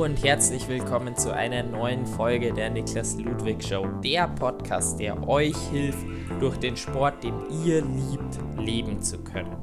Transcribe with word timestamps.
Und 0.00 0.24
herzlich 0.24 0.66
willkommen 0.66 1.14
zu 1.14 1.30
einer 1.30 1.62
neuen 1.62 2.06
Folge 2.06 2.54
der 2.54 2.70
Niklas 2.70 3.18
Ludwig 3.18 3.62
Show, 3.62 3.86
der 4.02 4.28
Podcast, 4.28 4.98
der 4.98 5.28
euch 5.28 5.54
hilft, 5.70 6.06
durch 6.40 6.56
den 6.56 6.74
Sport, 6.74 7.22
den 7.22 7.34
ihr 7.66 7.82
liebt, 7.82 8.38
leben 8.56 9.02
zu 9.02 9.22
können. 9.22 9.58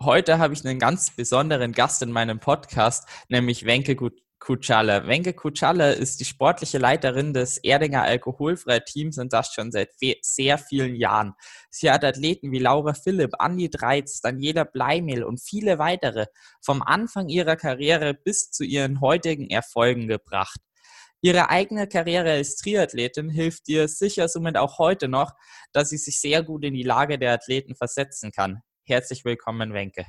Heute 0.00 0.38
habe 0.38 0.54
ich 0.54 0.64
einen 0.64 0.78
ganz 0.78 1.14
besonderen 1.14 1.72
Gast 1.72 2.00
in 2.00 2.12
meinem 2.12 2.40
Podcast, 2.40 3.06
nämlich 3.28 3.66
Wenke 3.66 3.94
Kutschalle. 4.42 5.06
Wenke 5.06 5.34
Kutschalle 5.34 5.92
ist 5.92 6.18
die 6.18 6.24
sportliche 6.24 6.78
Leiterin 6.78 7.32
des 7.32 7.58
Erdinger 7.58 8.02
Alkoholfrei-Teams 8.02 9.18
und 9.18 9.32
das 9.32 9.54
schon 9.54 9.70
seit 9.70 9.90
sehr 10.20 10.58
vielen 10.58 10.96
Jahren. 10.96 11.34
Sie 11.70 11.88
hat 11.88 12.04
Athleten 12.04 12.50
wie 12.50 12.58
Laura 12.58 12.92
Philipp, 12.92 13.34
Andi 13.38 13.70
Dreiz, 13.70 14.20
Daniela 14.20 14.64
Bleimel 14.64 15.22
und 15.22 15.40
viele 15.40 15.78
weitere 15.78 16.26
vom 16.60 16.82
Anfang 16.82 17.28
ihrer 17.28 17.54
Karriere 17.54 18.14
bis 18.14 18.50
zu 18.50 18.64
ihren 18.64 19.00
heutigen 19.00 19.48
Erfolgen 19.48 20.08
gebracht. 20.08 20.58
Ihre 21.20 21.48
eigene 21.48 21.86
Karriere 21.86 22.32
als 22.32 22.56
Triathletin 22.56 23.30
hilft 23.30 23.68
ihr 23.68 23.86
sicher 23.86 24.26
somit 24.26 24.56
auch 24.56 24.80
heute 24.80 25.06
noch, 25.06 25.34
dass 25.72 25.90
sie 25.90 25.98
sich 25.98 26.20
sehr 26.20 26.42
gut 26.42 26.64
in 26.64 26.74
die 26.74 26.82
Lage 26.82 27.16
der 27.16 27.32
Athleten 27.32 27.76
versetzen 27.76 28.32
kann. 28.32 28.62
Herzlich 28.82 29.24
willkommen, 29.24 29.72
Wenke. 29.72 30.04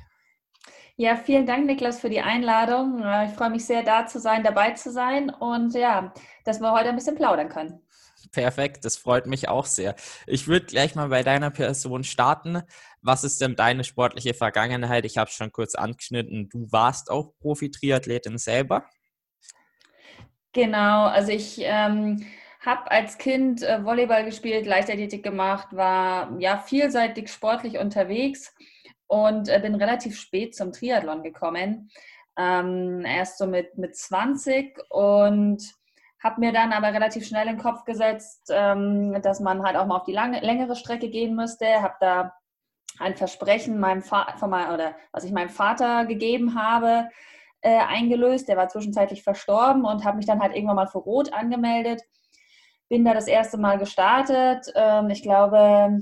Ja, 0.96 1.16
vielen 1.16 1.44
Dank, 1.44 1.66
Niklas, 1.66 1.98
für 1.98 2.08
die 2.08 2.20
Einladung. 2.20 2.98
Ich 3.26 3.34
freue 3.34 3.50
mich 3.50 3.64
sehr, 3.64 3.82
da 3.82 4.06
zu 4.06 4.20
sein, 4.20 4.44
dabei 4.44 4.70
zu 4.72 4.92
sein 4.92 5.28
und 5.28 5.74
ja, 5.74 6.14
dass 6.44 6.60
wir 6.60 6.70
heute 6.70 6.90
ein 6.90 6.94
bisschen 6.94 7.16
plaudern 7.16 7.48
können. 7.48 7.80
Perfekt, 8.30 8.84
das 8.84 8.96
freut 8.96 9.26
mich 9.26 9.48
auch 9.48 9.66
sehr. 9.66 9.96
Ich 10.26 10.46
würde 10.46 10.66
gleich 10.66 10.94
mal 10.94 11.08
bei 11.08 11.24
deiner 11.24 11.50
Person 11.50 12.04
starten. 12.04 12.62
Was 13.02 13.24
ist 13.24 13.40
denn 13.40 13.56
deine 13.56 13.82
sportliche 13.82 14.34
Vergangenheit? 14.34 15.04
Ich 15.04 15.18
habe 15.18 15.28
es 15.28 15.34
schon 15.34 15.50
kurz 15.50 15.74
angeschnitten. 15.74 16.48
Du 16.48 16.70
warst 16.70 17.10
auch 17.10 17.32
Profi-Triathletin 17.40 18.38
selber. 18.38 18.84
Genau, 20.52 21.06
also 21.06 21.32
ich 21.32 21.58
ähm, 21.60 22.24
habe 22.64 22.88
als 22.92 23.18
Kind 23.18 23.62
äh, 23.62 23.84
Volleyball 23.84 24.24
gespielt, 24.24 24.64
Leichtathletik 24.64 25.24
gemacht, 25.24 25.68
war 25.72 26.36
ja 26.38 26.58
vielseitig 26.58 27.32
sportlich 27.32 27.78
unterwegs 27.78 28.54
und 29.06 29.48
äh, 29.48 29.60
bin 29.60 29.74
relativ 29.74 30.18
spät 30.18 30.54
zum 30.54 30.72
Triathlon 30.72 31.22
gekommen. 31.22 31.90
Ähm, 32.36 33.04
erst 33.04 33.38
so 33.38 33.46
mit, 33.46 33.78
mit 33.78 33.96
20 33.96 34.78
und 34.90 35.62
habe 36.22 36.40
mir 36.40 36.52
dann 36.52 36.72
aber 36.72 36.92
relativ 36.92 37.26
schnell 37.26 37.46
in 37.46 37.56
den 37.56 37.62
Kopf 37.62 37.84
gesetzt, 37.84 38.50
ähm, 38.50 39.20
dass 39.22 39.40
man 39.40 39.62
halt 39.62 39.76
auch 39.76 39.86
mal 39.86 39.98
auf 39.98 40.04
die 40.04 40.12
lange, 40.12 40.40
längere 40.40 40.74
Strecke 40.74 41.10
gehen 41.10 41.36
müsste. 41.36 41.82
Habe 41.82 41.94
da 42.00 42.34
ein 42.98 43.14
Versprechen 43.14 43.78
meinem 43.78 44.02
von 44.02 44.50
meinem, 44.50 44.72
oder 44.72 44.96
was 45.12 45.24
ich 45.24 45.32
meinem 45.32 45.50
Vater 45.50 46.06
gegeben 46.06 46.58
habe, 46.60 47.10
äh, 47.60 47.78
eingelöst. 47.78 48.48
Der 48.48 48.56
war 48.56 48.68
zwischenzeitlich 48.68 49.22
verstorben 49.22 49.84
und 49.84 50.04
habe 50.04 50.16
mich 50.16 50.26
dann 50.26 50.40
halt 50.40 50.54
irgendwann 50.54 50.76
mal 50.76 50.86
für 50.86 50.98
Rot 50.98 51.32
angemeldet. 51.32 52.02
Bin 52.88 53.04
da 53.04 53.14
das 53.14 53.26
erste 53.26 53.58
Mal 53.58 53.78
gestartet. 53.78 54.72
Ähm, 54.74 55.10
ich 55.10 55.22
glaube 55.22 56.00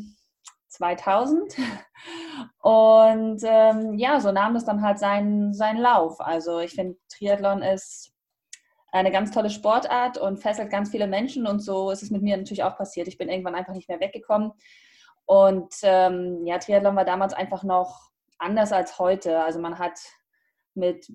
2000. 0.72 1.54
Und 2.60 3.42
ähm, 3.44 3.98
ja, 3.98 4.20
so 4.20 4.32
nahm 4.32 4.54
das 4.54 4.64
dann 4.64 4.82
halt 4.82 4.98
seinen, 4.98 5.52
seinen 5.52 5.80
Lauf. 5.80 6.20
Also 6.20 6.60
ich 6.60 6.72
finde, 6.72 6.98
Triathlon 7.08 7.62
ist 7.62 8.12
eine 8.90 9.10
ganz 9.10 9.30
tolle 9.30 9.50
Sportart 9.50 10.18
und 10.18 10.38
fesselt 10.38 10.70
ganz 10.70 10.90
viele 10.90 11.06
Menschen. 11.06 11.46
Und 11.46 11.60
so 11.60 11.90
ist 11.90 12.02
es 12.02 12.10
mit 12.10 12.22
mir 12.22 12.36
natürlich 12.36 12.64
auch 12.64 12.76
passiert. 12.76 13.08
Ich 13.08 13.18
bin 13.18 13.28
irgendwann 13.28 13.54
einfach 13.54 13.74
nicht 13.74 13.88
mehr 13.88 14.00
weggekommen. 14.00 14.52
Und 15.26 15.74
ähm, 15.82 16.44
ja, 16.46 16.58
Triathlon 16.58 16.96
war 16.96 17.04
damals 17.04 17.32
einfach 17.32 17.62
noch 17.62 18.10
anders 18.38 18.72
als 18.72 18.98
heute. 18.98 19.42
Also 19.42 19.60
man 19.60 19.78
hat 19.78 19.98
mit, 20.74 21.06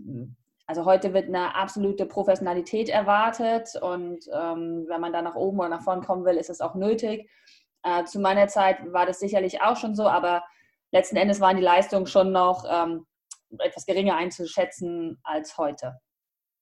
also 0.66 0.86
heute 0.86 1.14
wird 1.14 1.28
eine 1.28 1.56
absolute 1.56 2.06
Professionalität 2.06 2.90
erwartet. 2.90 3.70
Und 3.82 4.26
ähm, 4.34 4.86
wenn 4.88 5.02
man 5.02 5.14
da 5.14 5.22
nach 5.22 5.36
oben 5.36 5.60
oder 5.60 5.70
nach 5.70 5.84
vorn 5.84 6.04
kommen 6.04 6.26
will, 6.26 6.38
ist 6.38 6.50
es 6.50 6.62
auch 6.62 6.76
nötig. 6.76 7.30
Äh, 7.84 8.04
zu 8.06 8.20
meiner 8.20 8.48
Zeit 8.48 8.78
war 8.92 9.06
das 9.06 9.20
sicherlich 9.20 9.62
auch 9.62 9.78
schon 9.78 9.96
so, 9.96 10.08
aber 10.08 10.44
letzten 10.92 11.18
Endes 11.18 11.40
waren 11.40 11.58
die 11.58 11.64
Leistungen 11.64 12.08
schon 12.08 12.32
noch 12.32 12.66
ähm, 12.70 13.06
etwas 13.60 13.86
geringer 13.86 14.16
einzuschätzen 14.16 15.20
als 15.24 15.58
heute. 15.58 16.00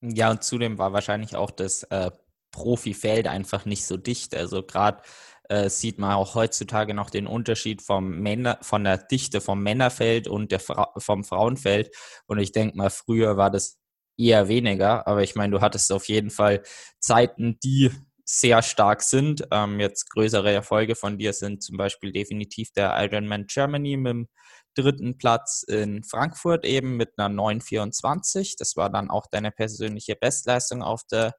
Ja, 0.02 0.32
und 0.32 0.44
zudem 0.44 0.78
war 0.78 0.94
wahrscheinlich 0.94 1.36
auch 1.36 1.52
das 1.52 1.84
äh, 1.84 2.12
Profifeld 2.52 3.28
einfach 3.28 3.66
nicht 3.66 3.86
so 3.86 3.98
dicht. 3.98 4.36
Also 4.36 4.64
gerade 4.64 5.02
äh, 5.50 5.70
sieht 5.70 6.00
man 6.00 6.14
auch 6.14 6.36
heutzutage 6.36 6.94
noch 6.94 7.10
den 7.10 7.28
Unterschied 7.28 7.82
vom 7.82 8.20
Männer, 8.20 8.58
von 8.62 8.84
der 8.84 8.98
Dichte 8.98 9.42
vom 9.42 9.62
Männerfeld 9.62 10.28
und 10.28 10.52
der 10.52 10.60
Fra 10.60 10.92
vom 10.98 11.24
Frauenfeld. 11.24 11.96
Und 12.28 12.40
ich 12.40 12.52
denke 12.52 12.78
mal, 12.78 12.90
früher 12.90 13.38
war 13.38 13.52
das 13.52 13.80
eher 14.18 14.48
weniger. 14.48 15.08
Aber 15.08 15.24
ich 15.24 15.36
meine, 15.36 15.52
du 15.52 15.62
hattest 15.62 15.92
auf 15.92 16.08
jeden 16.08 16.30
Fall 16.30 16.64
Zeiten, 17.00 17.60
die 17.64 17.92
sehr 18.26 18.64
stark 18.64 19.04
sind. 19.04 19.48
Ähm, 19.52 19.80
jetzt 19.80 20.10
größere 20.10 20.52
Erfolge 20.52 20.96
von 20.96 21.18
dir 21.18 21.32
sind 21.32 21.64
zum 21.64 21.78
Beispiel 21.78 22.12
definitiv 22.12 22.72
der 22.72 22.96
Ironman 23.00 23.46
Germany 23.48 23.98
mit 23.98 24.12
dem 24.12 24.28
dritten 24.74 25.18
Platz 25.18 25.64
in 25.64 26.04
Frankfurt 26.04 26.66
eben 26.66 26.98
mit 26.98 27.18
einer 27.18 27.30
924. 27.30 28.56
Das 28.58 28.76
war 28.76 28.90
dann 28.90 29.10
auch 29.10 29.28
deine 29.28 29.52
persönliche 29.52 30.16
Bestleistung 30.16 30.82
auf 30.82 31.04
der 31.10 31.36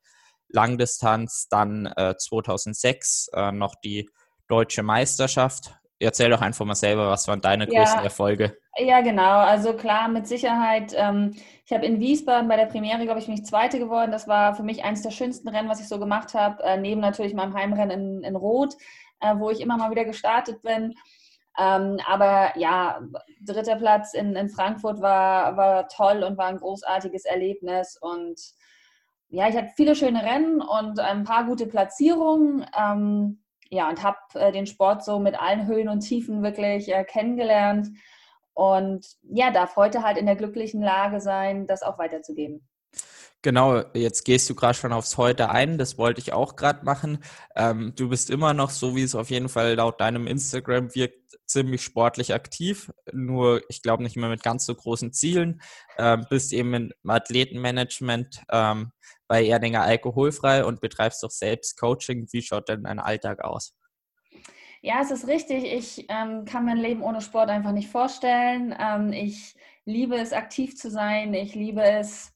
Langdistanz. 0.48 1.48
Dann 1.50 1.86
äh, 1.86 2.14
2006 2.16 3.30
äh, 3.34 3.52
noch 3.52 3.74
die 3.84 4.08
deutsche 4.48 4.84
Meisterschaft 4.84 5.76
erzähl 6.00 6.30
doch 6.30 6.40
einfach 6.40 6.64
mal 6.64 6.74
selber, 6.74 7.08
was 7.10 7.26
waren 7.28 7.40
deine 7.40 7.70
ja, 7.70 7.80
größten 7.80 8.04
Erfolge? 8.04 8.56
Ja, 8.78 9.00
genau. 9.00 9.38
Also 9.40 9.72
klar, 9.72 10.08
mit 10.08 10.26
Sicherheit. 10.26 10.92
Ähm, 10.96 11.34
ich 11.64 11.72
habe 11.72 11.86
in 11.86 12.00
Wiesbaden 12.00 12.48
bei 12.48 12.56
der 12.56 12.66
Premiere, 12.66 13.04
glaube 13.04 13.20
ich, 13.20 13.28
mich 13.28 13.44
Zweite 13.44 13.78
geworden. 13.78 14.12
Das 14.12 14.28
war 14.28 14.54
für 14.54 14.62
mich 14.62 14.84
eines 14.84 15.02
der 15.02 15.10
schönsten 15.10 15.48
Rennen, 15.48 15.68
was 15.68 15.80
ich 15.80 15.88
so 15.88 15.98
gemacht 15.98 16.34
habe. 16.34 16.62
Äh, 16.62 16.76
neben 16.76 17.00
natürlich 17.00 17.34
meinem 17.34 17.54
Heimrennen 17.54 18.18
in, 18.18 18.24
in 18.24 18.36
Rot, 18.36 18.74
äh, 19.20 19.34
wo 19.36 19.50
ich 19.50 19.60
immer 19.60 19.78
mal 19.78 19.90
wieder 19.90 20.04
gestartet 20.04 20.62
bin. 20.62 20.94
Ähm, 21.58 21.98
aber 22.06 22.56
ja, 22.58 23.00
dritter 23.40 23.76
Platz 23.76 24.12
in, 24.12 24.36
in 24.36 24.50
Frankfurt 24.50 25.00
war, 25.00 25.56
war 25.56 25.88
toll 25.88 26.22
und 26.22 26.36
war 26.36 26.46
ein 26.46 26.58
großartiges 26.58 27.24
Erlebnis. 27.24 27.96
Und 27.98 28.38
ja, 29.28 29.48
ich 29.48 29.56
hatte 29.56 29.72
viele 29.74 29.96
schöne 29.96 30.22
Rennen 30.22 30.60
und 30.60 31.00
ein 31.00 31.24
paar 31.24 31.44
gute 31.44 31.66
Platzierungen. 31.66 32.66
Ähm, 32.78 33.42
ja, 33.70 33.88
und 33.88 34.02
habe 34.02 34.18
äh, 34.34 34.52
den 34.52 34.66
Sport 34.66 35.04
so 35.04 35.18
mit 35.18 35.38
allen 35.40 35.66
Höhen 35.66 35.88
und 35.88 36.00
Tiefen 36.00 36.42
wirklich 36.42 36.92
äh, 36.92 37.04
kennengelernt. 37.04 37.88
Und 38.54 39.06
ja, 39.22 39.50
darf 39.50 39.76
heute 39.76 40.02
halt 40.02 40.16
in 40.16 40.26
der 40.26 40.36
glücklichen 40.36 40.82
Lage 40.82 41.20
sein, 41.20 41.66
das 41.66 41.82
auch 41.82 41.98
weiterzugeben. 41.98 42.66
Genau, 43.42 43.82
jetzt 43.94 44.24
gehst 44.24 44.50
du 44.50 44.54
gerade 44.54 44.74
schon 44.74 44.92
aufs 44.92 45.18
Heute 45.18 45.50
ein, 45.50 45.78
das 45.78 45.98
wollte 45.98 46.20
ich 46.20 46.32
auch 46.32 46.56
gerade 46.56 46.84
machen. 46.84 47.22
Ähm, 47.54 47.92
du 47.94 48.08
bist 48.08 48.30
immer 48.30 48.54
noch, 48.54 48.70
so 48.70 48.96
wie 48.96 49.02
es 49.02 49.14
auf 49.14 49.30
jeden 49.30 49.48
Fall 49.48 49.74
laut 49.74 50.00
deinem 50.00 50.26
Instagram 50.26 50.94
wirkt, 50.94 51.38
ziemlich 51.46 51.82
sportlich 51.82 52.34
aktiv, 52.34 52.90
nur 53.12 53.62
ich 53.68 53.82
glaube 53.82 54.02
nicht 54.02 54.16
mehr 54.16 54.28
mit 54.28 54.42
ganz 54.42 54.66
so 54.66 54.74
großen 54.74 55.12
Zielen. 55.12 55.60
Ähm, 55.96 56.26
bist 56.28 56.52
eben 56.52 56.74
im 56.74 56.92
Athletenmanagement 57.06 58.42
ähm, 58.50 58.90
bei 59.28 59.44
Erdinger 59.44 59.82
alkoholfrei 59.82 60.64
und 60.64 60.80
betreibst 60.80 61.22
doch 61.22 61.30
selbst 61.30 61.78
Coaching. 61.78 62.26
Wie 62.32 62.42
schaut 62.42 62.68
denn 62.68 62.84
dein 62.84 62.98
Alltag 63.00 63.42
aus? 63.42 63.74
Ja, 64.82 65.00
es 65.00 65.10
ist 65.10 65.26
richtig. 65.26 65.64
Ich 65.64 66.06
ähm, 66.08 66.44
kann 66.44 66.64
mein 66.64 66.76
Leben 66.76 67.02
ohne 67.02 67.20
Sport 67.20 67.50
einfach 67.50 67.72
nicht 67.72 67.90
vorstellen. 67.90 68.74
Ähm, 68.78 69.12
ich 69.12 69.56
liebe 69.84 70.16
es, 70.16 70.32
aktiv 70.32 70.76
zu 70.76 70.90
sein. 70.90 71.34
Ich 71.34 71.54
liebe 71.54 71.82
es, 71.82 72.32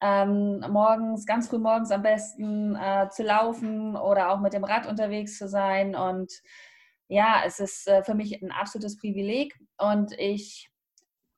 ähm, 0.00 0.64
morgens, 0.70 1.26
ganz 1.26 1.48
früh 1.48 1.58
morgens 1.58 1.90
am 1.90 2.02
besten 2.02 2.76
äh, 2.76 3.08
zu 3.10 3.22
laufen 3.22 3.96
oder 3.96 4.30
auch 4.30 4.40
mit 4.40 4.52
dem 4.52 4.64
Rad 4.64 4.86
unterwegs 4.86 5.38
zu 5.38 5.48
sein. 5.48 5.94
Und 5.94 6.32
ja, 7.08 7.42
es 7.44 7.60
ist 7.60 7.88
äh, 7.88 8.02
für 8.04 8.14
mich 8.14 8.40
ein 8.42 8.52
absolutes 8.52 8.98
Privileg. 8.98 9.54
Und 9.78 10.12
ich 10.18 10.70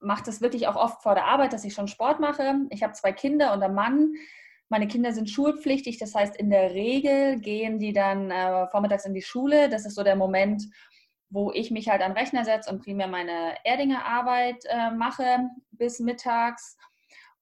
mache 0.01 0.25
das 0.25 0.41
wirklich 0.41 0.69
auch 0.69 0.77
oft 0.77 1.03
vor 1.03 1.15
der 1.15 1.27
Arbeit, 1.27 1.53
dass 1.53 1.65
ich 1.65 1.75
schon 1.75 1.89
Sport 1.89 2.21
mache. 2.21 2.55
Ich 2.71 2.83
habe 2.83 2.93
zwei 2.93 3.13
Kinder 3.13 3.53
und 3.53 3.63
einen 3.63 3.75
Mann. 3.75 4.15
Meine 4.69 4.89
Kinder 4.89 5.13
sind 5.13 5.31
schulpflichtig, 5.31 5.99
das 5.99 6.15
heißt, 6.15 6.37
in 6.37 6.51
der 6.51 6.73
Regel 6.73 7.39
gehen 7.41 7.79
die 7.79 7.93
dann 7.93 8.31
äh, 8.31 8.67
vormittags 8.69 9.05
in 9.05 9.15
die 9.15 9.23
Schule. 9.23 9.69
Das 9.69 9.87
ist 9.87 9.95
so 9.95 10.03
der 10.03 10.17
Moment, 10.17 10.65
wo 11.31 11.53
ich 11.53 11.71
mich 11.71 11.89
halt 11.89 12.03
an 12.03 12.13
den 12.13 12.19
Rechner 12.19 12.45
setze 12.45 12.71
und 12.71 12.83
primär 12.83 13.09
meine 13.09 13.55
Erdinger 13.65 14.05
Arbeit 14.05 14.65
äh, 14.69 14.91
mache 14.91 15.49
bis 15.71 16.01
mittags. 16.01 16.77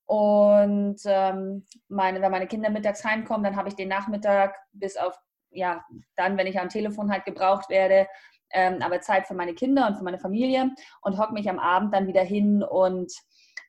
Und 0.06 1.00
ähm, 1.06 1.64
meine, 1.88 2.20
wenn 2.20 2.30
meine 2.30 2.46
Kinder 2.46 2.68
mittags 2.70 3.04
heimkommen, 3.04 3.44
dann 3.44 3.56
habe 3.56 3.68
ich 3.68 3.74
den 3.74 3.88
Nachmittag 3.88 4.56
bis 4.72 4.96
auf, 4.96 5.18
ja, 5.50 5.82
dann, 6.16 6.36
wenn 6.36 6.46
ich 6.46 6.60
am 6.60 6.68
Telefon 6.68 7.10
halt 7.10 7.24
gebraucht 7.24 7.70
werde, 7.70 8.06
ähm, 8.50 8.82
aber 8.82 9.00
Zeit 9.00 9.26
für 9.26 9.34
meine 9.34 9.54
Kinder 9.54 9.86
und 9.86 9.96
für 9.96 10.04
meine 10.04 10.18
Familie 10.18 10.70
und 11.00 11.18
hocke 11.18 11.32
mich 11.32 11.48
am 11.48 11.58
Abend 11.58 11.94
dann 11.94 12.06
wieder 12.06 12.22
hin 12.22 12.62
und 12.62 13.12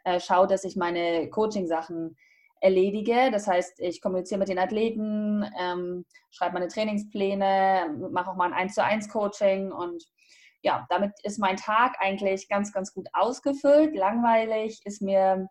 äh, 0.03 0.19
schaue, 0.19 0.47
dass 0.47 0.65
ich 0.65 0.75
meine 0.75 1.29
Coaching-Sachen 1.29 2.17
erledige. 2.61 3.31
Das 3.31 3.47
heißt, 3.47 3.79
ich 3.79 4.01
kommuniziere 4.01 4.39
mit 4.39 4.49
den 4.49 4.59
Athleten, 4.59 5.45
ähm, 5.59 6.05
schreibe 6.31 6.53
meine 6.53 6.67
Trainingspläne, 6.67 8.09
mache 8.11 8.31
auch 8.31 8.35
mal 8.35 8.45
ein 8.45 8.53
1 8.53 8.75
zu 8.75 8.83
1 8.83 9.09
Coaching 9.09 9.71
und 9.71 10.03
ja, 10.61 10.85
damit 10.89 11.11
ist 11.23 11.37
mein 11.37 11.57
Tag 11.57 11.95
eigentlich 11.99 12.49
ganz, 12.49 12.73
ganz 12.73 12.91
gut 12.91 13.07
ausgefüllt. 13.13 13.95
Langweilig 13.95 14.81
ist 14.83 15.01
mir 15.01 15.47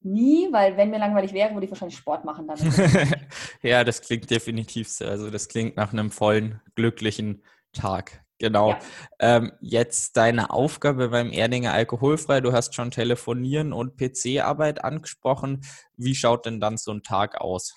nie, 0.00 0.48
weil 0.52 0.76
wenn 0.76 0.90
mir 0.90 0.98
langweilig 0.98 1.32
wäre, 1.32 1.52
würde 1.54 1.64
ich 1.64 1.70
wahrscheinlich 1.70 1.98
Sport 1.98 2.24
machen. 2.24 2.48
ja, 3.62 3.82
das 3.82 4.00
klingt 4.00 4.30
definitiv 4.30 4.88
so. 4.88 5.06
Also 5.06 5.30
das 5.30 5.48
klingt 5.48 5.76
nach 5.76 5.92
einem 5.92 6.10
vollen, 6.10 6.60
glücklichen 6.76 7.42
Tag. 7.72 8.24
Genau. 8.42 8.70
Ja. 8.70 8.78
Ähm, 9.20 9.52
jetzt 9.60 10.16
deine 10.16 10.50
Aufgabe 10.50 11.10
beim 11.10 11.30
Erdinger 11.30 11.72
Alkoholfrei. 11.72 12.40
Du 12.40 12.52
hast 12.52 12.74
schon 12.74 12.90
Telefonieren 12.90 13.72
und 13.72 13.96
PC-Arbeit 13.96 14.82
angesprochen. 14.82 15.60
Wie 15.96 16.16
schaut 16.16 16.44
denn 16.44 16.58
dann 16.58 16.76
so 16.76 16.90
ein 16.90 17.04
Tag 17.04 17.40
aus? 17.40 17.72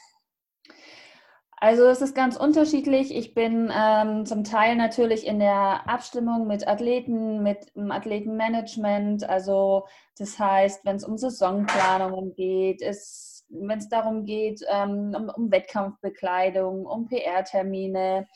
Also 1.57 1.83
es 1.83 2.01
ist 2.01 2.15
ganz 2.15 2.35
unterschiedlich. 2.35 3.15
Ich 3.15 3.35
bin 3.35 3.71
ähm, 3.71 4.25
zum 4.25 4.43
Teil 4.43 4.75
natürlich 4.75 5.27
in 5.27 5.37
der 5.37 5.87
Abstimmung 5.87 6.47
mit 6.47 6.67
Athleten, 6.67 7.43
mit 7.43 7.75
dem 7.75 7.91
Athletenmanagement. 7.91 9.23
Also 9.29 9.85
das 10.17 10.39
heißt, 10.39 10.83
wenn 10.83 10.95
es 10.95 11.03
um 11.03 11.19
Saisonplanungen 11.19 12.33
geht, 12.33 12.81
wenn 12.81 13.77
es 13.77 13.89
darum 13.89 14.25
geht, 14.25 14.61
ähm, 14.67 15.15
um, 15.15 15.29
um, 15.29 15.51
Wettkampfbekleidung, 15.51 16.87
um 16.87 17.07
PR-Termine. 17.07 18.27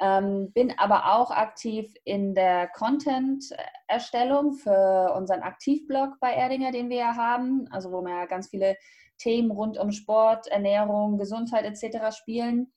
Ähm, 0.00 0.52
bin 0.52 0.72
aber 0.78 1.16
auch 1.16 1.30
aktiv 1.32 1.92
in 2.04 2.34
der 2.34 2.68
Content-Erstellung 2.68 4.52
für 4.52 5.12
unseren 5.16 5.42
Aktivblog 5.42 6.20
bei 6.20 6.32
Erdinger, 6.32 6.70
den 6.70 6.88
wir 6.88 6.98
ja 6.98 7.16
haben, 7.16 7.66
also 7.72 7.90
wo 7.90 8.00
wir 8.02 8.10
ja 8.10 8.26
ganz 8.26 8.48
viele 8.48 8.76
Themen 9.18 9.50
rund 9.50 9.76
um 9.76 9.90
Sport, 9.90 10.46
Ernährung, 10.46 11.18
Gesundheit 11.18 11.64
etc. 11.64 12.16
spielen. 12.16 12.72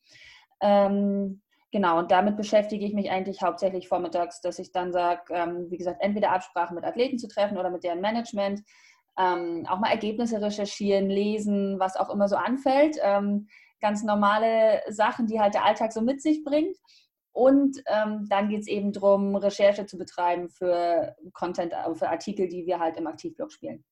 Ähm, 0.62 1.42
genau, 1.72 2.00
und 2.00 2.10
damit 2.10 2.38
beschäftige 2.38 2.86
ich 2.86 2.94
mich 2.94 3.12
eigentlich 3.12 3.44
hauptsächlich 3.44 3.88
vormittags, 3.88 4.42
dass 4.42 4.58
ich 4.58 4.72
dann 4.72 4.92
sage, 4.92 5.32
ähm, 5.32 5.68
wie 5.70 5.78
gesagt, 5.78 6.02
entweder 6.02 6.32
Absprachen 6.32 6.76
mit 6.76 6.86
Athleten 6.86 7.20
zu 7.20 7.28
treffen 7.28 7.58
oder 7.58 7.70
mit 7.70 7.84
deren 7.84 8.02
Management, 8.02 8.62
ähm, 9.20 9.68
auch 9.70 9.80
mal 9.80 9.92
Ergebnisse 9.92 10.42
recherchieren, 10.42 11.10
lesen, 11.10 11.80
was 11.80 11.98
auch 11.98 12.10
immer 12.10 12.28
so 12.28 12.36
anfällt. 12.36 12.98
Ähm, 13.02 13.48
ganz 13.80 14.04
normale 14.04 14.82
Sachen, 14.90 15.28
die 15.28 15.40
halt 15.40 15.54
der 15.54 15.66
Alltag 15.66 15.92
so 15.92 16.02
mit 16.02 16.22
sich 16.22 16.44
bringt. 16.44 16.78
Und 17.34 17.82
ähm, 17.88 18.28
dann 18.30 18.50
geht 18.50 18.62
es 18.62 18.68
eben 18.68 18.92
darum, 18.92 19.36
Recherche 19.36 19.86
zu 19.86 19.98
betreiben 19.98 20.50
für 20.50 21.16
Content, 21.34 21.74
für 21.94 22.10
Artikel, 22.10 22.48
die 22.48 22.66
wir 22.66 22.80
halt 22.80 22.98
im 22.98 23.08
Aktivblog 23.08 23.52
spielen. 23.52 23.84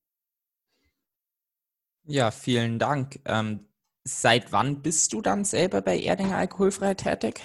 Ja, 2.04 2.30
vielen 2.30 2.78
Dank. 2.78 3.20
Ähm, 3.24 3.68
seit 4.04 4.52
wann 4.52 4.82
bist 4.82 5.12
du 5.12 5.22
dann 5.22 5.44
selber 5.44 5.80
bei 5.80 5.98
Erdinger 5.98 6.36
Alkoholfrei 6.36 6.94
tätig? 6.94 7.40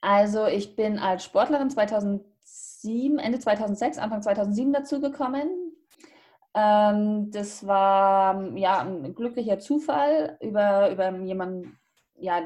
Also 0.00 0.46
ich 0.46 0.74
bin 0.74 0.98
als 0.98 1.24
Sportlerin 1.24 1.70
2007, 1.70 3.18
Ende 3.18 3.38
2006, 3.38 3.98
Anfang 3.98 4.22
2007 4.22 4.72
dazugekommen. 4.72 5.72
Ähm, 6.54 7.30
das 7.30 7.66
war 7.66 8.56
ja 8.56 8.80
ein 8.80 9.14
glücklicher 9.14 9.58
Zufall 9.58 10.36
über, 10.40 10.90
über 10.90 11.10
jemanden, 11.20 11.78
ja, 12.22 12.40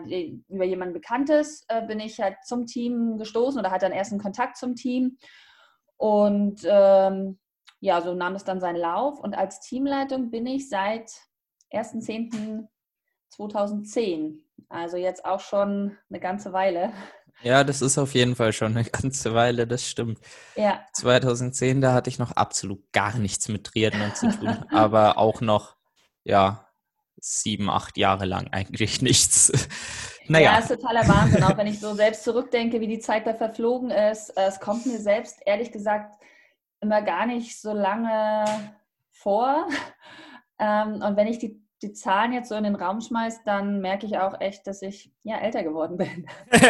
über 0.49 0.65
jemanden 0.65 0.95
Bekanntes 0.95 1.65
äh, 1.69 1.87
bin 1.87 2.01
ich 2.01 2.19
halt 2.19 2.37
zum 2.45 2.67
Team 2.67 3.19
gestoßen 3.19 3.61
oder 3.61 3.71
hatte 3.71 3.87
dann 3.87 3.93
erst 3.93 4.11
einen 4.13 4.23
Kontakt 4.23 4.57
zum 4.57 4.75
Team. 4.75 5.19
Und 5.99 6.63
ähm, 6.65 7.39
ja, 7.81 8.01
so 8.01 8.15
nahm 8.15 8.35
es 8.35 8.45
dann 8.45 8.61
seinen 8.61 8.77
Lauf. 8.77 9.21
Und 9.21 9.35
als 9.35 9.61
Teamleitung 9.61 10.31
bin 10.31 10.47
ich 10.47 10.71
seit 10.71 11.11
1.10.2010. 11.73 14.39
Also 14.71 14.97
jetzt 14.97 15.27
auch 15.27 15.41
schon 15.41 15.99
eine 16.09 16.21
ganze 16.21 16.55
Weile. 16.55 16.95
Ja, 17.43 17.63
das 17.63 17.83
ist 17.83 17.99
auf 17.99 18.15
jeden 18.15 18.35
Fall 18.35 18.55
schon 18.55 18.75
eine 18.77 18.89
ganze 18.89 19.35
Weile, 19.35 19.67
das 19.67 19.87
stimmt. 19.87 20.21
Ja. 20.57 20.81
2010, 20.95 21.83
da 21.83 21.93
hatte 21.93 22.09
ich 22.09 22.19
noch 22.19 22.33
absolut 22.33 22.91
gar 22.93 23.19
nichts 23.19 23.49
mit 23.49 23.65
Triathlon 23.65 24.15
zu 24.15 24.31
tun, 24.31 24.49
aber 24.71 25.19
auch 25.19 25.43
noch, 25.43 25.77
ja, 26.25 26.66
sieben, 27.19 27.71
acht 27.71 27.97
Jahre 27.97 28.27
lang 28.27 28.49
eigentlich 28.53 29.03
nichts. 29.03 29.53
Naja. 30.29 30.53
Ja, 30.53 30.59
ist 30.59 30.69
totaler 30.69 31.07
Wahnsinn, 31.07 31.43
auch 31.45 31.57
wenn 31.57 31.67
ich 31.67 31.81
so 31.81 31.95
selbst 31.95 32.25
zurückdenke, 32.25 32.81
wie 32.81 32.89
die 32.89 32.99
Zeit 32.99 33.27
da 33.27 33.35
verflogen 33.35 33.91
ist. 33.91 34.33
Es 34.37 34.59
kommt 34.61 34.87
mir 34.87 34.99
selbst, 34.99 35.39
ehrlich 35.47 35.71
gesagt, 35.71 36.15
immer 36.81 37.03
gar 37.03 37.27
nicht 37.27 37.61
so 37.61 37.73
lange 37.73 38.45
vor. 39.13 39.67
Ähm, 40.59 41.03
und 41.03 41.19
wenn 41.19 41.27
ich 41.27 41.39
die, 41.39 41.63
die 41.83 41.93
Zahlen 41.93 42.33
jetzt 42.33 42.49
so 42.49 42.55
in 42.55 42.65
den 42.65 42.77
Raum 42.77 43.03
schmeiße, 43.03 43.41
dann 43.45 43.83
merke 43.83 44.07
ich 44.07 44.17
auch 44.17 44.41
echt, 44.41 44.67
dass 44.67 44.81
ich 44.81 45.13
ja 45.23 45.37
älter 45.37 45.63
geworden 45.63 45.99
bin. 45.99 46.27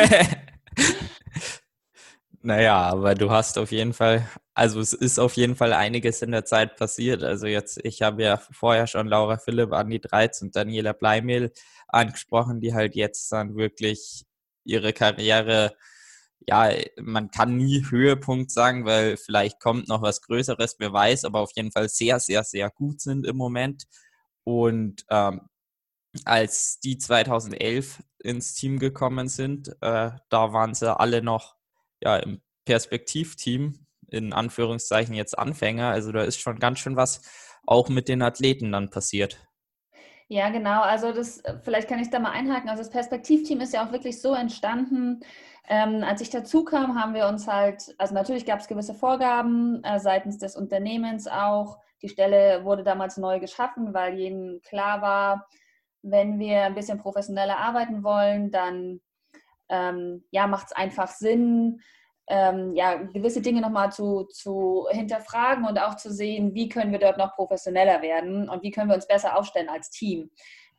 naja, 2.42 2.82
aber 2.82 3.14
du 3.14 3.30
hast 3.30 3.58
auf 3.58 3.70
jeden 3.70 3.92
Fall, 3.92 4.26
also 4.56 4.80
es 4.80 4.94
ist 4.94 5.18
auf 5.18 5.34
jeden 5.34 5.54
Fall 5.54 5.72
einiges 5.74 6.22
in 6.22 6.32
der 6.32 6.46
Zeit 6.46 6.76
passiert. 6.76 7.22
Also 7.22 7.46
jetzt, 7.46 7.78
ich 7.84 8.00
habe 8.02 8.22
ja 8.22 8.38
vorher 8.38 8.86
schon 8.86 9.06
Laura 9.06 9.36
Philipp, 9.36 9.72
Andi 9.72 10.00
Dreiz 10.00 10.40
und 10.42 10.56
Daniela 10.56 10.94
Bleimehl 10.94 11.52
angesprochen, 11.88 12.60
die 12.60 12.74
halt 12.74 12.96
jetzt 12.96 13.30
dann 13.32 13.56
wirklich 13.56 14.24
ihre 14.64 14.92
Karriere 14.94 15.76
ja, 16.48 16.70
man 17.00 17.30
kann 17.30 17.56
nie 17.56 17.84
Höhepunkt 17.90 18.50
sagen, 18.50 18.84
weil 18.84 19.16
vielleicht 19.16 19.60
kommt 19.60 19.88
noch 19.88 20.02
was 20.02 20.22
Größeres, 20.22 20.76
wer 20.78 20.92
weiß, 20.92 21.24
aber 21.24 21.40
auf 21.40 21.50
jeden 21.56 21.72
Fall 21.72 21.88
sehr, 21.88 22.20
sehr, 22.20 22.44
sehr 22.44 22.70
gut 22.70 23.00
sind 23.00 23.26
im 23.26 23.36
Moment. 23.36 23.84
Und 24.44 25.04
ähm, 25.10 25.42
als 26.24 26.80
die 26.80 26.98
2011 26.98 28.02
ins 28.20 28.54
Team 28.54 28.78
gekommen 28.78 29.28
sind, 29.28 29.68
äh, 29.82 30.12
da 30.28 30.52
waren 30.52 30.74
sie 30.74 30.96
alle 30.98 31.22
noch 31.22 31.56
ja, 32.02 32.16
im 32.18 32.42
Perspektivteam, 32.64 33.85
in 34.10 34.32
Anführungszeichen 34.32 35.14
jetzt 35.14 35.38
Anfänger. 35.38 35.88
Also 35.88 36.12
da 36.12 36.22
ist 36.22 36.40
schon 36.40 36.58
ganz 36.58 36.78
schön 36.78 36.96
was 36.96 37.22
auch 37.66 37.88
mit 37.88 38.08
den 38.08 38.22
Athleten 38.22 38.72
dann 38.72 38.90
passiert. 38.90 39.46
Ja, 40.28 40.50
genau. 40.50 40.82
Also 40.82 41.12
das, 41.12 41.42
vielleicht 41.62 41.88
kann 41.88 42.00
ich 42.00 42.10
da 42.10 42.18
mal 42.18 42.32
einhaken. 42.32 42.68
Also 42.68 42.82
das 42.82 42.90
Perspektivteam 42.90 43.60
ist 43.60 43.72
ja 43.72 43.86
auch 43.86 43.92
wirklich 43.92 44.20
so 44.20 44.34
entstanden, 44.34 45.20
ähm, 45.68 46.04
als 46.04 46.20
ich 46.20 46.30
dazu 46.30 46.64
kam, 46.64 47.00
haben 47.00 47.14
wir 47.14 47.26
uns 47.26 47.48
halt, 47.48 47.94
also 47.98 48.14
natürlich 48.14 48.46
gab 48.46 48.60
es 48.60 48.68
gewisse 48.68 48.94
Vorgaben 48.94 49.82
äh, 49.82 49.98
seitens 49.98 50.38
des 50.38 50.56
Unternehmens 50.56 51.26
auch. 51.26 51.78
Die 52.02 52.08
Stelle 52.08 52.64
wurde 52.64 52.84
damals 52.84 53.16
neu 53.16 53.40
geschaffen, 53.40 53.92
weil 53.92 54.14
jedem 54.14 54.60
klar 54.62 55.02
war, 55.02 55.48
wenn 56.02 56.38
wir 56.38 56.62
ein 56.62 56.74
bisschen 56.74 56.98
professioneller 56.98 57.58
arbeiten 57.58 58.04
wollen, 58.04 58.52
dann 58.52 59.00
ähm, 59.68 60.24
ja, 60.30 60.46
macht 60.46 60.66
es 60.66 60.72
einfach 60.72 61.08
Sinn, 61.08 61.80
ähm, 62.28 62.74
ja, 62.74 62.96
gewisse 62.96 63.40
Dinge 63.40 63.60
nochmal 63.60 63.92
zu, 63.92 64.24
zu 64.24 64.86
hinterfragen 64.90 65.64
und 65.64 65.78
auch 65.78 65.96
zu 65.96 66.12
sehen, 66.12 66.54
wie 66.54 66.68
können 66.68 66.92
wir 66.92 66.98
dort 66.98 67.18
noch 67.18 67.34
professioneller 67.34 68.02
werden 68.02 68.48
und 68.48 68.62
wie 68.62 68.70
können 68.70 68.88
wir 68.88 68.96
uns 68.96 69.06
besser 69.06 69.36
aufstellen 69.36 69.68
als 69.68 69.90
Team. 69.90 70.30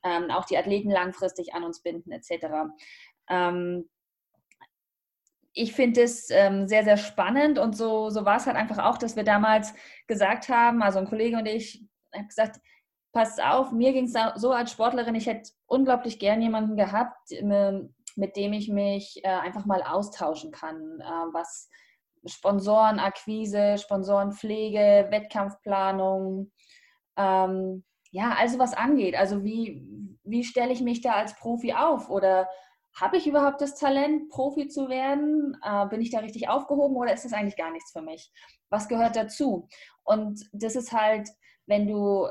Ähm, 0.04 0.30
auch 0.30 0.46
die 0.46 0.58
Athleten 0.58 0.92
langfristig 0.92 1.54
an 1.54 1.63
uns 1.63 1.82
binden 1.82 2.12
etc. 2.12 2.70
Ähm, 3.30 3.89
ich 5.54 5.74
finde 5.74 6.04
es 6.04 6.30
ähm, 6.30 6.68
sehr, 6.68 6.84
sehr 6.84 6.98
spannend 6.98 7.58
und 7.58 7.75
so, 7.75 8.10
so 8.10 8.25
war 8.25 8.38
es 8.38 8.46
halt 8.46 8.58
einfach 8.58 8.77
auch, 8.86 8.98
dass 8.98 9.16
wir 9.16 9.24
damals 9.24 9.74
gesagt 10.06 10.50
haben, 10.50 10.84
also 10.84 11.00
ein 11.00 11.08
Kollege 11.08 11.38
und 11.38 11.48
ich, 11.48 11.84
haben 12.13 12.27
gesagt, 12.27 12.60
pass 13.12 13.39
auf, 13.39 13.72
mir 13.72 13.94
ging 13.94 14.06
es 14.06 14.13
so 14.36 14.51
als 14.51 14.72
Sportlerin, 14.72 15.16
ich 15.16 15.25
hätte 15.25 15.50
unglaublich 15.66 16.20
gern 16.20 16.42
jemanden 16.42 16.75
gehabt, 16.75 17.32
mit 18.18 18.36
dem 18.36 18.54
ich 18.54 18.70
mich 18.70 19.22
äh, 19.24 19.28
einfach 19.28 19.66
mal 19.66 19.82
austauschen 19.84 20.52
kann, 20.52 21.00
äh, 21.00 21.34
was 21.34 21.70
Sponsorenakquise, 22.26 23.78
Sponsorenpflege, 23.78 25.08
Wettkampfplanung, 25.10 26.52
ähm, 27.16 27.84
ja, 28.12 28.36
also 28.38 28.60
was 28.60 28.74
angeht. 28.74 29.16
Also 29.16 29.44
wie, 29.44 29.86
wie 30.24 30.44
stelle 30.44 30.74
ich 30.74 30.82
mich 30.82 31.02
da 31.02 31.14
als 31.14 31.36
Profi 31.36 31.74
auf 31.74 32.10
oder 32.10 32.48
habe 33.00 33.18
ich 33.18 33.28
überhaupt 33.28 33.62
das 33.62 33.76
Talent, 33.76 34.30
Profi 34.30 34.68
zu 34.68 34.90
werden? 34.90 35.56
Äh, 35.64 35.88
bin 35.88 36.02
ich 36.02 36.10
da 36.10 36.20
richtig 36.20 36.50
aufgehoben 36.50 36.96
oder 36.96 37.14
ist 37.14 37.26
das 37.26 37.34
eigentlich 37.34 37.58
gar 37.58 37.72
nichts 37.72 37.92
für 37.92 38.02
mich? 38.02 38.32
Was 38.70 38.88
gehört 38.88 39.16
dazu? 39.16 39.68
Und 40.04 40.50
das 40.52 40.76
ist 40.76 40.92
halt, 40.92 41.30
wenn 41.68 41.88
du 41.88 42.28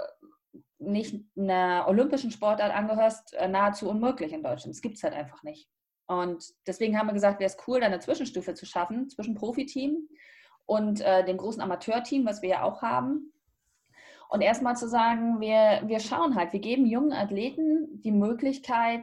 nicht 0.79 1.25
einer 1.37 1.87
olympischen 1.89 2.31
Sportart 2.31 2.75
angehörst, 2.75 3.35
äh, 3.35 3.49
nahezu 3.49 3.89
unmöglich 3.89 4.33
in 4.33 4.43
Deutschland. 4.43 4.75
Das 4.75 4.83
gibt 4.83 4.97
es 4.97 5.03
halt 5.03 5.15
einfach 5.15 5.43
nicht. 5.43 5.69
Und 6.07 6.45
deswegen 6.67 6.99
haben 6.99 7.09
wir 7.09 7.15
gesagt, 7.15 7.41
wäre 7.41 7.51
es 7.51 7.57
cool, 7.67 7.81
da 7.81 7.87
eine 7.87 7.99
Zwischenstufe 7.99 8.55
zu 8.55 8.67
schaffen 8.67 9.09
zwischen 9.09 9.35
Profiteam 9.35 10.09
und 10.65 11.01
äh, 11.01 11.25
dem 11.25 11.37
großen 11.37 11.63
Amateurteam, 11.63 12.27
was 12.27 12.43
wir 12.43 12.49
ja 12.51 12.63
auch 12.63 12.83
haben. 12.83 13.33
Und 14.29 14.41
erstmal 14.41 14.77
zu 14.77 14.89
sagen, 14.89 15.41
wir, 15.41 15.83
wir 15.87 16.01
schauen 16.01 16.35
halt, 16.35 16.53
wir 16.53 16.61
geben 16.61 16.87
jungen 16.87 17.13
Athleten 17.13 18.01
die 18.03 18.13
Möglichkeit, 18.13 19.03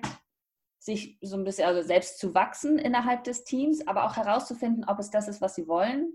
sich 0.80 1.18
so 1.22 1.38
ein 1.38 1.46
bisschen 1.46 1.66
also 1.66 1.82
selbst 1.82 2.20
zu 2.20 2.34
wachsen 2.34 2.78
innerhalb 2.78 3.24
des 3.24 3.46
Teams, 3.46 3.88
aber 3.88 4.06
auch 4.06 4.18
herauszufinden, 4.18 4.84
ob 4.86 5.00
es 5.00 5.10
das 5.10 5.30
ist, 5.30 5.42
was 5.42 5.56
sie 5.56 5.68
wollen 5.68 6.14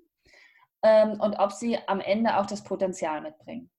ähm, 0.82 1.18
und 1.20 1.38
ob 1.38 1.52
sie 1.52 1.78
am 1.86 2.00
Ende 2.00 2.36
auch 2.36 2.44
das 2.44 2.64
Potenzial 2.64 3.22
mitbringen. 3.22 3.70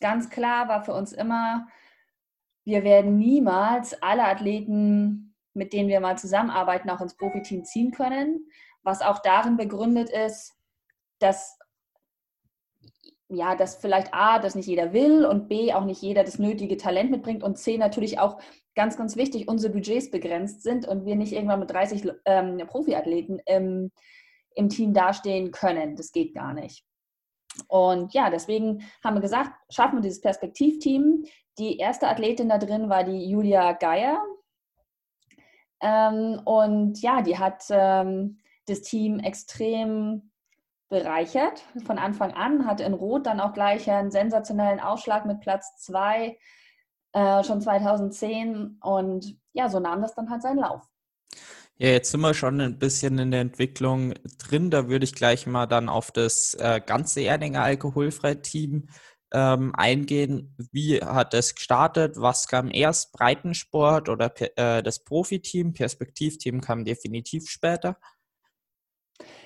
Ganz 0.00 0.30
klar 0.30 0.68
war 0.68 0.84
für 0.84 0.94
uns 0.94 1.12
immer, 1.12 1.68
wir 2.64 2.84
werden 2.84 3.18
niemals 3.18 4.00
alle 4.02 4.24
Athleten, 4.24 5.34
mit 5.54 5.72
denen 5.72 5.88
wir 5.88 6.00
mal 6.00 6.18
zusammenarbeiten, 6.18 6.90
auch 6.90 7.00
ins 7.00 7.16
Profiteam 7.16 7.64
ziehen 7.64 7.90
können, 7.90 8.46
was 8.82 9.02
auch 9.02 9.18
darin 9.20 9.56
begründet 9.56 10.10
ist, 10.10 10.54
dass 11.18 11.58
ja, 13.30 13.54
dass 13.54 13.76
vielleicht 13.76 14.14
A, 14.14 14.38
dass 14.38 14.54
nicht 14.54 14.66
jeder 14.66 14.92
will 14.92 15.26
und 15.26 15.48
B, 15.48 15.74
auch 15.74 15.84
nicht 15.84 16.00
jeder 16.00 16.24
das 16.24 16.38
nötige 16.38 16.78
Talent 16.78 17.10
mitbringt 17.10 17.42
und 17.42 17.58
C, 17.58 17.76
natürlich 17.76 18.18
auch 18.18 18.40
ganz, 18.74 18.96
ganz 18.96 19.16
wichtig, 19.16 19.48
unsere 19.48 19.72
Budgets 19.72 20.10
begrenzt 20.10 20.62
sind 20.62 20.86
und 20.86 21.04
wir 21.04 21.16
nicht 21.16 21.32
irgendwann 21.32 21.60
mit 21.60 21.70
30 21.70 22.10
ähm, 22.24 22.56
Profiathleten 22.66 23.40
im, 23.44 23.90
im 24.54 24.68
Team 24.70 24.94
dastehen 24.94 25.50
können. 25.50 25.96
Das 25.96 26.12
geht 26.12 26.34
gar 26.34 26.54
nicht. 26.54 26.87
Und 27.66 28.14
ja, 28.14 28.30
deswegen 28.30 28.82
haben 29.02 29.16
wir 29.16 29.20
gesagt, 29.20 29.50
schaffen 29.70 29.96
wir 29.96 30.02
dieses 30.02 30.20
Perspektivteam. 30.20 31.24
Die 31.58 31.78
erste 31.78 32.08
Athletin 32.08 32.48
da 32.48 32.58
drin 32.58 32.88
war 32.88 33.04
die 33.04 33.28
Julia 33.28 33.72
Geier. 33.72 34.22
Ähm, 35.80 36.40
und 36.44 37.00
ja, 37.02 37.22
die 37.22 37.38
hat 37.38 37.64
ähm, 37.70 38.38
das 38.66 38.82
Team 38.82 39.18
extrem 39.18 40.30
bereichert 40.88 41.62
von 41.84 41.98
Anfang 41.98 42.32
an, 42.32 42.66
hatte 42.66 42.84
in 42.84 42.94
Rot 42.94 43.26
dann 43.26 43.40
auch 43.40 43.52
gleich 43.52 43.90
einen 43.90 44.10
sensationellen 44.10 44.80
Ausschlag 44.80 45.26
mit 45.26 45.40
Platz 45.40 45.76
2 45.78 46.38
äh, 47.12 47.44
schon 47.44 47.60
2010 47.60 48.78
und 48.80 49.36
ja, 49.52 49.68
so 49.68 49.80
nahm 49.80 50.00
das 50.00 50.14
dann 50.14 50.30
halt 50.30 50.42
seinen 50.42 50.58
Lauf. 50.58 50.88
Ja, 51.80 51.90
jetzt 51.90 52.10
sind 52.10 52.20
wir 52.22 52.34
schon 52.34 52.60
ein 52.60 52.76
bisschen 52.80 53.18
in 53.20 53.30
der 53.30 53.40
Entwicklung 53.40 54.14
drin. 54.38 54.68
Da 54.68 54.88
würde 54.88 55.04
ich 55.04 55.14
gleich 55.14 55.46
mal 55.46 55.66
dann 55.66 55.88
auf 55.88 56.10
das 56.10 56.54
äh, 56.54 56.80
ganze 56.84 57.20
Erdinger 57.20 57.62
Alkoholfrei-Team 57.62 58.88
ähm, 59.32 59.72
eingehen. 59.76 60.56
Wie 60.72 61.00
hat 61.00 61.34
es 61.34 61.54
gestartet? 61.54 62.16
Was 62.16 62.48
kam 62.48 62.72
erst? 62.72 63.12
Breitensport 63.12 64.08
oder 64.08 64.32
äh, 64.56 64.82
das 64.82 65.04
Profiteam? 65.04 65.72
Perspektivteam 65.72 66.60
kam 66.60 66.84
definitiv 66.84 67.48
später. 67.48 67.96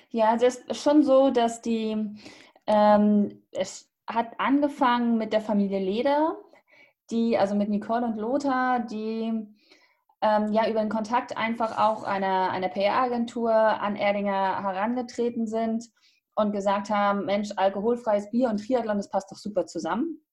Ja, 0.08 0.30
also 0.30 0.46
es 0.46 0.56
ist 0.56 0.82
schon 0.82 1.02
so, 1.02 1.30
dass 1.30 1.60
die, 1.60 2.16
ähm, 2.66 3.42
es 3.50 3.90
hat 4.06 4.28
angefangen 4.38 5.18
mit 5.18 5.34
der 5.34 5.42
Familie 5.42 5.80
Leder, 5.80 6.38
die, 7.10 7.36
also 7.36 7.54
mit 7.54 7.68
Nicole 7.68 8.06
und 8.06 8.16
Lothar, 8.16 8.80
die 8.80 9.46
ähm, 10.22 10.52
ja 10.52 10.68
über 10.68 10.80
den 10.80 10.88
Kontakt 10.88 11.36
einfach 11.36 11.78
auch 11.78 12.04
einer, 12.04 12.50
einer 12.50 12.68
PR-Agentur 12.68 13.52
an 13.52 13.96
Erdinger 13.96 14.62
herangetreten 14.62 15.46
sind 15.46 15.84
und 16.34 16.52
gesagt 16.52 16.90
haben, 16.90 17.26
Mensch, 17.26 17.50
alkoholfreies 17.56 18.30
Bier 18.30 18.48
und 18.48 18.64
Triathlon, 18.64 18.96
das 18.96 19.10
passt 19.10 19.30
doch 19.30 19.36
super 19.36 19.66
zusammen. 19.66 20.24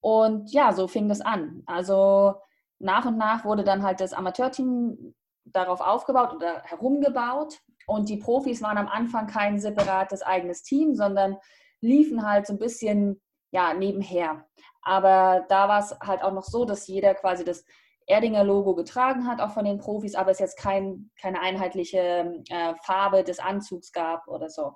Und 0.00 0.52
ja, 0.52 0.72
so 0.72 0.86
fing 0.86 1.08
das 1.08 1.20
an. 1.20 1.62
Also 1.66 2.36
nach 2.78 3.04
und 3.04 3.18
nach 3.18 3.44
wurde 3.44 3.64
dann 3.64 3.82
halt 3.82 4.00
das 4.00 4.12
Amateurteam 4.12 5.14
darauf 5.44 5.80
aufgebaut 5.80 6.34
oder 6.34 6.62
herumgebaut. 6.62 7.58
Und 7.86 8.08
die 8.08 8.18
Profis 8.18 8.62
waren 8.62 8.78
am 8.78 8.88
Anfang 8.88 9.26
kein 9.26 9.58
separates 9.58 10.22
eigenes 10.22 10.62
Team, 10.62 10.94
sondern 10.94 11.36
liefen 11.80 12.26
halt 12.26 12.46
so 12.46 12.52
ein 12.52 12.58
bisschen 12.58 13.20
ja, 13.50 13.74
nebenher. 13.74 14.46
Aber 14.82 15.44
da 15.48 15.68
war 15.68 15.80
es 15.80 15.98
halt 16.00 16.22
auch 16.22 16.32
noch 16.32 16.44
so, 16.44 16.64
dass 16.64 16.86
jeder 16.86 17.14
quasi 17.14 17.44
das 17.44 17.64
Erdinger 18.08 18.42
Logo 18.42 18.74
getragen 18.74 19.26
hat, 19.26 19.40
auch 19.40 19.50
von 19.50 19.64
den 19.64 19.78
Profis, 19.78 20.14
aber 20.14 20.30
es 20.30 20.38
jetzt 20.38 20.58
kein, 20.58 21.10
keine 21.20 21.40
einheitliche 21.40 22.42
äh, 22.48 22.74
Farbe 22.82 23.22
des 23.22 23.38
Anzugs 23.38 23.92
gab 23.92 24.26
oder 24.28 24.48
so. 24.48 24.72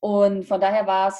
Und 0.00 0.44
von 0.44 0.60
daher 0.60 0.86
war 0.86 1.12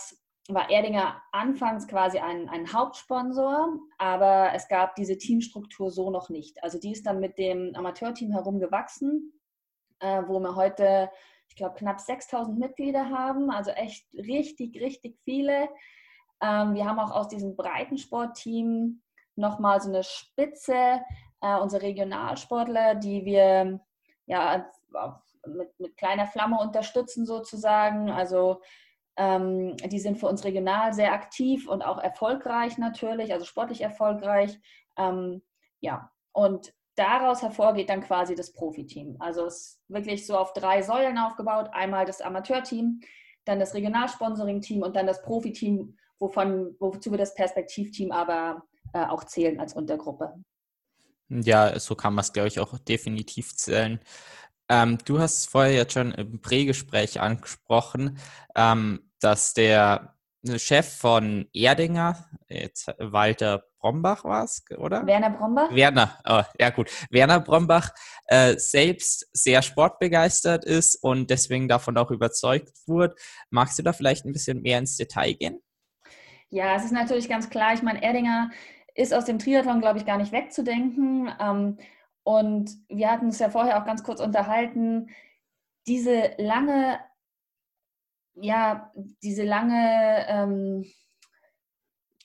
war 0.49 0.71
Erdinger 0.71 1.21
anfangs 1.31 1.87
quasi 1.87 2.19
ein, 2.19 2.49
ein 2.49 2.73
Hauptsponsor, 2.73 3.79
aber 3.99 4.53
es 4.55 4.67
gab 4.69 4.95
diese 4.95 5.19
Teamstruktur 5.19 5.91
so 5.91 6.11
noch 6.11 6.31
nicht. 6.31 6.63
Also 6.63 6.79
die 6.79 6.93
ist 6.93 7.07
dann 7.07 7.21
mit 7.21 7.37
dem 7.37 7.75
Amateurteam 7.75 8.33
herumgewachsen, 8.33 9.39
äh, 10.01 10.23
wo 10.27 10.41
wir 10.41 10.57
heute, 10.57 11.11
ich 11.49 11.57
glaube, 11.57 11.75
knapp 11.75 12.01
6000 12.01 12.59
Mitglieder 12.59 13.11
haben, 13.11 13.51
also 13.51 13.73
echt 13.73 14.07
richtig, 14.15 14.81
richtig 14.81 15.19
viele. 15.23 15.69
Ähm, 16.41 16.75
wir 16.75 16.87
haben 16.87 16.99
auch 16.99 17.11
aus 17.11 17.29
diesem 17.29 17.55
Breitensportteam 17.55 19.03
nochmal 19.39 19.81
so 19.81 19.89
eine 19.89 20.03
Spitze, 20.03 21.01
äh, 21.41 21.57
unsere 21.59 21.83
Regionalsportler, 21.83 22.97
die 22.97 23.25
wir 23.25 23.81
ja 24.27 24.67
mit, 25.47 25.79
mit 25.79 25.97
kleiner 25.97 26.27
Flamme 26.27 26.59
unterstützen 26.59 27.27
sozusagen. 27.27 28.11
Also 28.11 28.61
ähm, 29.17 29.77
die 29.77 29.99
sind 29.99 30.19
für 30.19 30.29
uns 30.29 30.45
regional 30.45 30.93
sehr 30.93 31.13
aktiv 31.13 31.69
und 31.69 31.83
auch 31.83 31.99
erfolgreich 31.99 32.79
natürlich, 32.79 33.33
also 33.33 33.45
sportlich 33.45 33.81
erfolgreich. 33.81 34.59
Ähm, 34.97 35.43
ja, 35.81 36.11
und 36.33 36.73
daraus 36.95 37.43
hervorgeht 37.43 37.91
dann 37.91 38.03
quasi 38.03 38.35
das 38.35 38.53
Profiteam. 38.53 39.17
Also 39.21 39.47
es 39.47 39.55
ist 39.57 39.81
wirklich 39.89 40.27
so 40.27 40.37
auf 40.37 40.53
drei 40.53 40.83
Säulen 40.83 41.19
aufgebaut. 41.19 41.71
Einmal 41.73 42.05
das 42.05 42.21
Amateurteam, 42.21 43.01
dann 43.45 43.61
das 43.61 43.75
Regionalsponsoring-Team 43.75 44.83
und 44.83 44.97
dann 44.97 45.07
das 45.07 45.23
Profiteam, 45.23 45.97
wovon, 46.19 46.77
wozu 46.81 47.11
wir 47.11 47.19
das 47.19 47.35
Perspektivteam 47.35 48.11
aber 48.13 48.63
äh, 48.93 49.05
auch 49.07 49.25
zählen 49.25 49.61
als 49.61 49.75
Untergruppe. 49.75 50.35
Ja, 51.29 51.79
so 51.79 51.95
kann 51.95 52.15
man 52.15 52.23
es, 52.23 52.33
glaube 52.33 52.49
ich, 52.49 52.59
auch 52.59 52.79
definitiv 52.79 53.55
zählen. 53.55 54.01
Ähm, 54.69 54.99
du 55.05 55.19
hast 55.19 55.51
vorher 55.51 55.75
jetzt 55.75 55.93
schon 55.93 56.13
im 56.13 56.41
Prägespräch 56.41 57.21
angesprochen, 57.21 58.19
ähm, 58.55 59.11
dass 59.21 59.55
der 59.55 60.15
Chef 60.57 60.89
von 60.89 61.49
Erdinger, 61.53 62.29
jetzt 62.49 62.89
Walter 62.99 63.65
Brombach 63.81 64.25
war 64.25 64.45
es, 64.45 64.65
oder? 64.77 65.07
Werner 65.07 65.31
Brombach? 65.31 65.75
Werner, 65.75 66.19
oh, 66.27 66.43
ja 66.59 66.71
gut. 66.71 66.91
Werner 67.11 67.41
Brombach 67.41 67.91
äh, 68.27 68.57
selbst 68.57 69.29
sehr 69.33 69.63
sportbegeistert 69.63 70.65
ist 70.65 70.97
und 71.03 71.31
deswegen 71.31 71.69
davon 71.69 71.97
auch 71.97 72.11
überzeugt 72.11 72.73
wurde. 72.87 73.15
Magst 73.51 73.79
du 73.79 73.83
da 73.83 73.93
vielleicht 73.93 74.25
ein 74.25 74.33
bisschen 74.33 74.63
mehr 74.63 74.79
ins 74.79 74.97
Detail 74.97 75.35
gehen? 75.35 75.61
Ja, 76.51 76.77
es 76.77 76.85
ist 76.85 76.93
natürlich 76.93 77.29
ganz 77.29 77.51
klar. 77.51 77.75
Ich 77.75 77.83
meine, 77.83 78.03
Erdinger 78.03 78.51
ist 78.99 79.15
aus 79.15 79.25
dem 79.27 79.39
Triathlon, 79.39 79.81
glaube 79.81 79.99
ich, 79.99 80.07
gar 80.07 80.19
nicht 80.19 80.33
wegzudenken. 80.33 81.33
Ähm, 81.41 81.79
und 82.25 82.71
wir 82.89 83.11
hatten 83.11 83.29
es 83.29 83.39
ja 83.39 83.49
vorher 83.49 83.81
auch 83.81 83.87
ganz 83.87 84.03
kurz 84.03 84.21
unterhalten. 84.21 85.09
Diese 85.87 86.33
lange, 86.37 86.99
ja, 88.35 88.93
diese 89.23 89.45
lange, 89.45 90.27
ähm, 90.29 90.85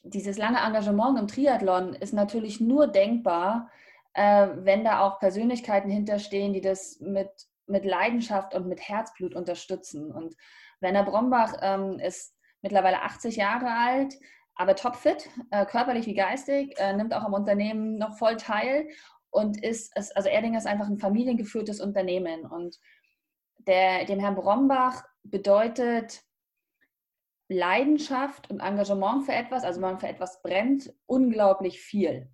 dieses 0.01 0.38
lange 0.38 0.62
Engagement 0.62 1.20
im 1.20 1.27
Triathlon 1.27 1.94
ist 1.94 2.13
natürlich 2.13 2.60
nur 2.60 2.88
denkbar, 2.88 3.70
äh, 4.13 4.48
wenn 4.56 4.84
da 4.84 5.01
auch 5.01 5.20
Persönlichkeiten 5.20 5.92
hinterstehen, 5.92 6.53
die 6.53 6.62
das 6.62 7.00
mit, 7.00 7.30
mit 7.68 7.86
Leidenschaft 7.86 8.56
und 8.56 8.68
mit 8.68 8.82
Herzblut 8.82 9.36
unterstützen. 9.36 10.12
Und 10.12 10.36
Werner 10.80 11.03
Brombach 11.03 11.53
ähm, 11.62 12.00
ist 12.00 12.36
mittlerweile 12.63 13.03
80 13.03 13.36
Jahre 13.36 13.70
alt, 13.70 14.15
aber 14.56 14.76
topfit, 14.76 15.30
äh, 15.52 15.66
körperlich 15.66 16.06
wie 16.06 16.14
geistig, 16.14 16.78
äh, 16.78 16.94
nimmt 16.94 17.14
auch 17.14 17.24
am 17.24 17.34
Unternehmen 17.34 17.98
noch 17.98 18.18
voll 18.18 18.38
teil 18.38 18.88
und 19.30 19.64
ist, 19.64 19.96
also 19.96 20.30
Erdinger 20.30 20.60
ist 20.60 20.68
einfach 20.68 20.88
ein 20.88 21.00
familiengeführtes 21.00 21.82
Unternehmen 21.82 22.46
und 22.46 22.80
der, 23.68 24.06
dem 24.06 24.20
Herrn 24.20 24.36
Brombach 24.36 25.04
bedeutet 25.24 26.22
Leidenschaft 27.50 28.50
und 28.50 28.60
Engagement 28.60 29.26
für 29.26 29.34
etwas, 29.34 29.64
also 29.64 29.82
wenn 29.82 29.92
man 29.92 30.00
für 30.00 30.08
etwas 30.08 30.42
brennt, 30.42 30.94
unglaublich 31.06 31.82
viel. 31.82 32.30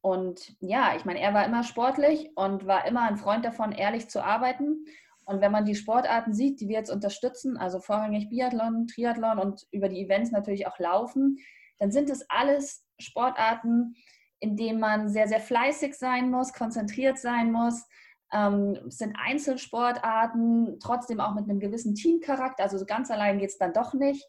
Und 0.00 0.56
ja, 0.60 0.96
ich 0.96 1.04
meine, 1.04 1.20
er 1.20 1.34
war 1.34 1.44
immer 1.44 1.64
sportlich 1.64 2.30
und 2.36 2.66
war 2.66 2.86
immer 2.86 3.02
ein 3.02 3.16
Freund 3.16 3.44
davon, 3.44 3.72
ehrlich 3.72 4.08
zu 4.08 4.24
arbeiten 4.24 4.84
und 5.28 5.42
wenn 5.42 5.52
man 5.52 5.66
die 5.66 5.74
Sportarten 5.74 6.32
sieht, 6.32 6.58
die 6.58 6.68
wir 6.68 6.78
jetzt 6.78 6.90
unterstützen, 6.90 7.58
also 7.58 7.80
vorrangig 7.80 8.30
Biathlon, 8.30 8.86
Triathlon 8.86 9.38
und 9.38 9.66
über 9.70 9.90
die 9.90 10.00
Events 10.00 10.30
natürlich 10.30 10.66
auch 10.66 10.78
Laufen, 10.78 11.36
dann 11.78 11.90
sind 11.90 12.08
es 12.08 12.24
alles 12.30 12.86
Sportarten, 12.98 13.94
in 14.40 14.56
denen 14.56 14.80
man 14.80 15.10
sehr, 15.10 15.28
sehr 15.28 15.40
fleißig 15.40 15.98
sein 15.98 16.30
muss, 16.30 16.54
konzentriert 16.54 17.18
sein 17.18 17.52
muss. 17.52 17.84
Ähm, 18.32 18.78
es 18.88 18.96
sind 18.96 19.16
Einzelsportarten, 19.22 20.78
trotzdem 20.80 21.20
auch 21.20 21.34
mit 21.34 21.44
einem 21.44 21.60
gewissen 21.60 21.94
Teamcharakter. 21.94 22.62
Also 22.62 22.78
so 22.78 22.86
ganz 22.86 23.10
allein 23.10 23.38
geht 23.38 23.50
es 23.50 23.58
dann 23.58 23.74
doch 23.74 23.92
nicht. 23.92 24.26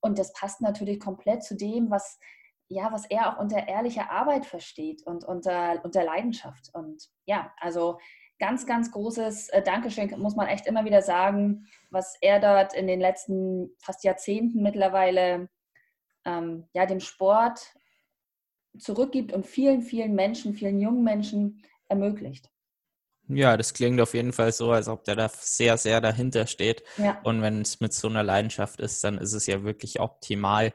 Und 0.00 0.18
das 0.18 0.32
passt 0.32 0.62
natürlich 0.62 1.00
komplett 1.00 1.44
zu 1.44 1.54
dem, 1.54 1.90
was, 1.90 2.18
ja, 2.68 2.90
was 2.90 3.04
er 3.10 3.28
auch 3.28 3.38
unter 3.38 3.68
ehrlicher 3.68 4.10
Arbeit 4.10 4.46
versteht 4.46 5.02
und 5.02 5.22
unter, 5.22 5.84
unter 5.84 6.02
Leidenschaft. 6.02 6.70
Und 6.72 7.10
ja, 7.26 7.52
also 7.58 7.98
ganz, 8.40 8.66
ganz 8.66 8.90
großes 8.90 9.50
äh, 9.50 9.62
Dankeschön, 9.62 10.10
muss 10.18 10.34
man 10.34 10.48
echt 10.48 10.66
immer 10.66 10.84
wieder 10.84 11.02
sagen, 11.02 11.66
was 11.90 12.16
er 12.20 12.40
dort 12.40 12.74
in 12.74 12.88
den 12.88 12.98
letzten 12.98 13.70
fast 13.78 14.02
Jahrzehnten 14.02 14.62
mittlerweile 14.62 15.48
ähm, 16.24 16.66
ja, 16.72 16.86
dem 16.86 17.00
Sport 17.00 17.60
zurückgibt 18.78 19.32
und 19.32 19.46
vielen, 19.46 19.82
vielen 19.82 20.14
Menschen, 20.14 20.54
vielen 20.54 20.80
jungen 20.80 21.04
Menschen 21.04 21.62
ermöglicht. 21.88 22.50
Ja, 23.28 23.56
das 23.56 23.74
klingt 23.74 24.00
auf 24.00 24.14
jeden 24.14 24.32
Fall 24.32 24.52
so, 24.52 24.72
als 24.72 24.88
ob 24.88 25.04
der 25.04 25.14
da 25.14 25.28
sehr, 25.28 25.76
sehr 25.76 26.00
dahinter 26.00 26.48
steht. 26.48 26.82
Ja. 26.96 27.20
Und 27.22 27.42
wenn 27.42 27.60
es 27.60 27.78
mit 27.78 27.92
so 27.92 28.08
einer 28.08 28.24
Leidenschaft 28.24 28.80
ist, 28.80 29.04
dann 29.04 29.18
ist 29.18 29.34
es 29.34 29.46
ja 29.46 29.62
wirklich 29.62 30.00
optimal. 30.00 30.72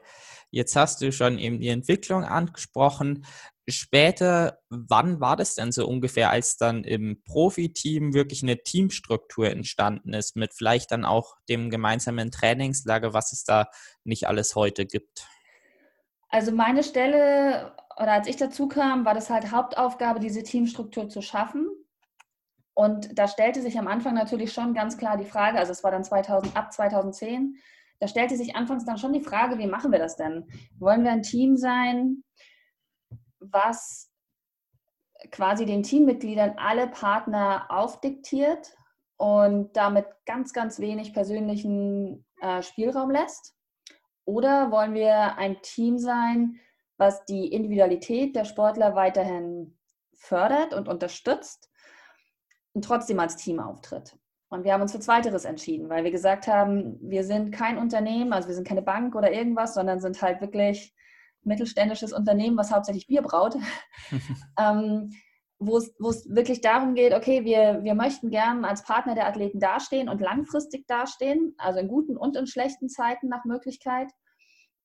Jetzt 0.50 0.76
hast 0.76 1.02
du 1.02 1.12
schon 1.12 1.38
eben 1.38 1.60
die 1.60 1.68
Entwicklung 1.68 2.24
angesprochen. 2.24 3.26
Später, 3.68 4.60
wann 4.68 5.20
war 5.20 5.36
das 5.36 5.56
denn 5.56 5.72
so 5.72 5.86
ungefähr, 5.86 6.30
als 6.30 6.56
dann 6.56 6.84
im 6.84 7.22
Profiteam 7.24 8.14
wirklich 8.14 8.42
eine 8.42 8.62
Teamstruktur 8.62 9.50
entstanden 9.50 10.14
ist, 10.14 10.36
mit 10.36 10.54
vielleicht 10.54 10.92
dann 10.92 11.04
auch 11.04 11.34
dem 11.48 11.68
gemeinsamen 11.68 12.30
Trainingslager, 12.30 13.12
was 13.12 13.32
es 13.32 13.44
da 13.44 13.66
nicht 14.04 14.28
alles 14.28 14.54
heute 14.54 14.86
gibt? 14.86 15.26
Also 16.28 16.52
meine 16.52 16.84
Stelle, 16.84 17.74
oder 17.96 18.12
als 18.12 18.28
ich 18.28 18.36
dazu 18.36 18.68
kam, 18.68 19.04
war 19.04 19.14
das 19.14 19.30
halt 19.30 19.50
Hauptaufgabe, 19.50 20.20
diese 20.20 20.42
Teamstruktur 20.42 21.08
zu 21.08 21.22
schaffen. 21.22 21.68
Und 22.74 23.18
da 23.18 23.26
stellte 23.26 23.62
sich 23.62 23.78
am 23.78 23.88
Anfang 23.88 24.14
natürlich 24.14 24.52
schon 24.52 24.74
ganz 24.74 24.98
klar 24.98 25.16
die 25.16 25.24
Frage, 25.24 25.58
also 25.58 25.72
es 25.72 25.82
war 25.82 25.90
dann 25.90 26.04
2000, 26.04 26.56
ab 26.56 26.72
2010, 26.72 27.56
da 28.00 28.08
stellte 28.08 28.36
sich 28.36 28.56
anfangs 28.56 28.84
dann 28.84 28.98
schon 28.98 29.12
die 29.12 29.20
Frage, 29.20 29.58
wie 29.58 29.66
machen 29.66 29.92
wir 29.92 29.98
das 29.98 30.16
denn? 30.16 30.46
Wollen 30.78 31.04
wir 31.04 31.12
ein 31.12 31.22
Team 31.22 31.56
sein, 31.56 32.24
was 33.38 34.10
quasi 35.30 35.64
den 35.64 35.82
Teammitgliedern 35.82 36.54
alle 36.58 36.88
Partner 36.88 37.66
aufdiktiert 37.68 38.76
und 39.16 39.76
damit 39.76 40.06
ganz, 40.26 40.52
ganz 40.52 40.78
wenig 40.78 41.14
persönlichen 41.14 42.26
äh, 42.40 42.62
Spielraum 42.62 43.10
lässt? 43.10 43.54
Oder 44.24 44.70
wollen 44.70 44.94
wir 44.94 45.36
ein 45.36 45.62
Team 45.62 45.98
sein, 45.98 46.60
was 46.98 47.24
die 47.24 47.48
Individualität 47.52 48.34
der 48.34 48.44
Sportler 48.44 48.94
weiterhin 48.94 49.78
fördert 50.14 50.74
und 50.74 50.88
unterstützt 50.88 51.70
und 52.72 52.84
trotzdem 52.84 53.20
als 53.20 53.36
Team 53.36 53.60
auftritt. 53.60 54.18
Und 54.48 54.64
wir 54.64 54.72
haben 54.72 54.82
uns 54.82 54.92
für 54.92 55.00
Zweiteres 55.00 55.44
entschieden, 55.44 55.88
weil 55.88 56.04
wir 56.04 56.12
gesagt 56.12 56.46
haben, 56.46 56.98
wir 57.00 57.24
sind 57.24 57.50
kein 57.50 57.78
Unternehmen, 57.78 58.32
also 58.32 58.48
wir 58.48 58.54
sind 58.54 58.66
keine 58.66 58.82
Bank 58.82 59.14
oder 59.16 59.32
irgendwas, 59.32 59.74
sondern 59.74 60.00
sind 60.00 60.20
halt 60.22 60.40
wirklich 60.40 60.94
mittelständisches 61.42 62.12
Unternehmen, 62.12 62.56
was 62.56 62.72
hauptsächlich 62.72 63.06
Bier 63.06 63.22
braut, 63.22 63.56
ähm, 64.58 65.10
wo 65.58 65.78
es 65.78 65.94
wirklich 66.28 66.60
darum 66.60 66.94
geht, 66.94 67.14
okay, 67.14 67.44
wir, 67.44 67.82
wir 67.82 67.94
möchten 67.94 68.30
gern 68.30 68.64
als 68.64 68.82
Partner 68.82 69.14
der 69.14 69.26
Athleten 69.26 69.58
dastehen 69.58 70.08
und 70.08 70.20
langfristig 70.20 70.86
dastehen, 70.86 71.54
also 71.58 71.80
in 71.80 71.88
guten 71.88 72.16
und 72.16 72.36
in 72.36 72.46
schlechten 72.46 72.88
Zeiten 72.88 73.28
nach 73.28 73.44
Möglichkeit. 73.44 74.10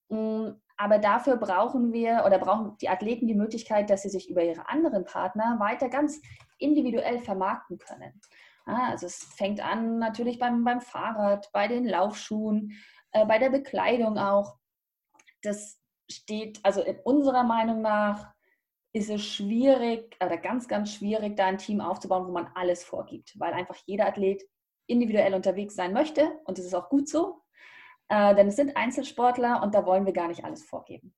Mm, 0.09 0.51
aber 0.77 0.97
dafür 0.97 1.37
brauchen 1.37 1.91
wir 1.91 2.23
oder 2.25 2.39
brauchen 2.39 2.77
die 2.79 2.89
Athleten 2.89 3.27
die 3.27 3.35
Möglichkeit, 3.35 3.89
dass 3.89 4.03
sie 4.03 4.09
sich 4.09 4.29
über 4.29 4.43
ihre 4.43 4.67
anderen 4.69 5.03
Partner 5.03 5.57
weiter 5.59 5.89
ganz 5.89 6.19
individuell 6.57 7.19
vermarkten 7.19 7.77
können. 7.77 8.19
Also 8.73 9.07
es 9.07 9.23
fängt 9.35 9.63
an 9.63 9.99
natürlich 9.99 10.39
beim, 10.39 10.63
beim 10.63 10.81
Fahrrad, 10.81 11.49
bei 11.51 11.67
den 11.67 11.85
Laufschuhen, 11.85 12.77
äh, 13.11 13.25
bei 13.25 13.39
der 13.39 13.49
Bekleidung 13.49 14.17
auch. 14.17 14.57
Das 15.41 15.79
steht, 16.09 16.59
also 16.63 16.81
in 16.81 16.99
unserer 16.99 17.43
Meinung 17.43 17.81
nach 17.81 18.31
ist 18.93 19.09
es 19.09 19.25
schwierig 19.25 20.17
oder 20.23 20.37
ganz, 20.37 20.67
ganz 20.67 20.93
schwierig, 20.93 21.37
da 21.37 21.47
ein 21.47 21.57
Team 21.57 21.81
aufzubauen, 21.81 22.27
wo 22.27 22.31
man 22.31 22.49
alles 22.55 22.83
vorgibt, 22.83 23.39
weil 23.39 23.53
einfach 23.53 23.77
jeder 23.85 24.07
Athlet 24.07 24.43
individuell 24.87 25.33
unterwegs 25.33 25.75
sein 25.75 25.93
möchte 25.93 26.39
und 26.45 26.57
das 26.57 26.65
ist 26.65 26.73
auch 26.73 26.89
gut 26.89 27.07
so, 27.07 27.41
äh, 28.09 28.35
denn 28.35 28.47
es 28.47 28.57
sind 28.57 28.75
Einzelsportler 28.75 29.63
und 29.63 29.73
da 29.73 29.85
wollen 29.85 30.05
wir 30.05 30.13
gar 30.13 30.27
nicht 30.27 30.43
alles 30.43 30.63
vorgeben. 30.63 31.15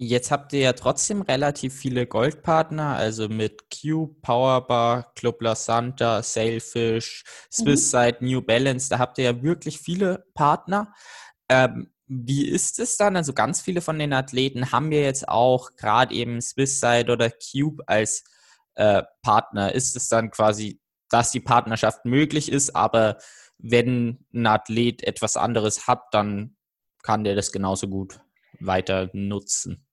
Jetzt 0.00 0.30
habt 0.30 0.52
ihr 0.52 0.60
ja 0.60 0.74
trotzdem 0.74 1.22
relativ 1.22 1.74
viele 1.74 2.06
Goldpartner, 2.06 2.94
also 2.94 3.28
mit 3.28 3.64
Cube, 3.68 4.14
Powerbar, 4.22 5.12
Club 5.16 5.42
La 5.42 5.56
Santa, 5.56 6.22
Sailfish, 6.22 7.24
Swisside, 7.52 8.18
mhm. 8.20 8.28
New 8.28 8.40
Balance, 8.40 8.88
da 8.88 9.00
habt 9.00 9.18
ihr 9.18 9.24
ja 9.24 9.42
wirklich 9.42 9.80
viele 9.80 10.24
Partner. 10.34 10.94
Ähm, 11.48 11.90
wie 12.06 12.46
ist 12.46 12.78
es 12.78 12.96
dann? 12.96 13.16
Also 13.16 13.32
ganz 13.32 13.60
viele 13.60 13.80
von 13.80 13.98
den 13.98 14.12
Athleten 14.12 14.70
haben 14.70 14.92
wir 14.92 15.02
jetzt 15.02 15.28
auch 15.28 15.74
gerade 15.74 16.14
eben 16.14 16.40
Swisside 16.40 17.12
oder 17.12 17.30
Cube 17.30 17.82
als 17.88 18.22
äh, 18.76 19.02
Partner. 19.22 19.74
Ist 19.74 19.96
es 19.96 20.08
dann 20.08 20.30
quasi, 20.30 20.80
dass 21.10 21.32
die 21.32 21.40
Partnerschaft 21.40 22.04
möglich 22.04 22.52
ist, 22.52 22.76
aber 22.76 23.18
wenn 23.58 24.24
ein 24.32 24.46
Athlet 24.46 25.02
etwas 25.02 25.36
anderes 25.36 25.88
hat, 25.88 26.04
dann 26.12 26.56
kann 27.02 27.24
der 27.24 27.34
das 27.34 27.50
genauso 27.50 27.88
gut 27.88 28.20
weiter 28.60 29.10
nutzen. 29.12 29.87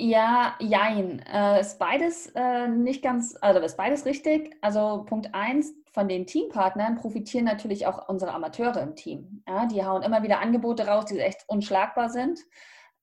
Ja, 0.00 0.54
jein. 0.60 1.18
Äh, 1.26 1.60
ist 1.60 1.80
beides 1.80 2.28
äh, 2.36 2.68
nicht 2.68 3.02
ganz, 3.02 3.36
also 3.40 3.58
ist 3.58 3.76
beides 3.76 4.06
richtig. 4.06 4.56
Also 4.60 5.04
Punkt 5.08 5.34
eins, 5.34 5.74
von 5.92 6.06
den 6.06 6.24
Teampartnern 6.24 6.94
profitieren 6.94 7.44
natürlich 7.46 7.84
auch 7.84 8.08
unsere 8.08 8.32
Amateure 8.32 8.80
im 8.80 8.94
Team. 8.94 9.42
Ja, 9.48 9.66
die 9.66 9.84
hauen 9.84 10.04
immer 10.04 10.22
wieder 10.22 10.38
Angebote 10.38 10.86
raus, 10.86 11.06
die 11.06 11.18
echt 11.18 11.42
unschlagbar 11.48 12.10
sind. 12.10 12.38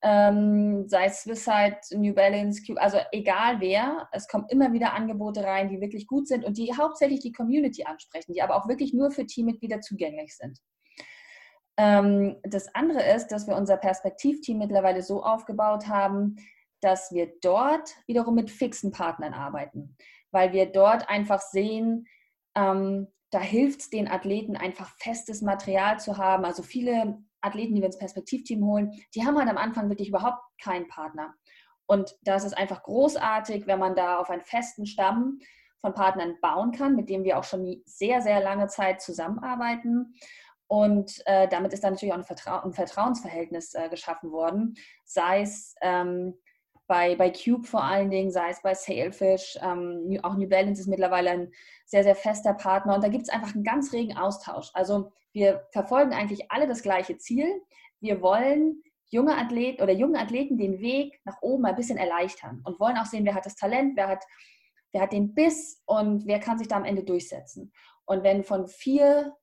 Ähm, 0.04 0.88
sei 0.88 1.08
es 1.08 1.24
Swisside, 1.24 1.80
New 1.92 2.14
Balance, 2.14 2.64
Cube, 2.66 2.80
also 2.80 2.98
egal 3.12 3.60
wer, 3.60 4.08
es 4.14 4.30
kommen 4.30 4.46
immer 4.48 4.72
wieder 4.72 4.94
Angebote 4.94 5.44
rein, 5.44 5.68
die 5.68 5.82
wirklich 5.82 6.08
gut 6.08 6.30
sind 6.30 6.46
und 6.46 6.58
die 6.58 6.78
hauptsächlich 6.78 7.20
die 7.20 7.34
Community 7.34 7.84
ansprechen, 7.84 8.32
die 8.32 8.42
aber 8.42 8.56
auch 8.56 8.70
wirklich 8.70 8.94
nur 8.94 9.12
für 9.12 9.26
Teammitglieder 9.26 9.82
zugänglich 9.82 10.38
sind. 10.38 10.60
Ähm, 11.76 12.38
das 12.44 12.74
andere 12.74 13.04
ist, 13.04 13.28
dass 13.28 13.48
wir 13.48 13.58
unser 13.58 13.76
Perspektivteam 13.76 14.60
mittlerweile 14.60 15.02
so 15.02 15.24
aufgebaut 15.24 15.90
haben, 15.90 16.38
dass 16.86 17.12
wir 17.12 17.34
dort 17.42 17.96
wiederum 18.06 18.36
mit 18.36 18.52
fixen 18.52 18.92
Partnern 18.92 19.34
arbeiten, 19.34 19.98
weil 20.30 20.54
wir 20.54 20.68
dort 20.68 21.10
einfach 21.10 21.42
sehen, 21.42 22.08
ähm, 22.56 23.08
da 23.32 23.40
hilft 23.40 23.82
es 23.82 23.90
den 23.90 24.08
Athleten 24.08 24.56
einfach 24.56 24.92
festes 25.00 25.42
Material 25.42 26.00
zu 26.00 26.18
haben. 26.18 26.46
Also 26.46 26.62
viele 26.62 27.18
Athleten, 27.42 27.74
die 27.74 27.82
wir 27.82 27.88
ins 27.88 27.98
Perspektivteam 27.98 28.64
holen, 28.64 28.92
die 29.16 29.26
haben 29.26 29.36
halt 29.36 29.50
am 29.50 29.58
Anfang 29.58 29.90
wirklich 29.90 30.10
überhaupt 30.10 30.44
keinen 30.62 30.88
Partner. 30.88 31.34
Und 31.88 32.16
da 32.22 32.36
ist 32.36 32.56
einfach 32.56 32.84
großartig, 32.84 33.66
wenn 33.66 33.80
man 33.80 33.96
da 33.96 34.20
auf 34.20 34.30
einen 34.30 34.44
festen 34.44 34.86
Stamm 34.86 35.40
von 35.82 35.96
Partnern 35.96 36.38
bauen 36.40 36.72
kann, 36.72 36.96
mit 36.96 37.10
dem 37.10 37.24
wir 37.24 37.40
auch 37.40 37.44
schon 37.44 37.82
sehr, 37.86 38.22
sehr 38.22 38.42
lange 38.42 38.68
Zeit 38.68 39.02
zusammenarbeiten. 39.02 40.14
Und 40.68 41.22
äh, 41.26 41.48
damit 41.48 41.74
ist 41.74 41.84
dann 41.84 41.94
natürlich 41.94 42.14
auch 42.14 42.20
ein, 42.20 42.24
Vertrau 42.24 42.62
ein 42.62 42.74
Vertrauensverhältnis 42.74 43.74
äh, 43.74 43.90
geschaffen 43.90 44.32
worden, 44.32 44.76
sei 45.04 45.42
es 45.42 45.76
ähm, 45.82 46.36
bei, 46.88 47.16
bei 47.16 47.32
Cube 47.32 47.66
vor 47.66 47.84
allen 47.84 48.10
Dingen, 48.10 48.32
sei 48.32 48.50
es 48.50 48.62
bei 48.62 48.74
Sailfish, 48.74 49.58
ähm, 49.62 50.20
auch 50.24 50.36
New 50.36 50.48
Balance 50.48 50.82
ist 50.82 50.88
mittlerweile 50.88 51.32
ein 51.32 51.52
sehr, 51.86 52.04
sehr 52.04 52.16
fester 52.16 52.54
Partner 52.54 52.96
und 52.96 53.04
da 53.04 53.08
gibt 53.08 53.24
es 53.24 53.30
einfach 53.30 53.56
einen 53.56 53.64
ganz 53.64 53.92
regen 53.94 54.18
Austausch. 54.18 54.70
Also 54.74 55.12
wir 55.32 55.68
verfolgen 55.72 56.14
eigentlich 56.14 56.52
alle 56.52 56.68
das 56.68 56.82
gleiche 56.82 57.18
Ziel. 57.18 57.62
Wir 58.00 58.22
wollen 58.22 58.84
junge 59.10 59.38
Athleten 59.38 59.82
oder 59.82 59.94
jungen 59.94 60.16
Athleten 60.16 60.58
den 60.58 60.80
Weg 60.80 61.20
nach 61.26 61.42
oben 61.42 61.66
ein 61.66 61.76
bisschen 61.76 61.98
erleichtern 61.98 62.62
und 62.64 62.80
wollen 62.80 62.98
auch 62.98 63.06
sehen, 63.06 63.26
wer 63.26 63.36
hat 63.36 63.46
das 63.46 63.56
Talent, 63.56 63.96
wer 63.96 64.08
hat, 64.08 64.24
wer 64.92 65.02
hat 65.02 65.14
den 65.14 65.34
Biss 65.34 65.82
und 65.86 66.26
wer 66.26 66.40
kann 66.40 66.58
sich 66.58 66.68
da 66.68 66.76
am 66.76 66.86
Ende 66.86 67.04
durchsetzen. 67.04 67.72
Und 68.06 68.24
wenn 68.24 68.44
von 68.44 68.68
vier 68.68 69.36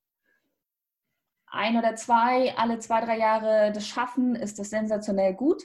ein 1.47 1.77
oder 1.77 1.95
zwei 1.97 2.57
alle 2.57 2.79
zwei, 2.79 3.05
drei 3.05 3.19
Jahre 3.19 3.73
das 3.73 3.87
schaffen, 3.87 4.35
ist 4.35 4.59
das 4.59 4.71
sensationell 4.71 5.35
gut. 5.35 5.63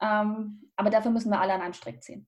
Ähm, 0.00 0.70
aber 0.76 0.90
dafür 0.90 1.10
müssen 1.10 1.30
wir 1.30 1.40
alle 1.40 1.54
an 1.54 1.62
einem 1.62 1.74
Strick 1.74 2.02
ziehen. 2.02 2.26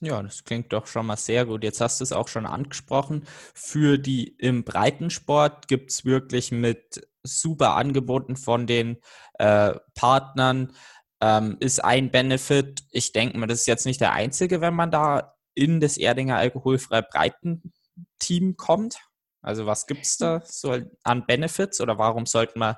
Ja, 0.00 0.22
das 0.22 0.44
klingt 0.44 0.72
doch 0.72 0.86
schon 0.86 1.06
mal 1.06 1.16
sehr 1.16 1.44
gut. 1.44 1.64
Jetzt 1.64 1.80
hast 1.80 2.00
du 2.00 2.04
es 2.04 2.12
auch 2.12 2.28
schon 2.28 2.46
angesprochen. 2.46 3.26
Für 3.54 3.98
die 3.98 4.28
im 4.28 4.62
Breitensport 4.62 5.66
gibt 5.66 5.90
es 5.90 6.04
wirklich 6.04 6.52
mit 6.52 7.08
super 7.24 7.74
Angeboten 7.74 8.36
von 8.36 8.66
den 8.68 8.98
äh, 9.34 9.74
Partnern. 9.94 10.72
Ähm, 11.20 11.56
ist 11.58 11.82
ein 11.84 12.12
Benefit. 12.12 12.84
Ich 12.92 13.10
denke 13.10 13.38
mal, 13.38 13.46
das 13.46 13.60
ist 13.60 13.66
jetzt 13.66 13.86
nicht 13.86 14.00
der 14.00 14.12
einzige, 14.12 14.60
wenn 14.60 14.74
man 14.74 14.92
da 14.92 15.34
in 15.54 15.80
das 15.80 15.96
Erdinger 15.96 16.36
alkoholfrei 16.36 17.02
Breitenteam 17.02 18.56
kommt. 18.56 19.00
Also 19.42 19.66
was 19.66 19.88
gibt 19.88 20.04
es 20.04 20.16
da 20.16 20.42
so 20.44 20.78
an 21.02 21.26
Benefits 21.26 21.80
oder 21.80 21.98
warum 21.98 22.26
sollte 22.26 22.56
man 22.58 22.76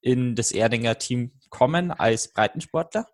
in 0.00 0.34
das 0.34 0.52
Erdinger 0.52 0.96
Team 0.98 1.38
kommen 1.50 1.90
als 1.90 2.32
Breitensportler? 2.32 3.06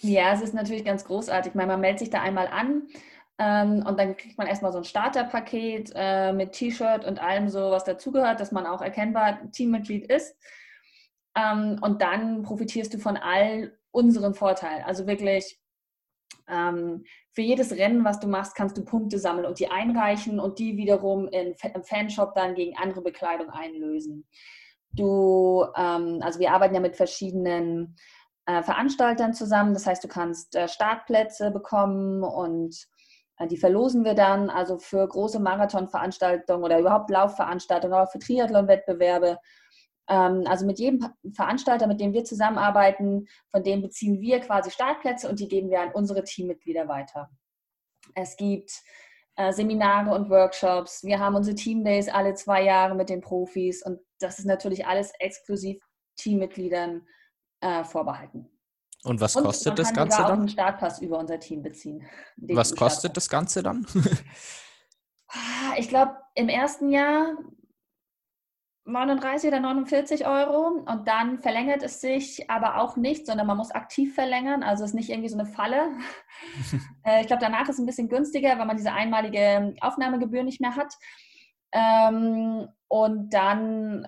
Ja, 0.00 0.32
es 0.32 0.42
ist 0.42 0.54
natürlich 0.54 0.84
ganz 0.84 1.04
großartig. 1.04 1.50
Ich 1.50 1.56
meine, 1.56 1.72
man 1.72 1.80
meldet 1.80 2.00
sich 2.00 2.10
da 2.10 2.22
einmal 2.22 2.46
an 2.46 2.88
ähm, 3.38 3.84
und 3.86 3.98
dann 3.98 4.16
kriegt 4.16 4.38
man 4.38 4.46
erstmal 4.46 4.72
so 4.72 4.78
ein 4.78 4.84
Starterpaket 4.84 5.92
äh, 5.94 6.32
mit 6.32 6.52
T-Shirt 6.52 7.04
und 7.04 7.20
allem 7.20 7.48
so, 7.48 7.70
was 7.70 7.84
dazugehört, 7.84 8.40
dass 8.40 8.52
man 8.52 8.66
auch 8.66 8.80
erkennbar 8.80 9.50
Teammitglied 9.50 10.06
ist. 10.06 10.36
Ähm, 11.36 11.78
und 11.82 12.00
dann 12.00 12.42
profitierst 12.42 12.94
du 12.94 12.98
von 12.98 13.16
all 13.16 13.76
unseren 13.90 14.34
Vorteilen. 14.34 14.84
Also 14.84 15.06
wirklich 15.06 15.58
ähm, 16.48 17.04
für 17.32 17.42
jedes 17.42 17.72
Rennen, 17.72 18.04
was 18.04 18.20
du 18.20 18.28
machst, 18.28 18.54
kannst 18.54 18.76
du 18.78 18.84
Punkte 18.84 19.18
sammeln 19.18 19.46
und 19.46 19.58
die 19.58 19.70
einreichen 19.70 20.38
und 20.38 20.58
die 20.58 20.76
wiederum 20.76 21.28
in, 21.28 21.54
im 21.74 21.82
Fanshop 21.82 22.34
dann 22.34 22.54
gegen 22.54 22.76
andere 22.76 23.02
Bekleidung 23.02 23.50
einlösen. 23.50 24.26
Du, 24.92 25.66
ähm, 25.76 26.20
also 26.22 26.40
wir 26.40 26.52
arbeiten 26.52 26.74
ja 26.74 26.80
mit 26.80 26.96
verschiedenen 26.96 27.96
äh, 28.48 28.62
Veranstaltern 28.62 29.32
zusammen. 29.32 29.74
Das 29.74 29.86
heißt, 29.86 30.02
du 30.02 30.08
kannst 30.08 30.56
äh, 30.56 30.66
Startplätze 30.66 31.50
bekommen 31.52 32.24
und 32.24 32.74
Äh, 33.38 33.46
die 33.46 33.56
verlosen 33.56 34.04
wir 34.04 34.14
dann, 34.14 34.50
also 34.50 34.78
für 34.78 35.06
große 35.06 35.40
Marathonveranstaltungen 35.40 36.64
oder 36.64 36.78
überhaupt 36.78 37.10
Laufveranstaltungen, 37.10 37.94
aber 37.96 38.10
für 38.10 38.18
Triathlonwettbewerbe. 38.18 39.38
Ähm, 40.08 40.44
also 40.46 40.66
mit 40.66 40.78
jedem 40.78 41.06
Veranstalter, 41.32 41.86
mit 41.86 42.00
dem 42.00 42.12
wir 42.12 42.24
zusammenarbeiten, 42.24 43.26
von 43.50 43.62
dem 43.62 43.82
beziehen 43.82 44.20
wir 44.20 44.40
quasi 44.40 44.70
Startplätze 44.70 45.28
und 45.28 45.38
die 45.40 45.48
geben 45.48 45.70
wir 45.70 45.80
an 45.80 45.92
unsere 45.92 46.24
Teammitglieder 46.24 46.88
weiter. 46.88 47.30
Es 48.14 48.36
gibt 48.36 48.72
äh, 49.36 49.52
Seminare 49.52 50.14
und 50.14 50.30
Workshops. 50.30 51.04
Wir 51.04 51.18
haben 51.18 51.36
unsere 51.36 51.54
Teamdays 51.56 52.08
alle 52.08 52.34
zwei 52.34 52.64
Jahre 52.64 52.94
mit 52.94 53.08
den 53.08 53.20
Profis 53.20 53.84
und 53.84 54.00
das 54.18 54.38
ist 54.38 54.46
natürlich 54.46 54.86
alles 54.86 55.12
exklusiv 55.20 55.78
Teammitgliedern 56.16 57.06
äh, 57.60 57.84
vorbehalten. 57.84 58.48
Und 59.04 59.20
was 59.20 59.34
kostet 59.34 59.72
und 59.72 59.78
das 59.78 59.94
Ganze 59.94 60.18
dann? 60.18 60.26
Kann 60.26 60.38
einen 60.40 60.48
Startpass 60.48 61.00
über 61.00 61.18
unser 61.18 61.38
Team 61.38 61.62
beziehen. 61.62 62.04
Was 62.36 62.74
kostet 62.74 63.16
das 63.16 63.28
Ganze 63.28 63.62
dann? 63.62 63.86
Ah, 65.28 65.74
ich 65.76 65.88
glaube, 65.88 66.16
im 66.34 66.48
ersten 66.48 66.88
Jahr 66.88 67.36
39 68.88 69.48
oder 69.48 69.60
49 69.60 70.26
Euro 70.26 70.82
und 70.86 71.06
dann 71.06 71.38
verlängert 71.38 71.82
es 71.82 72.00
sich 72.00 72.50
aber 72.50 72.80
auch 72.80 72.96
nicht, 72.96 73.26
sondern 73.26 73.46
man 73.46 73.58
muss 73.58 73.70
aktiv 73.70 74.14
verlängern. 74.14 74.62
Also 74.62 74.84
es 74.84 74.90
ist 74.90 74.94
nicht 74.94 75.10
irgendwie 75.10 75.28
so 75.28 75.38
eine 75.38 75.46
Falle. 75.46 75.92
Äh, 77.04 77.22
ich 77.22 77.26
glaube, 77.26 77.42
danach 77.42 77.62
ist 77.62 77.76
es 77.76 77.78
ein 77.78 77.86
bisschen 77.86 78.08
günstiger, 78.08 78.58
weil 78.58 78.66
man 78.66 78.76
diese 78.76 78.92
einmalige 78.92 79.74
Aufnahmegebühr 79.80 80.44
nicht 80.44 80.60
mehr 80.60 80.76
hat. 80.76 80.94
Ähm, 81.72 82.68
und 82.86 83.30
dann 83.30 84.06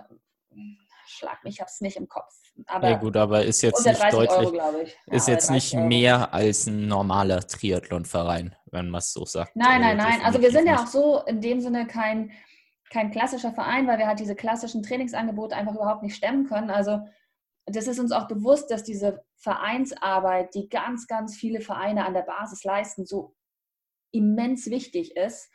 schlag 1.06 1.42
mich, 1.44 1.54
ich 1.54 1.60
habe 1.60 1.70
es 1.70 1.80
nicht 1.80 1.96
im 1.96 2.08
Kopf. 2.08 2.39
Aber 2.66 2.90
ja 2.90 2.96
gut, 2.96 3.16
aber 3.16 3.44
ist 3.44 3.62
jetzt 3.62 3.86
nicht 3.86 4.02
deutlich, 4.12 4.30
Euro, 4.30 4.84
ist 5.06 5.28
ja, 5.28 5.34
jetzt 5.34 5.50
nicht 5.50 5.74
Euro. 5.74 5.86
mehr 5.86 6.34
als 6.34 6.66
ein 6.66 6.86
normaler 6.86 7.40
Triathlonverein, 7.40 8.54
wenn 8.70 8.90
man 8.90 8.98
es 8.98 9.12
so 9.12 9.24
sagt. 9.24 9.54
Nein, 9.56 9.80
nein, 9.80 9.96
nein. 9.96 10.20
Also 10.24 10.40
wir 10.40 10.50
sind 10.50 10.66
ja 10.66 10.76
auch 10.82 10.86
so 10.86 11.22
in 11.26 11.40
dem 11.40 11.60
Sinne 11.60 11.86
kein 11.86 12.32
kein 12.90 13.12
klassischer 13.12 13.52
Verein, 13.52 13.86
weil 13.86 13.98
wir 13.98 14.08
halt 14.08 14.18
diese 14.18 14.34
klassischen 14.34 14.82
Trainingsangebote 14.82 15.54
einfach 15.54 15.74
überhaupt 15.74 16.02
nicht 16.02 16.16
stemmen 16.16 16.46
können. 16.46 16.70
Also 16.70 17.00
das 17.66 17.86
ist 17.86 18.00
uns 18.00 18.12
auch 18.12 18.26
bewusst, 18.26 18.70
dass 18.70 18.82
diese 18.82 19.24
Vereinsarbeit, 19.36 20.54
die 20.54 20.68
ganz, 20.68 21.06
ganz 21.06 21.36
viele 21.36 21.60
Vereine 21.60 22.04
an 22.04 22.14
der 22.14 22.22
Basis 22.22 22.64
leisten, 22.64 23.06
so 23.06 23.36
immens 24.12 24.68
wichtig 24.70 25.16
ist. 25.16 25.50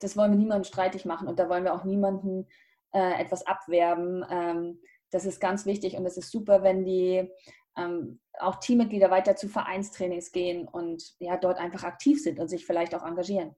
Das 0.00 0.16
wollen 0.16 0.32
wir 0.32 0.38
niemandem 0.38 0.64
streitig 0.64 1.06
machen 1.06 1.26
und 1.26 1.38
da 1.38 1.48
wollen 1.48 1.64
wir 1.64 1.74
auch 1.74 1.84
niemanden 1.84 2.46
äh, 2.92 3.20
etwas 3.20 3.46
abwerben. 3.46 4.24
Ähm, 4.28 4.80
das 5.14 5.24
ist 5.24 5.40
ganz 5.40 5.64
wichtig 5.64 5.94
und 5.96 6.04
es 6.06 6.16
ist 6.16 6.30
super, 6.30 6.62
wenn 6.62 6.84
die 6.84 7.30
ähm, 7.76 8.20
auch 8.38 8.56
Teammitglieder 8.56 9.10
weiter 9.10 9.36
zu 9.36 9.48
Vereinstrainings 9.48 10.32
gehen 10.32 10.66
und 10.66 11.14
ja 11.20 11.36
dort 11.36 11.58
einfach 11.58 11.84
aktiv 11.84 12.22
sind 12.22 12.40
und 12.40 12.48
sich 12.48 12.66
vielleicht 12.66 12.94
auch 12.94 13.04
engagieren. 13.04 13.54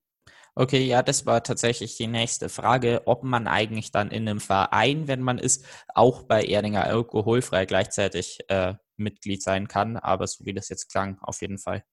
Okay, 0.54 0.84
ja, 0.84 1.02
das 1.02 1.26
war 1.26 1.42
tatsächlich 1.42 1.96
die 1.96 2.06
nächste 2.06 2.48
Frage, 2.48 3.02
ob 3.04 3.24
man 3.24 3.46
eigentlich 3.46 3.90
dann 3.90 4.10
in 4.10 4.28
einem 4.28 4.40
Verein, 4.40 5.06
wenn 5.06 5.20
man 5.20 5.38
ist, 5.38 5.66
auch 5.94 6.22
bei 6.22 6.44
Erdinger 6.44 6.84
alkoholfrei 6.84 7.66
gleichzeitig 7.66 8.38
äh, 8.48 8.74
Mitglied 8.96 9.42
sein 9.42 9.68
kann. 9.68 9.98
Aber 9.98 10.26
so 10.26 10.46
wie 10.46 10.54
das 10.54 10.70
jetzt 10.70 10.90
klang, 10.90 11.18
auf 11.20 11.42
jeden 11.42 11.58
Fall. 11.58 11.84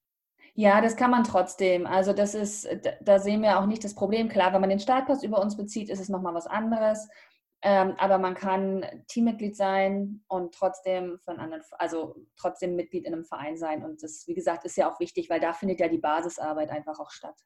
Ja, 0.55 0.81
das 0.81 0.95
kann 0.95 1.11
man 1.11 1.23
trotzdem. 1.23 1.85
Also 1.87 2.13
das 2.13 2.35
ist, 2.35 2.67
da 3.01 3.19
sehen 3.19 3.41
wir 3.41 3.59
auch 3.59 3.65
nicht 3.65 3.83
das 3.83 3.95
Problem. 3.95 4.29
Klar, 4.29 4.53
wenn 4.53 4.61
man 4.61 4.69
den 4.69 4.79
Startpass 4.79 5.23
über 5.23 5.41
uns 5.41 5.57
bezieht, 5.57 5.89
ist 5.89 5.99
es 5.99 6.09
nochmal 6.09 6.33
was 6.33 6.47
anderes. 6.47 7.09
Ähm, 7.65 7.95
aber 7.97 8.17
man 8.17 8.35
kann 8.35 8.85
Teammitglied 9.07 9.55
sein 9.55 10.21
und 10.27 10.53
trotzdem 10.53 11.17
von 11.19 11.39
anderen, 11.39 11.63
also 11.79 12.15
trotzdem 12.35 12.75
Mitglied 12.75 13.05
in 13.05 13.13
einem 13.13 13.23
Verein 13.23 13.55
sein. 13.55 13.85
Und 13.85 14.03
das, 14.03 14.27
wie 14.27 14.33
gesagt, 14.33 14.65
ist 14.65 14.75
ja 14.75 14.91
auch 14.91 14.99
wichtig, 14.99 15.29
weil 15.29 15.39
da 15.39 15.53
findet 15.53 15.79
ja 15.79 15.87
die 15.87 15.97
Basisarbeit 15.97 16.69
einfach 16.69 16.99
auch 16.99 17.09
statt. 17.09 17.39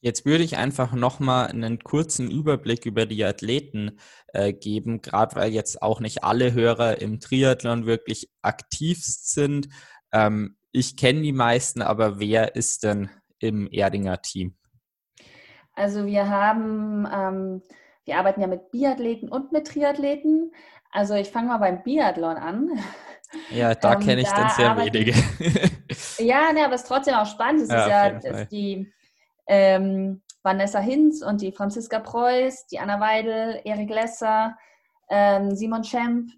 Jetzt 0.00 0.24
würde 0.24 0.44
ich 0.44 0.56
einfach 0.56 0.92
nochmal 0.92 1.48
einen 1.48 1.78
kurzen 1.80 2.30
Überblick 2.30 2.86
über 2.86 3.04
die 3.04 3.24
Athleten 3.24 3.98
äh, 4.32 4.52
geben, 4.54 5.02
gerade 5.02 5.36
weil 5.36 5.52
jetzt 5.52 5.82
auch 5.82 6.00
nicht 6.00 6.24
alle 6.24 6.54
Hörer 6.54 7.00
im 7.00 7.20
Triathlon 7.20 7.84
wirklich 7.86 8.30
aktiv 8.40 8.98
sind. 9.02 9.68
Ähm, 10.12 10.56
ich 10.72 10.96
kenne 10.96 11.20
die 11.20 11.32
meisten, 11.32 11.82
aber 11.82 12.20
wer 12.20 12.56
ist 12.56 12.84
denn 12.84 13.10
im 13.38 13.66
Erdinger 13.70 14.22
Team? 14.22 14.56
Also 15.74 16.06
wir 16.06 16.28
haben, 16.28 17.06
ähm, 17.12 17.62
wir 18.04 18.18
arbeiten 18.18 18.40
ja 18.40 18.46
mit 18.46 18.70
Biathleten 18.70 19.28
und 19.28 19.52
mit 19.52 19.66
Triathleten. 19.66 20.52
Also 20.90 21.14
ich 21.14 21.30
fange 21.30 21.48
mal 21.48 21.58
beim 21.58 21.82
Biathlon 21.82 22.36
an. 22.36 22.70
Ja, 23.50 23.74
da 23.74 23.94
ähm, 23.94 23.98
kenne 23.98 24.20
ich 24.20 24.28
da 24.28 24.42
dann 24.42 24.50
sehr 24.50 24.70
arbeiten, 24.70 24.94
wenige. 24.94 25.12
ja, 26.18 26.52
ne, 26.52 26.64
aber 26.64 26.74
es 26.74 26.82
ist 26.82 26.86
trotzdem 26.88 27.14
auch 27.14 27.26
spannend. 27.26 27.62
Es 27.62 27.68
ja, 27.68 28.06
ist 28.06 28.24
ja 28.24 28.44
die 28.44 28.92
ähm, 29.48 30.22
Vanessa 30.44 30.78
Hinz 30.78 31.20
und 31.20 31.40
die 31.40 31.50
Franziska 31.50 31.98
Preuß, 31.98 32.68
die 32.68 32.78
Anna 32.78 33.00
Weidel, 33.00 33.60
Erik 33.64 33.90
Lesser, 33.90 34.56
ähm, 35.08 35.56
Simon 35.56 35.82
Schemp, 35.82 36.30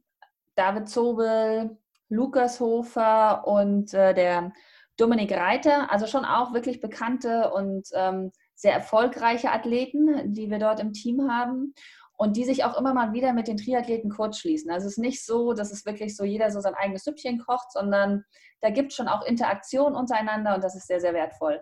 David 0.54 0.88
Zobel, 0.88 1.76
Lukas 2.08 2.60
Hofer 2.60 3.46
und 3.46 3.92
äh, 3.92 4.14
der 4.14 4.52
Dominik 4.96 5.32
Reiter. 5.32 5.92
Also 5.92 6.06
schon 6.06 6.24
auch 6.24 6.54
wirklich 6.54 6.80
bekannte 6.80 7.50
und 7.50 7.88
ähm, 7.94 8.32
sehr 8.56 8.72
erfolgreiche 8.72 9.52
Athleten, 9.52 10.32
die 10.32 10.50
wir 10.50 10.58
dort 10.58 10.80
im 10.80 10.92
Team 10.92 11.30
haben 11.30 11.74
und 12.16 12.36
die 12.36 12.44
sich 12.44 12.64
auch 12.64 12.78
immer 12.78 12.94
mal 12.94 13.12
wieder 13.12 13.32
mit 13.32 13.46
den 13.46 13.58
Triathleten 13.58 14.10
kurz 14.10 14.38
schließen. 14.38 14.70
Also 14.70 14.86
es 14.86 14.92
ist 14.92 14.98
nicht 14.98 15.24
so, 15.24 15.52
dass 15.52 15.70
es 15.70 15.84
wirklich 15.84 16.16
so 16.16 16.24
jeder 16.24 16.50
so 16.50 16.60
sein 16.60 16.74
eigenes 16.74 17.04
Süppchen 17.04 17.38
kocht, 17.38 17.70
sondern 17.72 18.24
da 18.62 18.70
gibt 18.70 18.90
es 18.90 18.96
schon 18.96 19.08
auch 19.08 19.24
Interaktion 19.24 19.94
untereinander 19.94 20.54
und 20.54 20.64
das 20.64 20.74
ist 20.74 20.86
sehr, 20.86 21.00
sehr 21.00 21.14
wertvoll. 21.14 21.60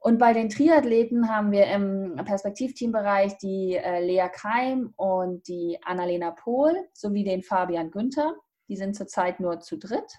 Und 0.00 0.18
bei 0.18 0.32
den 0.32 0.48
Triathleten 0.48 1.28
haben 1.28 1.52
wir 1.52 1.66
im 1.66 2.16
Perspektivteambereich 2.24 3.38
die 3.38 3.76
äh, 3.76 4.04
Lea 4.04 4.28
Keim 4.32 4.92
und 4.96 5.46
die 5.46 5.78
Annalena 5.84 6.32
Pohl 6.32 6.74
sowie 6.92 7.22
den 7.22 7.44
Fabian 7.44 7.92
Günther. 7.92 8.34
Die 8.68 8.76
sind 8.76 8.96
zurzeit 8.96 9.38
nur 9.38 9.60
zu 9.60 9.76
dritt. 9.76 10.12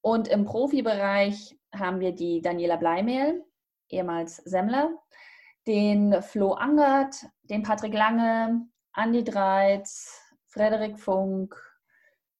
Und 0.00 0.26
im 0.26 0.44
Profibereich 0.44 1.56
haben 1.72 2.00
wir 2.00 2.12
die 2.12 2.42
Daniela 2.42 2.76
Bleimehl, 2.76 3.44
ehemals 3.94 4.36
Semmler, 4.36 4.90
den 5.66 6.22
Flo 6.22 6.52
Angert, 6.52 7.26
den 7.44 7.62
Patrick 7.62 7.94
Lange, 7.94 8.66
Andi 8.92 9.24
Dreiz, 9.24 10.20
Frederik 10.46 10.98
Funk, 10.98 11.56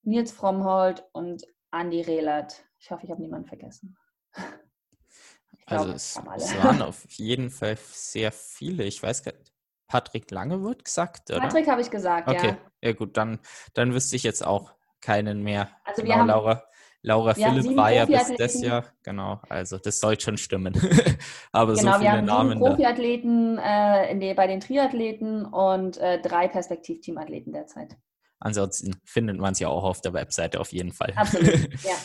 Nils 0.02 0.32
Frommhold 0.32 1.04
und 1.12 1.44
Andi 1.70 2.02
Rehlert. 2.02 2.64
Ich 2.78 2.90
hoffe, 2.90 3.04
ich 3.04 3.10
habe 3.10 3.22
niemanden 3.22 3.48
vergessen. 3.48 3.96
also 5.66 5.90
es, 5.90 6.20
es, 6.36 6.62
waren 6.62 6.82
auf 6.82 7.04
jeden 7.10 7.50
Fall 7.50 7.76
sehr 7.76 8.30
viele. 8.30 8.84
Ich 8.84 9.02
weiß 9.02 9.22
gar 9.22 9.32
nicht. 9.32 9.52
Patrick 9.86 10.30
Lange 10.30 10.62
wird 10.62 10.84
gesagt, 10.84 11.30
oder? 11.30 11.40
Patrick 11.40 11.68
habe 11.68 11.80
ich 11.80 11.90
gesagt, 11.90 12.28
okay. 12.28 12.46
ja. 12.46 12.52
Okay, 12.52 12.60
ja 12.82 12.92
gut, 12.92 13.16
dann, 13.16 13.38
dann 13.74 13.92
wüsste 13.94 14.16
ich 14.16 14.22
jetzt 14.22 14.44
auch 14.44 14.74
keinen 15.00 15.42
mehr. 15.42 15.70
Also 15.84 16.02
genau, 16.02 16.14
wir 16.14 16.20
haben, 16.20 16.28
Laura, 16.28 16.64
Laura 17.04 17.34
Philipp 17.34 17.76
war 17.76 17.92
ja 17.92 18.06
bis 18.06 18.34
das 18.38 18.62
Jahr, 18.62 18.86
genau, 19.02 19.38
also 19.50 19.76
das 19.76 20.00
soll 20.00 20.18
schon 20.18 20.38
stimmen. 20.38 20.72
Aber 21.52 21.74
genau, 21.74 21.92
so 21.92 21.98
viele 21.98 22.00
wir 22.00 22.12
haben 22.12 22.24
Namen. 22.24 22.58
Profiathleten 22.58 23.58
äh, 23.58 24.34
bei 24.34 24.46
den 24.46 24.60
Triathleten 24.60 25.44
und 25.44 25.98
äh, 25.98 26.22
drei 26.22 26.48
Perspektivteamathleten 26.48 27.52
derzeit. 27.52 27.98
Ansonsten 28.40 28.96
findet 29.04 29.38
man 29.38 29.52
es 29.52 29.58
ja 29.58 29.68
auch 29.68 29.84
auf 29.84 30.00
der 30.00 30.14
Webseite 30.14 30.58
auf 30.60 30.72
jeden 30.72 30.92
Fall. 30.92 31.12
Absolut, 31.14 31.52
ja. 31.84 31.96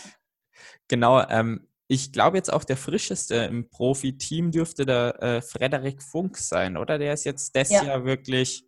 genau, 0.90 1.26
ähm, 1.30 1.66
ich 1.88 2.12
glaube 2.12 2.36
jetzt 2.36 2.52
auch 2.52 2.66
der 2.66 2.78
frischeste 2.78 3.36
im 3.36 3.70
Profi-Team 3.70 4.52
dürfte 4.52 4.86
der 4.86 5.24
äh, 5.24 5.42
Frederik 5.42 6.04
Funk 6.04 6.38
sein, 6.38 6.76
oder? 6.76 7.00
Der 7.00 7.14
ist 7.14 7.24
jetzt 7.24 7.56
das 7.56 7.70
ja. 7.70 7.84
Jahr 7.84 8.04
wirklich, 8.04 8.68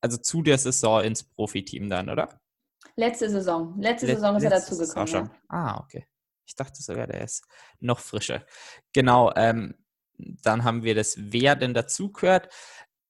also 0.00 0.16
zu 0.16 0.42
der 0.42 0.58
Saison 0.58 1.04
ins 1.04 1.22
Profi-Team 1.22 1.88
dann, 1.88 2.10
oder? 2.10 2.40
Letzte 2.96 3.28
Saison. 3.30 3.78
Letzte 3.78 4.06
Let 4.06 4.16
Saison 4.16 4.36
ist 4.36 4.44
er 4.44 4.50
dazugekommen. 4.50 5.08
Ja. 5.08 5.30
Ah, 5.48 5.80
okay. 5.80 6.06
Ich 6.46 6.54
dachte 6.54 6.82
sogar, 6.82 7.06
der 7.06 7.22
ist 7.22 7.44
noch 7.80 7.98
frischer. 7.98 8.44
Genau, 8.92 9.32
ähm, 9.36 9.74
dann 10.18 10.64
haben 10.64 10.82
wir 10.82 10.94
das, 10.94 11.14
wer 11.18 11.56
denn 11.56 11.74
dazugehört. 11.74 12.48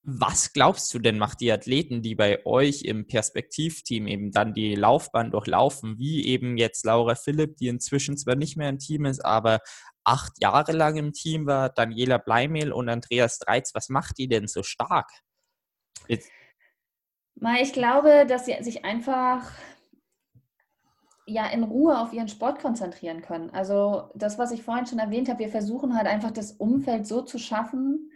Was 0.02 0.52
glaubst 0.52 0.92
du 0.94 0.98
denn, 0.98 1.18
macht 1.18 1.40
die 1.40 1.50
Athleten, 1.50 2.00
die 2.00 2.14
bei 2.14 2.44
euch 2.46 2.82
im 2.82 3.06
Perspektivteam 3.06 4.06
eben 4.06 4.30
dann 4.30 4.54
die 4.54 4.76
Laufbahn 4.76 5.32
durchlaufen, 5.32 5.98
wie 5.98 6.26
eben 6.26 6.56
jetzt 6.56 6.84
Laura 6.84 7.16
Philipp, 7.16 7.56
die 7.56 7.68
inzwischen 7.68 8.16
zwar 8.16 8.36
nicht 8.36 8.56
mehr 8.56 8.68
im 8.68 8.78
Team 8.78 9.04
ist, 9.04 9.24
aber 9.24 9.60
acht 10.04 10.40
Jahre 10.40 10.72
lang 10.72 10.96
im 10.96 11.12
Team 11.12 11.46
war, 11.46 11.70
Daniela 11.70 12.18
Bleimehl 12.18 12.72
und 12.72 12.88
Andreas 12.88 13.40
Dreiz, 13.40 13.74
was 13.74 13.88
macht 13.88 14.18
die 14.18 14.28
denn 14.28 14.46
so 14.46 14.62
stark? 14.62 15.10
Jetzt. 16.06 16.30
Ich 17.60 17.72
glaube, 17.72 18.26
dass 18.26 18.46
sie 18.46 18.56
sich 18.62 18.84
einfach 18.84 19.50
ja 21.26 21.46
in 21.46 21.64
Ruhe 21.64 21.98
auf 21.98 22.12
ihren 22.12 22.28
Sport 22.28 22.60
konzentrieren 22.60 23.20
können. 23.20 23.50
Also 23.50 24.10
das, 24.14 24.38
was 24.38 24.52
ich 24.52 24.62
vorhin 24.62 24.86
schon 24.86 25.00
erwähnt 25.00 25.28
habe, 25.28 25.40
wir 25.40 25.48
versuchen 25.48 25.96
halt 25.96 26.06
einfach 26.06 26.30
das 26.30 26.52
Umfeld 26.52 27.06
so 27.06 27.22
zu 27.22 27.38
schaffen, 27.38 28.10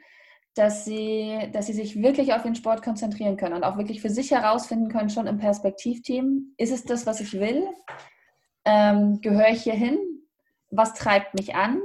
dass 0.54 0.84
sie, 0.84 1.48
dass 1.52 1.66
sie 1.66 1.72
sich 1.72 2.02
wirklich 2.02 2.32
auf 2.34 2.42
den 2.42 2.54
Sport 2.54 2.82
konzentrieren 2.82 3.36
können 3.36 3.54
und 3.54 3.64
auch 3.64 3.76
wirklich 3.76 4.00
für 4.00 4.10
sich 4.10 4.30
herausfinden 4.30 4.88
können, 4.88 5.10
schon 5.10 5.26
im 5.26 5.38
Perspektivteam, 5.38 6.54
ist 6.56 6.72
es 6.72 6.84
das, 6.84 7.06
was 7.06 7.20
ich 7.20 7.32
will? 7.34 7.64
Ähm, 8.64 9.20
gehöre 9.20 9.50
ich 9.50 9.62
hier 9.62 9.74
hin? 9.74 9.98
Was 10.70 10.94
treibt 10.94 11.34
mich 11.34 11.54
an? 11.54 11.80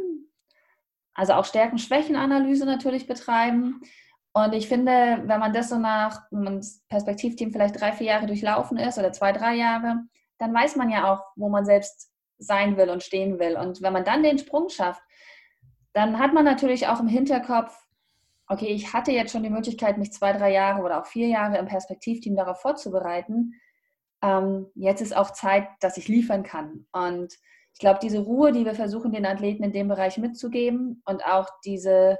Also 1.13 1.33
auch 1.33 1.45
Stärken-Schwächen-Analyse 1.45 2.65
natürlich 2.65 3.07
betreiben. 3.07 3.81
Und 4.33 4.53
ich 4.53 4.67
finde, 4.67 5.23
wenn 5.25 5.39
man 5.39 5.53
das 5.53 5.69
so 5.69 5.77
nach, 5.77 6.23
wenn 6.29 6.43
man 6.43 6.57
das 6.57 6.83
Perspektivteam 6.89 7.51
vielleicht 7.51 7.79
drei, 7.79 7.93
vier 7.93 8.07
Jahre 8.07 8.27
durchlaufen 8.27 8.77
ist 8.77 8.97
oder 8.97 9.13
zwei, 9.13 9.31
drei 9.31 9.55
Jahre, 9.55 10.03
dann 10.37 10.53
weiß 10.53 10.75
man 10.75 10.89
ja 10.89 11.11
auch, 11.11 11.23
wo 11.35 11.49
man 11.49 11.65
selbst 11.65 12.11
sein 12.37 12.77
will 12.77 12.89
und 12.89 13.03
stehen 13.03 13.39
will. 13.39 13.57
Und 13.57 13.81
wenn 13.81 13.93
man 13.93 14.03
dann 14.03 14.23
den 14.23 14.37
Sprung 14.37 14.69
schafft, 14.69 15.01
dann 15.93 16.19
hat 16.19 16.33
man 16.33 16.43
natürlich 16.43 16.87
auch 16.87 16.99
im 16.99 17.07
Hinterkopf, 17.07 17.73
okay, 18.47 18.67
ich 18.67 18.93
hatte 18.93 19.11
jetzt 19.11 19.31
schon 19.31 19.43
die 19.43 19.49
Möglichkeit, 19.49 19.97
mich 19.97 20.11
zwei, 20.11 20.33
drei 20.33 20.51
Jahre 20.51 20.83
oder 20.83 21.01
auch 21.01 21.05
vier 21.05 21.27
Jahre 21.27 21.57
im 21.57 21.65
Perspektivteam 21.67 22.35
darauf 22.35 22.61
vorzubereiten. 22.61 23.53
Ähm, 24.21 24.67
jetzt 24.75 25.01
ist 25.01 25.15
auch 25.15 25.31
Zeit, 25.31 25.67
dass 25.79 25.97
ich 25.97 26.07
liefern 26.07 26.43
kann. 26.43 26.85
Und 26.91 27.33
ich 27.73 27.79
glaube, 27.79 27.99
diese 28.01 28.19
Ruhe, 28.19 28.51
die 28.51 28.65
wir 28.65 28.75
versuchen, 28.75 29.11
den 29.11 29.25
Athleten 29.25 29.63
in 29.63 29.73
dem 29.73 29.87
Bereich 29.87 30.17
mitzugeben 30.17 31.01
und 31.05 31.25
auch 31.25 31.47
diese, 31.65 32.11
es 32.11 32.19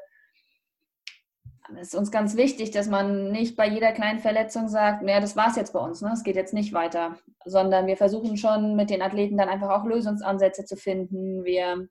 ist 1.80 1.96
uns 1.96 2.12
ganz 2.12 2.36
wichtig, 2.36 2.72
dass 2.72 2.88
man 2.88 3.32
nicht 3.32 3.56
bei 3.56 3.68
jeder 3.68 3.92
kleinen 3.92 4.20
Verletzung 4.20 4.68
sagt, 4.68 5.02
naja, 5.04 5.20
das 5.20 5.36
war 5.36 5.50
es 5.50 5.56
jetzt 5.56 5.74
bei 5.74 5.80
uns, 5.80 6.02
ne? 6.02 6.12
es 6.14 6.24
geht 6.24 6.36
jetzt 6.36 6.54
nicht 6.54 6.74
weiter, 6.74 7.18
sondern 7.46 7.88
wir 7.88 7.98
versuchen 7.98 8.38
schon 8.38 8.76
mit 8.76 8.90
den 8.90 9.02
Athleten 9.02 9.38
dann 9.38 9.50
einfach 9.50 9.70
auch 9.70 9.86
Lösungsansätze 9.86 10.66
zu 10.66 10.76
finden. 10.76 11.44
Wir 11.44 11.88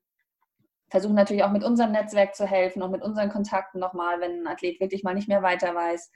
versuchen 0.90 1.14
natürlich 1.14 1.44
auch 1.44 1.50
mit 1.50 1.64
unserem 1.64 1.92
Netzwerk 1.92 2.34
zu 2.34 2.46
helfen, 2.46 2.82
auch 2.82 2.90
mit 2.90 3.02
unseren 3.02 3.30
Kontakten 3.30 3.80
nochmal, 3.80 4.20
wenn 4.20 4.42
ein 4.42 4.46
Athlet 4.46 4.80
wirklich 4.80 5.02
mal 5.02 5.14
nicht 5.14 5.28
mehr 5.28 5.42
weiter 5.42 5.74
weiß. 5.74 6.10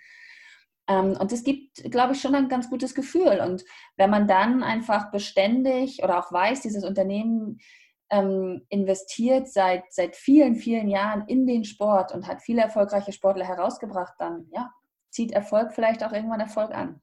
Ähm, 0.89 1.17
und 1.19 1.33
das 1.33 1.45
gibt, 1.45 1.83
glaube 1.91 2.15
ich, 2.15 2.21
schon 2.21 2.35
ein 2.35 2.49
ganz 2.49 2.71
gutes 2.71 2.95
Gefühl. 2.95 3.41
Und 3.45 3.65
wenn 3.97 4.11
man 4.11 4.27
dann 4.27 4.63
einfach 4.63 5.11
beständig 5.11 6.03
oder 6.03 6.19
auch 6.19 6.33
weiß, 6.33 6.63
dieses 6.63 6.85
Unternehmen 6.85 7.59
ähm, 8.11 8.65
investiert 8.69 9.49
seit, 9.49 9.93
seit 9.93 10.17
vielen, 10.17 10.57
vielen 10.57 10.89
Jahren 10.89 11.27
in 11.29 11.47
den 11.47 11.65
Sport 11.65 12.13
und 12.13 12.27
hat 12.27 12.43
viele 12.43 12.63
erfolgreiche 12.63 13.13
Sportler 13.13 13.47
herausgebracht, 13.47 14.15
dann 14.19 14.49
ja, 14.53 14.71
zieht 15.11 15.33
Erfolg 15.33 15.73
vielleicht 15.73 16.03
auch 16.05 16.13
irgendwann 16.13 16.41
Erfolg 16.41 16.71
an. 16.73 17.01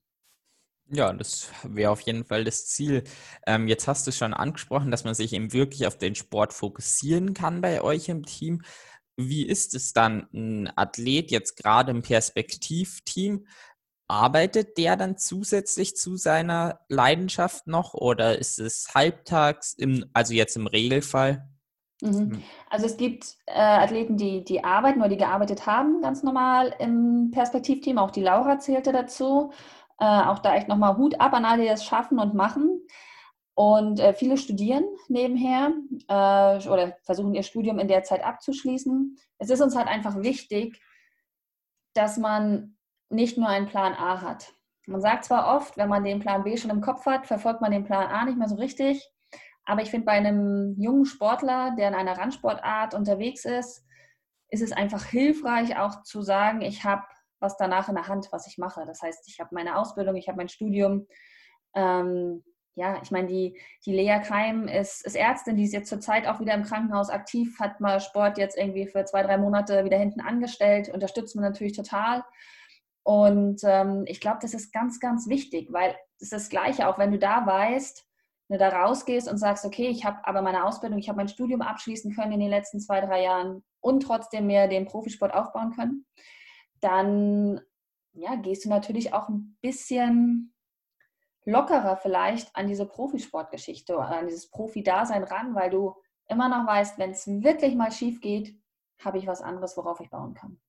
Ja, 0.88 1.12
das 1.14 1.50
wäre 1.64 1.92
auf 1.92 2.02
jeden 2.02 2.26
Fall 2.26 2.44
das 2.44 2.68
Ziel. 2.68 3.04
Ähm, 3.48 3.68
jetzt 3.68 3.88
hast 3.88 4.06
du 4.06 4.12
schon 4.12 4.36
angesprochen, 4.36 4.92
dass 4.92 5.04
man 5.04 5.16
sich 5.16 5.34
eben 5.34 5.52
wirklich 5.52 5.88
auf 5.88 5.98
den 5.98 6.14
Sport 6.14 6.54
fokussieren 6.54 7.34
kann 7.34 7.62
bei 7.62 7.82
euch 7.82 8.08
im 8.08 8.24
Team. 8.24 8.62
Wie 9.18 9.48
ist 9.48 9.74
es 9.74 9.94
dann, 9.94 10.28
ein 10.32 10.72
Athlet 10.76 11.32
jetzt 11.32 11.56
gerade 11.58 11.90
im 11.92 12.04
Perspektivteam? 12.04 13.48
Arbeitet 14.08 14.78
der 14.78 14.96
dann 14.98 15.18
zusätzlich 15.18 15.96
zu 15.96 16.16
seiner 16.16 16.80
Leidenschaft 16.90 17.66
noch 17.68 17.94
oder 17.94 18.38
ist 18.38 18.60
es 18.60 18.94
halbtags, 18.94 19.74
im, 19.74 20.06
also 20.14 20.34
jetzt 20.34 20.56
im 20.56 20.68
Regelfall? 20.68 21.48
Mhm. 22.02 22.32
Hm. 22.32 22.44
Also 22.70 22.86
es 22.86 22.98
gibt 22.98 23.36
äh, 23.48 23.60
Athleten, 23.60 24.18
die, 24.18 24.44
die 24.44 24.64
arbeiten 24.64 25.00
oder 25.00 25.10
die 25.10 25.18
gearbeitet 25.18 25.66
haben, 25.66 26.02
ganz 26.02 26.24
normal 26.24 26.76
im 26.80 27.32
Perspektivteam. 27.32 27.98
Auch 27.98 28.12
die 28.12 28.22
Laura 28.22 28.60
zählte 28.60 28.92
dazu. 28.92 29.52
Äh, 30.00 30.06
auch 30.06 30.40
da 30.40 30.56
echt 30.56 30.68
nochmal 30.68 30.98
Hut 30.98 31.20
ab 31.20 31.34
an 31.34 31.46
alle, 31.46 31.64
die 31.64 31.70
das 31.70 31.86
schaffen 31.86 32.20
und 32.20 32.34
machen. 32.34 32.82
Und 33.56 34.02
äh, 34.02 34.14
viele 34.14 34.38
studieren 34.38 34.84
nebenher 35.08 35.72
äh, 36.10 36.68
oder 36.68 36.98
versuchen 37.04 37.34
ihr 37.34 37.44
Studium 37.44 37.80
in 37.80 37.88
der 37.88 38.04
Zeit 38.04 38.24
abzuschließen. 38.24 39.18
Es 39.38 39.50
ist 39.50 39.62
uns 39.62 39.78
halt 39.78 39.88
einfach 39.88 40.22
wichtig, 40.22 40.82
dass 41.94 42.18
man 42.18 42.75
nicht 43.10 43.38
nur 43.38 43.48
einen 43.48 43.68
Plan 43.68 43.94
A 43.94 44.22
hat. 44.22 44.54
Man 44.88 45.02
sagt 45.02 45.26
zwar 45.26 45.56
oft, 45.56 45.78
wenn 45.78 45.90
man 45.90 46.04
den 46.04 46.20
Plan 46.20 46.44
B 46.44 46.58
schon 46.58 46.72
im 46.72 46.82
Kopf 46.82 47.06
hat, 47.06 47.26
verfolgt 47.28 47.62
man 47.62 47.72
den 47.72 47.86
Plan 47.86 48.08
A 48.08 48.26
nicht 48.26 48.38
mehr 48.38 48.48
so 48.48 48.56
richtig. 48.56 49.10
Aber 49.66 49.82
ich 49.82 49.90
finde, 49.90 50.06
bei 50.06 50.14
einem 50.14 50.76
jungen 50.78 51.06
Sportler, 51.06 51.76
der 51.78 51.88
in 51.88 51.96
einer 51.96 52.18
Randsportart 52.18 52.94
unterwegs 52.94 53.46
ist, 53.46 53.84
ist 54.50 54.62
es 54.62 54.72
einfach 54.72 55.06
hilfreich, 55.06 55.78
auch 55.78 56.04
zu 56.04 56.22
sagen, 56.22 56.62
ich 56.62 56.84
habe 56.84 57.04
was 57.40 57.58
danach 57.58 57.90
in 57.90 57.96
der 57.96 58.08
Hand, 58.08 58.28
was 58.32 58.48
ich 58.48 58.58
mache. 58.58 58.86
Das 58.86 59.02
heißt, 59.02 59.28
ich 59.28 59.40
habe 59.40 59.54
meine 59.54 59.78
Ausbildung, 59.78 60.16
ich 60.16 60.28
habe 60.28 60.38
mein 60.38 60.50
Studium. 60.50 61.08
Ähm, 61.76 62.44
ja, 62.76 63.00
ich 63.02 63.10
meine, 63.10 63.28
die, 63.28 63.60
die 63.86 63.94
Lea 63.94 64.20
Keim 64.20 64.68
ist, 64.68 65.06
ist 65.06 65.16
Ärztin, 65.16 65.56
die 65.56 65.64
ist 65.64 65.74
jetzt 65.74 65.90
zurzeit 65.90 66.28
auch 66.28 66.40
wieder 66.40 66.54
im 66.54 66.64
Krankenhaus 66.64 67.10
aktiv, 67.10 67.58
hat 67.60 67.80
mal 67.80 68.02
Sport 68.02 68.38
jetzt 68.38 68.58
irgendwie 68.58 68.86
für 68.86 69.06
zwei, 69.06 69.24
drei 69.24 69.38
Monate 69.38 69.86
wieder 69.86 69.98
hinten 69.98 70.22
angestellt, 70.22 70.90
unterstützt 70.90 71.36
man 71.36 71.46
natürlich 71.46 71.76
total. 71.76 72.24
Und 73.06 73.62
ähm, 73.64 74.04
ich 74.08 74.20
glaube, 74.20 74.40
das 74.42 74.56
ist 74.56 74.74
ganz, 74.74 75.00
ganz 75.00 75.30
wichtig, 75.30 75.72
weil 75.72 75.96
es 76.16 76.24
ist 76.24 76.34
das 76.34 76.50
Gleiche, 76.50 76.88
auch 76.88 76.98
wenn 76.98 77.12
du 77.12 77.20
da 77.20 77.46
weißt, 77.46 78.04
wenn 78.48 78.58
du 78.58 78.66
da 78.66 78.82
rausgehst 78.82 79.30
und 79.30 79.38
sagst, 79.38 79.64
okay, 79.64 79.90
ich 79.90 80.06
habe 80.06 80.26
aber 80.26 80.42
meine 80.42 80.66
Ausbildung, 80.66 80.98
ich 80.98 81.08
habe 81.08 81.18
mein 81.18 81.28
Studium 81.28 81.62
abschließen 81.62 82.16
können 82.16 82.32
in 82.32 82.40
den 82.40 82.50
letzten 82.50 82.80
zwei, 82.80 83.02
drei 83.02 83.22
Jahren 83.22 83.64
und 83.80 84.02
trotzdem 84.02 84.48
mehr 84.48 84.68
den 84.68 84.86
Profisport 84.86 85.36
aufbauen 85.36 85.72
können, 85.76 86.08
dann 86.80 87.62
ja, 88.14 88.34
gehst 88.38 88.66
du 88.66 88.70
natürlich 88.70 89.14
auch 89.14 89.30
ein 89.30 89.56
bisschen 89.62 90.56
lockerer 91.44 91.98
vielleicht 91.98 92.56
an 92.56 92.66
diese 92.66 92.88
Profisportgeschichte 92.88 93.94
oder 93.94 94.18
an 94.18 94.26
dieses 94.26 94.50
Profi-Dasein 94.50 95.24
ran, 95.24 95.54
weil 95.54 95.70
du 95.70 95.94
immer 96.28 96.50
noch 96.50 96.66
weißt, 96.66 96.98
wenn 96.98 97.12
es 97.12 97.28
wirklich 97.28 97.76
mal 97.76 97.92
schief 97.92 98.20
geht, 98.20 98.60
habe 99.00 99.20
ich 99.20 99.28
was 99.28 99.44
anderes, 99.44 99.78
worauf 99.78 100.00
ich 100.00 100.10
bauen 100.10 100.34
kann. 100.34 100.60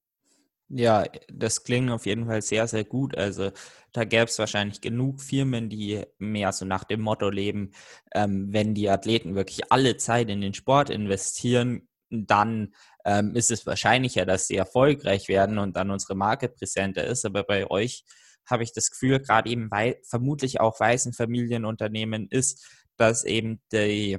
Ja, 0.68 1.05
das 1.29 1.62
klingt 1.62 1.90
auf 1.90 2.07
jeden 2.07 2.26
Fall 2.26 2.42
sehr, 2.42 2.66
sehr 2.66 2.85
gut. 2.85 3.16
Also 3.16 3.52
da 3.92 4.05
gäbe 4.05 4.24
es 4.24 4.38
wahrscheinlich 4.38 4.81
genug 4.81 5.20
Firmen, 5.22 5.68
die 5.68 6.05
mehr 6.18 6.52
so 6.52 6.64
nach 6.64 6.83
dem 6.85 7.02
Motto 7.02 7.31
leben, 7.31 7.70
ähm, 8.14 8.52
wenn 8.52 8.74
die 8.74 8.90
Athleten 8.90 9.37
wirklich 9.37 9.70
alle 9.70 9.96
Zeit 9.96 10.29
in 10.29 10.40
den 10.40 10.55
Sport 10.55 10.90
investieren, 10.90 11.88
dann 12.11 12.74
ähm, 13.05 13.37
ist 13.37 13.52
es 13.52 13.64
wahrscheinlicher, 13.64 14.26
dass 14.26 14.48
sie 14.48 14.57
erfolgreich 14.57 15.29
werden 15.29 15.59
und 15.59 15.76
dann 15.76 15.90
unsere 15.90 16.16
Marke 16.16 16.48
präsenter 16.48 17.05
ist. 17.05 17.24
Aber 17.24 17.44
bei 17.44 17.70
euch 17.70 18.05
habe 18.44 18.64
ich 18.64 18.72
das 18.72 18.90
Gefühl, 18.90 19.20
gerade 19.20 19.48
eben 19.48 19.70
weil 19.70 20.00
vermutlich 20.02 20.61
auch 20.61 20.81
weißen 20.81 21.12
Familienunternehmen 21.12 22.29
ist, 22.29 22.66
dass 22.96 23.24
eben 23.24 23.61
die 23.72 24.18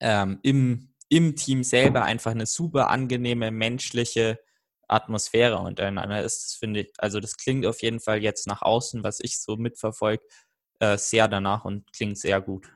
ähm, 0.00 0.38
im, 0.42 0.94
im 1.08 1.34
Team 1.34 1.64
selber 1.64 2.04
einfach 2.04 2.30
eine 2.30 2.46
super 2.46 2.90
angenehme 2.90 3.50
menschliche 3.50 4.38
Atmosphäre 4.88 5.58
untereinander 5.58 6.22
ist. 6.22 6.44
Das 6.44 6.54
finde 6.54 6.80
ich, 6.80 6.92
also 6.98 7.20
das 7.20 7.36
klingt 7.36 7.66
auf 7.66 7.82
jeden 7.82 8.00
Fall 8.00 8.22
jetzt 8.22 8.46
nach 8.46 8.62
außen, 8.62 9.04
was 9.04 9.20
ich 9.20 9.40
so 9.40 9.56
mitverfolge, 9.56 10.24
äh, 10.80 10.96
sehr 10.96 11.28
danach 11.28 11.64
und 11.64 11.92
klingt 11.92 12.18
sehr 12.18 12.40
gut. 12.40 12.68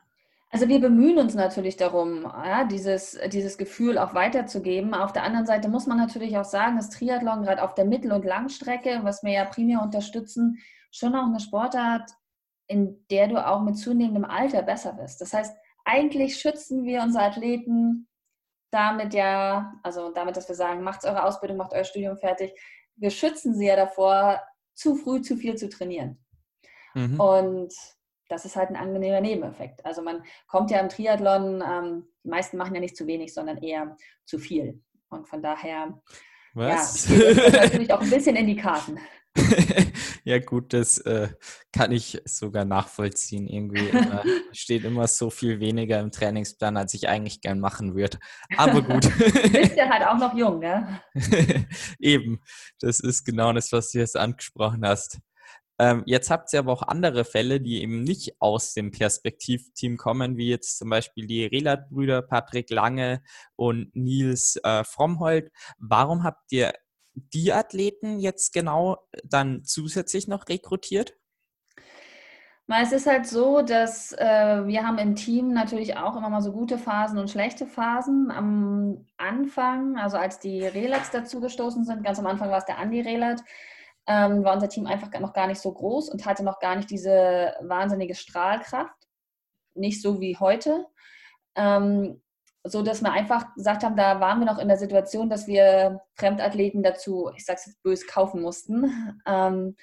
Also 0.51 0.69
wir 0.69 0.81
bemühen 0.81 1.19
uns 1.19 1.35
natürlich 1.35 1.79
darum, 1.79 2.25
ja, 2.25 2.65
dieses, 2.65 3.19
dieses 3.29 3.57
Gefühl 3.57 3.97
auch 3.97 4.13
weiterzugeben. 4.13 4.93
Auf 4.93 5.15
der 5.15 5.23
anderen 5.23 5.47
Seite 5.47 5.71
muss 5.71 5.87
man 5.87 5.97
natürlich 5.97 6.37
auch 6.37 6.45
sagen, 6.45 6.77
dass 6.77 6.91
Triathlon 6.91 7.43
gerade 7.43 7.63
auf 7.63 7.75
der 7.75 7.87
Mittel- 7.87 8.13
und 8.13 8.27
Langstrecke, 8.27 9.01
was 9.03 9.23
wir 9.23 9.33
ja 9.33 9.47
primär 9.47 9.81
unterstützen, 9.81 10.59
schon 10.91 11.15
auch 11.15 11.25
eine 11.25 11.41
Sportart, 11.41 12.11
in 12.67 13.07
der 13.11 13.29
du 13.29 13.47
auch 13.47 13.63
mit 13.63 13.79
zunehmendem 13.79 14.27
Alter 14.27 14.63
besser 14.63 14.93
bist. 14.93 15.23
Das 15.23 15.33
heißt, 15.33 15.57
eigentlich 15.87 16.39
schützen 16.39 16.85
wir 16.85 17.03
unsere 17.03 17.25
Athleten 17.25 18.09
damit 18.73 19.15
ja, 19.15 19.75
also 19.83 20.11
damit, 20.11 20.37
dass 20.37 20.49
wir 20.49 20.57
sagen, 20.57 20.83
macht 20.83 21.05
eure 21.05 21.25
Ausbildung, 21.25 21.59
macht 21.59 21.75
euer 21.75 21.85
Studium 21.85 22.19
fertig. 22.19 22.59
Wir 22.97 23.11
schützen 23.11 23.55
sie 23.55 23.67
ja 23.67 23.77
davor, 23.77 24.41
zu 24.75 24.97
früh 24.97 25.21
zu 25.21 25.37
viel 25.37 25.57
zu 25.57 25.69
trainieren. 25.69 26.19
Mhm. 26.95 27.21
Und 27.21 27.75
das 28.29 28.47
ist 28.47 28.57
halt 28.57 28.71
ein 28.71 28.77
angenehmer 28.77 29.21
Nebeneffekt. 29.21 29.85
Also 29.85 30.03
man 30.03 30.23
kommt 30.47 30.71
ja 30.71 30.81
im 30.81 30.89
Triathlon, 30.89 31.63
ähm, 31.67 32.09
die 32.25 32.31
meisten 32.31 32.57
machen 32.57 32.75
ja 32.75 32.81
nicht 32.81 32.97
zu 32.97 33.07
wenig, 33.07 33.35
sondern 33.35 33.59
eher 33.59 33.97
zu 34.25 34.39
viel. 34.39 34.83
Und 35.11 35.29
von 35.29 35.43
daher 35.43 36.01
Was? 36.55 37.09
ja, 37.09 37.17
geht 37.35 37.53
natürlich 37.53 37.93
auch 37.93 38.01
ein 38.01 38.11
bisschen 38.11 38.37
in 38.37 38.47
die 38.47 38.57
Karten. 38.57 38.99
ja 40.25 40.39
gut, 40.39 40.73
das 40.73 40.99
äh, 40.99 41.29
kann 41.73 41.91
ich 41.91 42.21
sogar 42.25 42.65
nachvollziehen. 42.65 43.47
Irgendwie 43.47 43.89
immer, 43.89 44.23
steht 44.53 44.85
immer 44.85 45.07
so 45.07 45.31
viel 45.31 45.61
weniger 45.61 46.01
im 46.01 46.11
Trainingsplan, 46.11 46.77
als 46.77 46.95
ich 46.95 47.09
eigentlich 47.09 47.41
gern 47.41 47.59
machen 47.59 47.95
würde. 47.95 48.19
Aber 48.57 48.83
gut. 48.83 49.05
du 49.19 49.51
bist 49.51 49.77
ja 49.77 49.89
halt 49.89 50.07
auch 50.07 50.19
noch 50.19 50.37
jung, 50.37 50.59
ne? 50.59 51.01
Eben, 51.99 52.41
das 52.81 53.01
ist 53.01 53.25
genau 53.25 53.53
das, 53.53 53.73
was 53.73 53.91
du 53.91 53.99
jetzt 53.99 54.17
angesprochen 54.17 54.87
hast. 54.87 55.19
Ähm, 55.79 56.03
jetzt 56.07 56.31
habt 56.31 56.53
ihr 56.53 56.59
aber 56.59 56.73
auch 56.73 56.83
andere 56.83 57.25
Fälle, 57.25 57.61
die 57.61 57.83
eben 57.83 58.03
nicht 58.03 58.37
aus 58.41 58.75
dem 58.75 58.91
Perspektivteam 58.91 59.97
kommen, 59.97 60.37
wie 60.37 60.49
jetzt 60.49 60.79
zum 60.79 60.91
Beispiel 60.91 61.27
die 61.27 61.47
Relat-Brüder 61.47 62.23
Patrick 62.23 62.71
Lange 62.71 63.23
und 63.57 63.91
Nils 63.97 64.61
äh, 64.63 64.85
Frommhold. 64.85 65.51
Warum 65.79 66.23
habt 66.23 66.53
ihr 66.53 66.73
die 67.15 67.53
Athleten 67.53 68.19
jetzt 68.19 68.53
genau 68.53 68.99
dann 69.25 69.65
zusätzlich 69.65 70.29
noch 70.29 70.49
rekrutiert? 70.49 71.15
Es 72.81 72.93
ist 72.93 73.07
halt 73.07 73.27
so, 73.27 73.61
dass 73.61 74.13
äh, 74.13 74.67
wir 74.67 74.87
haben 74.87 74.97
im 74.99 75.15
Team 75.15 75.53
natürlich 75.53 75.97
auch 75.97 76.17
immer 76.17 76.31
mal 76.31 76.41
so 76.41 76.53
gute 76.53 76.79
Phasen 76.79 77.19
und 77.19 77.31
schlechte 77.31 77.67
Phasen. 77.67 78.31
Am 78.31 79.07
Anfang, 79.19 79.97
also 79.97 80.17
als 80.17 80.39
die 80.39 80.65
Relats 80.65 81.11
dazugestoßen 81.11 81.85
sind, 81.85 82.05
ganz 82.05 82.19
am 82.19 82.27
Anfang 82.27 82.51
war 82.51 82.59
es 82.59 82.65
der 82.65 82.79
Andi 82.79 83.01
Relat, 83.01 83.43
ähm, 84.07 84.43
war 84.43 84.55
unser 84.55 84.69
Team 84.69 84.87
einfach 84.87 85.11
noch 85.21 85.33
gar 85.33 85.49
nicht 85.49 85.61
so 85.61 85.73
groß 85.73 86.09
und 86.09 86.25
hatte 86.25 86.45
noch 86.45 86.61
gar 86.61 86.77
nicht 86.77 86.91
diese 86.91 87.55
wahnsinnige 87.61 88.15
Strahlkraft. 88.15 89.09
Nicht 89.75 90.01
so 90.01 90.21
wie 90.21 90.37
heute. 90.39 90.87
Ähm, 91.57 92.23
so 92.65 92.83
dass 92.83 93.03
wir 93.03 93.13
einfach 93.13 93.55
gesagt 93.55 93.83
haben, 93.83 93.97
da 93.97 94.21
waren 94.21 94.39
wir 94.39 94.47
noch 94.47 94.59
in 94.59 94.69
der 94.69 94.77
Situation, 94.77 95.29
dass 95.29 95.47
wir 95.47 96.01
Fremdathleten 96.15 96.83
dazu, 96.83 97.31
ich 97.37 97.45
sag's 97.45 97.67
jetzt 97.67 97.83
böse, 97.83 98.07
kaufen 98.07 98.43
mussten. 98.43 99.21
Ähm, 99.27 99.77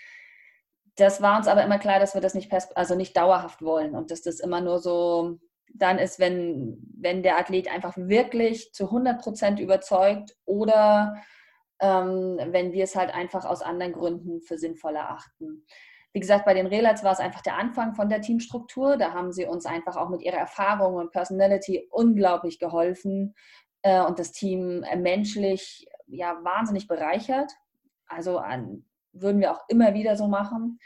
das 0.96 1.22
war 1.22 1.38
uns 1.38 1.48
aber 1.48 1.63
immer 1.63 1.80
klar, 1.80 2.00
dass 2.00 2.13
wir 2.13 2.22
das 2.22 2.34
nicht, 2.34 2.52
also 2.76 2.96
nicht 2.96 3.15
dauerhaft 3.15 3.62
wollen 3.62 3.96
und 3.96 4.12
dass 4.12 4.22
das 4.22 4.39
immer 4.39 4.60
nur 4.60 4.80
so 4.80 5.39
dann 5.74 6.00
ist, 6.00 6.20
wenn, 6.20 6.78
wenn 6.98 7.24
der 7.24 7.38
Athlet 7.38 7.72
einfach 7.72 7.96
wirklich 7.96 8.74
zu 8.74 8.86
100 8.86 9.22
Prozent 9.22 9.60
überzeugt 9.60 10.36
oder 10.46 11.15
ähm, 11.80 12.39
wenn 12.48 12.74
wir 12.74 12.84
es 12.84 12.96
halt 12.96 13.13
einfach 13.13 13.46
aus 13.46 13.62
anderen 13.62 13.94
Gründen 13.94 14.42
für 14.42 14.58
sinnvoll 14.58 14.96
erachten. 14.96 15.65
Wie 16.13 16.19
gesagt, 16.19 16.45
bei 16.45 16.54
den 16.54 16.67
Relats 16.67 17.04
war 17.04 17.12
es 17.12 17.19
einfach 17.19 17.41
der 17.41 17.58
Anfang 17.58 17.93
von 17.93 18.10
der 18.10 18.22
Teamstruktur. 18.22 18.98
Da 18.98 19.13
haben 19.13 19.32
sie 19.32 19.45
uns 19.45 19.65
einfach 19.65 19.95
auch 19.95 20.10
mit 20.10 20.22
ihrer 20.22 20.38
Erfahrung 20.38 20.95
und 20.95 21.12
Personality 21.12 21.88
unglaublich 21.91 22.58
geholfen 22.58 23.36
äh, 23.84 24.02
und 24.02 24.17
das 24.17 24.32
Team 24.32 24.84
äh, 24.84 24.95
menschlich 24.95 25.88
ja 26.08 26.38
wahnsinnig 26.43 26.88
bereichert. 26.88 27.52
Also 28.08 28.39
an, 28.39 28.86
würden 29.13 29.39
wir 29.39 29.52
auch 29.52 29.63
immer 29.67 29.93
wieder 29.93 30.15
so 30.15 30.28
machen. 30.28 30.80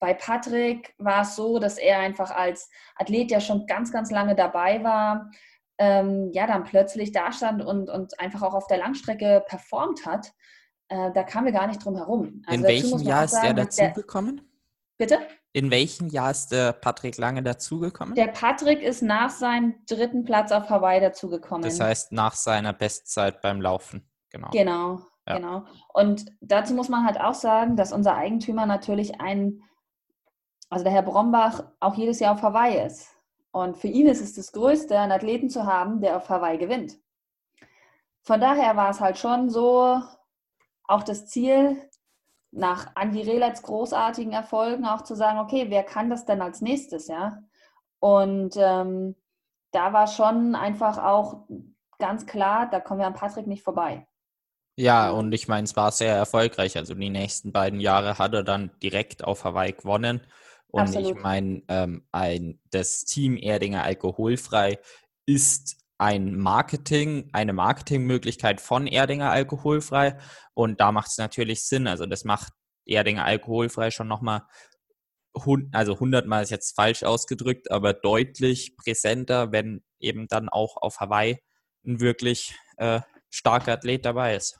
Bei 0.00 0.14
Patrick 0.14 0.94
war 0.98 1.22
es 1.22 1.34
so, 1.34 1.58
dass 1.58 1.78
er 1.78 1.98
einfach 1.98 2.30
als 2.30 2.70
Athlet, 2.96 3.30
der 3.30 3.40
schon 3.40 3.66
ganz, 3.66 3.90
ganz 3.90 4.10
lange 4.10 4.36
dabei 4.36 4.84
war, 4.84 5.30
ähm, 5.78 6.30
ja, 6.32 6.46
dann 6.46 6.64
plötzlich 6.64 7.12
da 7.12 7.32
stand 7.32 7.64
und, 7.64 7.88
und 7.88 8.18
einfach 8.20 8.42
auch 8.42 8.54
auf 8.54 8.66
der 8.66 8.78
Langstrecke 8.78 9.42
performt 9.46 10.06
hat. 10.06 10.32
Äh, 10.88 11.12
da 11.12 11.22
kamen 11.22 11.46
wir 11.46 11.52
gar 11.52 11.66
nicht 11.66 11.84
drum 11.84 11.96
herum. 11.96 12.42
Also 12.46 12.60
In 12.60 12.66
welchem 12.66 12.98
Jahr 13.00 13.24
ist 13.24 13.34
er 13.34 13.54
dazugekommen? 13.54 14.47
Bitte? 14.98 15.18
In 15.52 15.70
welchem 15.70 16.08
Jahr 16.08 16.32
ist 16.32 16.48
der 16.48 16.72
Patrick 16.72 17.16
Lange 17.16 17.42
dazugekommen? 17.42 18.14
Der 18.14 18.26
Patrick 18.26 18.82
ist 18.82 19.00
nach 19.00 19.30
seinem 19.30 19.76
dritten 19.86 20.24
Platz 20.24 20.52
auf 20.52 20.68
Hawaii 20.68 21.00
dazugekommen. 21.00 21.62
Das 21.62 21.80
heißt 21.80 22.12
nach 22.12 22.34
seiner 22.34 22.72
Bestzeit 22.72 23.40
beim 23.40 23.60
Laufen. 23.60 24.10
Genau. 24.30 24.50
Genau, 24.50 25.00
ja. 25.26 25.36
genau. 25.36 25.64
Und 25.94 26.26
dazu 26.40 26.74
muss 26.74 26.88
man 26.88 27.06
halt 27.06 27.18
auch 27.18 27.34
sagen, 27.34 27.76
dass 27.76 27.92
unser 27.92 28.16
Eigentümer 28.16 28.66
natürlich 28.66 29.20
ein, 29.20 29.62
also 30.68 30.84
der 30.84 30.92
Herr 30.92 31.02
Brombach 31.02 31.64
auch 31.80 31.94
jedes 31.94 32.20
Jahr 32.20 32.34
auf 32.34 32.42
Hawaii 32.42 32.84
ist. 32.84 33.08
Und 33.52 33.78
für 33.78 33.88
ihn 33.88 34.06
ist 34.06 34.20
es 34.20 34.34
das 34.34 34.52
Größte, 34.52 34.98
einen 34.98 35.12
Athleten 35.12 35.48
zu 35.48 35.64
haben, 35.64 36.00
der 36.00 36.16
auf 36.16 36.28
Hawaii 36.28 36.58
gewinnt. 36.58 36.98
Von 38.22 38.40
daher 38.40 38.76
war 38.76 38.90
es 38.90 39.00
halt 39.00 39.16
schon 39.16 39.48
so 39.48 40.02
auch 40.84 41.02
das 41.02 41.28
Ziel, 41.28 41.88
nach 42.50 42.92
Andi 42.94 43.22
Rehlets 43.22 43.62
großartigen 43.62 44.32
Erfolgen 44.32 44.86
auch 44.86 45.02
zu 45.02 45.14
sagen, 45.14 45.38
okay, 45.38 45.66
wer 45.68 45.82
kann 45.82 46.10
das 46.10 46.24
denn 46.24 46.40
als 46.40 46.60
nächstes, 46.60 47.08
ja? 47.08 47.42
Und 48.00 48.54
ähm, 48.56 49.16
da 49.72 49.92
war 49.92 50.06
schon 50.06 50.54
einfach 50.54 50.98
auch 50.98 51.46
ganz 51.98 52.26
klar, 52.26 52.68
da 52.70 52.80
kommen 52.80 53.00
wir 53.00 53.06
an 53.06 53.14
Patrick 53.14 53.46
nicht 53.46 53.62
vorbei. 53.62 54.06
Ja, 54.76 55.10
und 55.10 55.32
ich 55.32 55.48
meine, 55.48 55.64
es 55.64 55.74
war 55.74 55.90
sehr 55.90 56.14
erfolgreich. 56.14 56.76
Also 56.76 56.94
die 56.94 57.10
nächsten 57.10 57.50
beiden 57.50 57.80
Jahre 57.80 58.18
hat 58.18 58.32
er 58.32 58.44
dann 58.44 58.70
direkt 58.80 59.24
auf 59.24 59.42
Hawaii 59.42 59.72
gewonnen. 59.72 60.20
Und 60.68 60.82
Absolut. 60.82 61.16
ich 61.16 61.22
meine, 61.22 61.62
ähm, 61.68 62.06
ein, 62.12 62.60
das 62.70 63.04
Team 63.04 63.36
Erdinger 63.36 63.82
Alkoholfrei 63.82 64.78
ist 65.26 65.77
ein 65.98 66.38
Marketing, 66.38 67.28
eine 67.32 67.52
Marketingmöglichkeit 67.52 68.60
von 68.60 68.86
Erdinger 68.86 69.30
Alkoholfrei. 69.30 70.16
Und 70.54 70.80
da 70.80 70.92
macht 70.92 71.08
es 71.08 71.18
natürlich 71.18 71.64
Sinn. 71.64 71.86
Also 71.86 72.06
das 72.06 72.24
macht 72.24 72.52
Erdinger 72.86 73.24
Alkoholfrei 73.24 73.90
schon 73.90 74.08
nochmal, 74.08 74.42
also 75.72 76.00
hundertmal 76.00 76.42
ist 76.42 76.50
jetzt 76.50 76.74
falsch 76.74 77.02
ausgedrückt, 77.02 77.70
aber 77.70 77.92
deutlich 77.92 78.76
präsenter, 78.76 79.52
wenn 79.52 79.82
eben 80.00 80.28
dann 80.28 80.48
auch 80.48 80.76
auf 80.76 81.00
Hawaii 81.00 81.38
ein 81.84 82.00
wirklich 82.00 82.56
äh, 82.76 83.00
starker 83.30 83.72
Athlet 83.72 84.04
dabei 84.04 84.36
ist. 84.36 84.58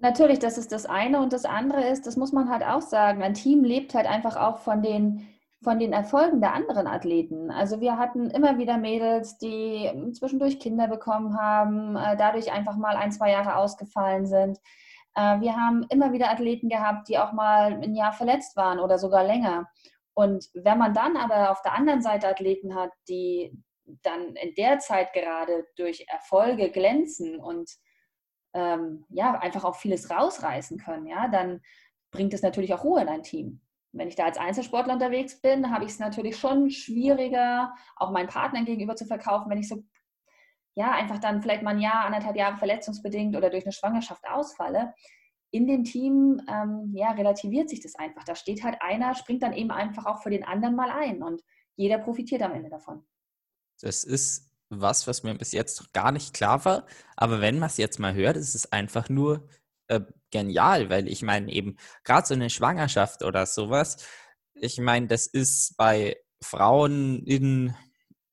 Natürlich, 0.00 0.38
das 0.38 0.58
ist 0.58 0.72
das 0.72 0.86
eine. 0.86 1.20
Und 1.20 1.32
das 1.32 1.44
andere 1.44 1.86
ist, 1.88 2.06
das 2.06 2.16
muss 2.16 2.32
man 2.32 2.48
halt 2.48 2.62
auch 2.62 2.82
sagen, 2.82 3.22
ein 3.22 3.34
Team 3.34 3.64
lebt 3.64 3.94
halt 3.94 4.06
einfach 4.06 4.36
auch 4.36 4.58
von 4.58 4.82
den 4.82 5.26
von 5.62 5.78
den 5.78 5.92
Erfolgen 5.92 6.40
der 6.40 6.54
anderen 6.54 6.86
Athleten. 6.86 7.50
Also 7.50 7.80
wir 7.80 7.98
hatten 7.98 8.30
immer 8.30 8.58
wieder 8.58 8.78
Mädels, 8.78 9.38
die 9.38 9.90
zwischendurch 10.12 10.60
Kinder 10.60 10.86
bekommen 10.86 11.36
haben, 11.36 11.96
äh, 11.96 12.16
dadurch 12.16 12.52
einfach 12.52 12.76
mal 12.76 12.96
ein, 12.96 13.10
zwei 13.10 13.32
Jahre 13.32 13.56
ausgefallen 13.56 14.26
sind. 14.26 14.58
Äh, 15.14 15.40
wir 15.40 15.56
haben 15.56 15.84
immer 15.90 16.12
wieder 16.12 16.30
Athleten 16.30 16.68
gehabt, 16.68 17.08
die 17.08 17.18
auch 17.18 17.32
mal 17.32 17.72
ein 17.82 17.94
Jahr 17.94 18.12
verletzt 18.12 18.56
waren 18.56 18.78
oder 18.78 18.98
sogar 18.98 19.24
länger. 19.24 19.68
Und 20.14 20.48
wenn 20.54 20.78
man 20.78 20.94
dann 20.94 21.16
aber 21.16 21.50
auf 21.50 21.62
der 21.62 21.74
anderen 21.74 22.02
Seite 22.02 22.28
Athleten 22.28 22.74
hat, 22.74 22.90
die 23.08 23.52
dann 24.02 24.36
in 24.36 24.54
der 24.54 24.78
Zeit 24.78 25.12
gerade 25.12 25.66
durch 25.76 26.06
Erfolge 26.08 26.70
glänzen 26.70 27.38
und 27.38 27.70
ähm, 28.54 29.06
ja, 29.08 29.38
einfach 29.38 29.64
auch 29.64 29.76
vieles 29.76 30.10
rausreißen 30.10 30.78
können, 30.78 31.06
ja, 31.06 31.28
dann 31.28 31.62
bringt 32.10 32.34
es 32.34 32.42
natürlich 32.42 32.74
auch 32.74 32.84
Ruhe 32.84 33.02
in 33.02 33.08
ein 33.08 33.22
Team. 33.22 33.60
Wenn 33.98 34.08
ich 34.08 34.16
da 34.16 34.24
als 34.24 34.38
Einzelsportler 34.38 34.94
unterwegs 34.94 35.40
bin, 35.40 35.70
habe 35.70 35.84
ich 35.84 35.90
es 35.90 35.98
natürlich 35.98 36.38
schon 36.38 36.70
schwieriger, 36.70 37.74
auch 37.96 38.10
meinen 38.10 38.28
Partnern 38.28 38.64
gegenüber 38.64 38.96
zu 38.96 39.06
verkaufen, 39.06 39.50
wenn 39.50 39.58
ich 39.58 39.68
so, 39.68 39.84
ja, 40.74 40.92
einfach 40.92 41.18
dann 41.18 41.42
vielleicht 41.42 41.62
mal 41.62 41.70
ein 41.70 41.80
Jahr, 41.80 42.04
anderthalb 42.04 42.36
Jahre 42.36 42.56
verletzungsbedingt 42.56 43.36
oder 43.36 43.50
durch 43.50 43.64
eine 43.64 43.72
Schwangerschaft 43.72 44.24
ausfalle. 44.28 44.94
In 45.50 45.66
dem 45.66 45.84
Team, 45.84 46.40
ähm, 46.48 46.92
ja, 46.94 47.10
relativiert 47.12 47.68
sich 47.68 47.80
das 47.80 47.94
einfach. 47.94 48.24
Da 48.24 48.34
steht 48.34 48.62
halt 48.62 48.80
einer, 48.80 49.14
springt 49.14 49.42
dann 49.42 49.54
eben 49.54 49.70
einfach 49.70 50.06
auch 50.06 50.22
für 50.22 50.30
den 50.30 50.44
anderen 50.44 50.76
mal 50.76 50.90
ein 50.90 51.22
und 51.22 51.42
jeder 51.76 51.98
profitiert 51.98 52.42
am 52.42 52.52
Ende 52.52 52.70
davon. 52.70 53.04
Das 53.80 54.04
ist 54.04 54.48
was, 54.68 55.06
was 55.06 55.22
mir 55.22 55.34
bis 55.34 55.52
jetzt 55.52 55.92
gar 55.92 56.12
nicht 56.12 56.34
klar 56.34 56.64
war. 56.64 56.86
Aber 57.16 57.40
wenn 57.40 57.58
man 57.58 57.68
es 57.68 57.78
jetzt 57.78 57.98
mal 57.98 58.14
hört, 58.14 58.36
ist 58.36 58.54
es 58.54 58.70
einfach 58.72 59.08
nur 59.08 59.48
äh, 59.88 60.00
genial, 60.30 60.90
weil 60.90 61.08
ich 61.08 61.22
meine 61.22 61.52
eben 61.52 61.76
gerade 62.04 62.26
so 62.26 62.34
eine 62.34 62.50
Schwangerschaft 62.50 63.22
oder 63.22 63.46
sowas, 63.46 63.96
ich 64.54 64.78
meine, 64.78 65.06
das 65.06 65.26
ist 65.26 65.76
bei 65.76 66.16
Frauen 66.42 67.24
in, 67.24 67.74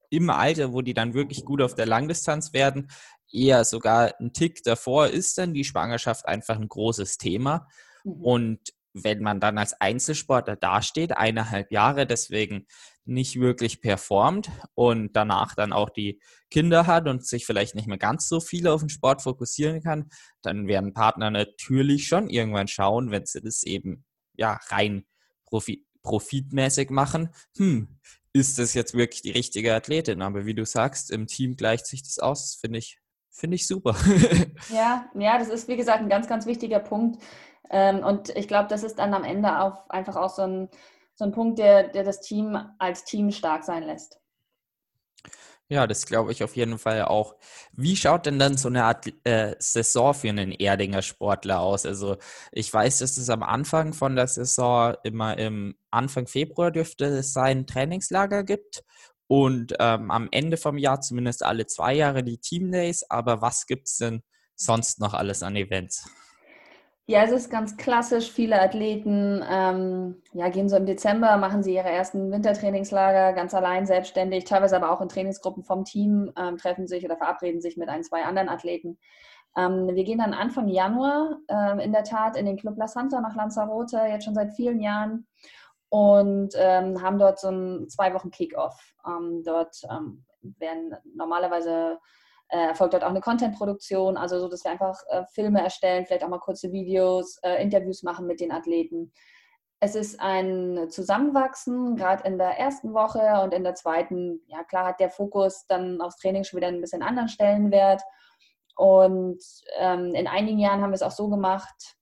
im 0.09 0.29
Alter, 0.29 0.73
wo 0.73 0.81
die 0.81 0.93
dann 0.93 1.13
wirklich 1.13 1.45
gut 1.45 1.61
auf 1.61 1.75
der 1.75 1.85
Langdistanz 1.85 2.53
werden, 2.53 2.89
eher 3.31 3.65
sogar 3.65 4.13
ein 4.19 4.33
Tick 4.33 4.63
davor 4.63 5.07
ist 5.07 5.37
dann 5.37 5.53
die 5.53 5.63
Schwangerschaft 5.63 6.25
einfach 6.27 6.55
ein 6.55 6.67
großes 6.67 7.17
Thema. 7.17 7.67
Mhm. 8.03 8.21
Und 8.21 8.59
wenn 8.93 9.21
man 9.21 9.39
dann 9.39 9.57
als 9.57 9.79
Einzelsportler 9.79 10.55
dasteht, 10.55 11.17
eineinhalb 11.17 11.71
Jahre 11.71 12.07
deswegen 12.07 12.65
nicht 13.05 13.39
wirklich 13.39 13.81
performt 13.81 14.49
und 14.73 15.15
danach 15.15 15.55
dann 15.55 15.73
auch 15.73 15.89
die 15.89 16.19
Kinder 16.49 16.87
hat 16.87 17.07
und 17.07 17.25
sich 17.25 17.45
vielleicht 17.45 17.75
nicht 17.75 17.87
mehr 17.87 17.97
ganz 17.97 18.27
so 18.27 18.39
viel 18.39 18.67
auf 18.67 18.81
den 18.81 18.89
Sport 18.89 19.21
fokussieren 19.21 19.81
kann, 19.81 20.09
dann 20.41 20.67
werden 20.67 20.93
Partner 20.93 21.29
natürlich 21.29 22.07
schon 22.07 22.29
irgendwann 22.29 22.67
schauen, 22.67 23.11
wenn 23.11 23.25
sie 23.25 23.41
das 23.41 23.63
eben 23.63 24.03
ja 24.35 24.59
rein 24.69 25.05
profi 25.45 25.85
profitmäßig 26.01 26.91
machen, 26.91 27.29
hm, 27.57 27.97
ist 28.31 28.59
das 28.59 28.73
jetzt 28.73 28.93
wirklich 28.93 29.21
die 29.21 29.31
richtige 29.31 29.73
Athletin? 29.73 30.21
Aber 30.21 30.45
wie 30.45 30.53
du 30.53 30.65
sagst, 30.65 31.09
im 31.09 31.25
Team 31.25 31.55
gleicht 31.55 31.87
sich 31.87 32.03
das 32.03 32.19
aus, 32.19 32.55
finde 32.59 32.79
ich, 32.79 32.99
finde 33.31 33.55
ich 33.55 33.65
super. 33.65 33.95
ja, 34.69 35.09
ja, 35.15 35.39
das 35.39 35.49
ist 35.49 35.67
wie 35.67 35.77
gesagt 35.77 36.01
ein 36.01 36.09
ganz, 36.09 36.27
ganz 36.27 36.45
wichtiger 36.45 36.79
Punkt. 36.79 37.23
Ähm, 37.71 38.03
und 38.03 38.29
ich 38.29 38.47
glaube, 38.47 38.67
das 38.69 38.83
ist 38.83 38.99
dann 38.99 39.13
am 39.13 39.23
Ende 39.23 39.59
auch 39.59 39.89
einfach 39.89 40.15
auch 40.15 40.29
so 40.29 40.43
ein, 40.43 40.69
so 41.15 41.25
ein 41.25 41.31
Punkt, 41.31 41.59
der, 41.59 41.87
der 41.89 42.03
das 42.03 42.21
Team 42.21 42.57
als 42.77 43.05
Team 43.05 43.31
stark 43.31 43.63
sein 43.63 43.83
lässt. 43.83 44.19
Ja, 45.67 45.87
das 45.87 46.05
glaube 46.05 46.31
ich 46.31 46.43
auf 46.43 46.55
jeden 46.55 46.77
Fall 46.77 47.05
auch. 47.05 47.35
Wie 47.71 47.95
schaut 47.95 48.27
denn 48.27 48.37
dann 48.37 48.55
so 48.55 48.67
eine 48.67 48.83
Art 48.83 49.11
äh, 49.23 49.55
Saison 49.57 50.13
für 50.13 50.29
einen 50.29 50.51
Erdinger 50.51 51.01
Sportler 51.01 51.59
aus? 51.59 51.87
Also 51.87 52.17
ich 52.51 52.71
weiß, 52.71 52.99
dass 52.99 53.17
es 53.17 53.29
am 53.31 53.41
Anfang 53.41 53.93
von 53.93 54.15
der 54.15 54.27
Saison 54.27 54.93
immer 55.03 55.39
im 55.39 55.75
Anfang 55.89 56.27
Februar 56.27 56.69
dürfte 56.69 57.05
es 57.05 57.33
sein 57.33 57.65
Trainingslager 57.65 58.43
gibt 58.43 58.83
und 59.25 59.73
ähm, 59.79 60.11
am 60.11 60.27
Ende 60.31 60.57
vom 60.57 60.77
Jahr 60.77 61.01
zumindest 61.01 61.41
alle 61.43 61.65
zwei 61.65 61.95
Jahre 61.95 62.23
die 62.23 62.37
Team 62.37 62.71
Days. 62.71 63.03
Aber 63.09 63.41
was 63.41 63.65
gibt 63.65 63.87
es 63.87 63.97
denn 63.97 64.21
sonst 64.55 64.99
noch 64.99 65.15
alles 65.15 65.41
an 65.41 65.55
Events? 65.55 66.07
Ja, 67.07 67.21
es 67.23 67.31
ist 67.31 67.51
ganz 67.51 67.77
klassisch. 67.77 68.31
Viele 68.31 68.59
Athleten 68.59 69.43
ähm, 69.47 70.23
ja, 70.33 70.49
gehen 70.49 70.69
so 70.69 70.75
im 70.75 70.87
Dezember, 70.87 71.37
machen 71.37 71.61
sie 71.61 71.75
ihre 71.75 71.89
ersten 71.89 72.31
Wintertrainingslager 72.31 73.33
ganz 73.33 73.53
allein, 73.53 73.85
selbstständig, 73.85 74.45
teilweise 74.45 74.75
aber 74.75 74.91
auch 74.91 75.01
in 75.01 75.09
Trainingsgruppen 75.09 75.63
vom 75.63 75.85
Team, 75.85 76.31
ähm, 76.35 76.57
treffen 76.57 76.87
sich 76.87 77.05
oder 77.05 77.15
verabreden 77.15 77.61
sich 77.61 77.77
mit 77.77 77.89
ein, 77.89 78.03
zwei 78.03 78.23
anderen 78.23 78.49
Athleten. 78.49 78.97
Ähm, 79.55 79.87
wir 79.93 80.03
gehen 80.03 80.17
dann 80.17 80.33
Anfang 80.33 80.67
Januar 80.67 81.37
ähm, 81.47 81.77
in 81.79 81.91
der 81.91 82.05
Tat 82.05 82.35
in 82.37 82.47
den 82.47 82.57
Club 82.57 82.75
La 82.75 82.87
Santa 82.87 83.21
nach 83.21 83.35
Lanzarote, 83.35 83.97
jetzt 84.09 84.25
schon 84.25 84.33
seit 84.33 84.53
vielen 84.55 84.81
Jahren 84.81 85.27
und 85.89 86.55
ähm, 86.57 87.03
haben 87.03 87.19
dort 87.19 87.39
so 87.39 87.49
ein 87.49 87.87
zwei 87.87 88.15
Wochen 88.15 88.31
Kickoff. 88.31 88.95
Ähm, 89.05 89.43
dort 89.45 89.79
werden 90.57 90.95
normalerweise 91.15 91.99
erfolgt 92.47 92.93
dort 92.93 93.03
auch 93.03 93.09
eine 93.09 93.21
Content-Produktion, 93.21 94.17
also 94.17 94.39
so, 94.39 94.47
dass 94.47 94.63
wir 94.63 94.71
einfach 94.71 94.99
äh, 95.09 95.23
Filme 95.33 95.61
erstellen, 95.61 96.05
vielleicht 96.05 96.23
auch 96.23 96.29
mal 96.29 96.39
kurze 96.39 96.71
Videos, 96.71 97.37
äh, 97.43 97.61
Interviews 97.61 98.03
machen 98.03 98.27
mit 98.27 98.39
den 98.39 98.51
Athleten. 98.51 99.11
es 99.79 99.95
ist 99.95 100.19
ein 100.19 100.89
Zusammenwachsen, 100.89 101.95
gerade 101.95 102.27
in 102.27 102.37
der 102.37 102.57
ersten 102.59 102.93
Woche 102.93 103.41
und 103.43 103.53
in 103.53 103.63
der 103.63 103.75
zweiten, 103.75 104.41
ja 104.47 104.63
klar 104.63 104.87
hat 104.87 104.99
der 104.99 105.09
Fokus 105.09 105.65
dann 105.67 106.01
aufs 106.01 106.17
Training 106.17 106.43
schon 106.43 106.57
wieder 106.57 106.67
ein 106.67 106.81
bisschen 106.81 107.03
anderen 107.03 107.29
Stellenwert. 107.29 108.01
Und 108.75 109.41
ähm, 109.77 110.13
in 110.15 110.27
einigen 110.27 110.59
Jahren 110.59 110.81
haben 110.81 110.91
wir 110.91 110.95
es 110.95 111.03
auch 111.03 111.11
so 111.11 111.29
gemacht, 111.29 111.95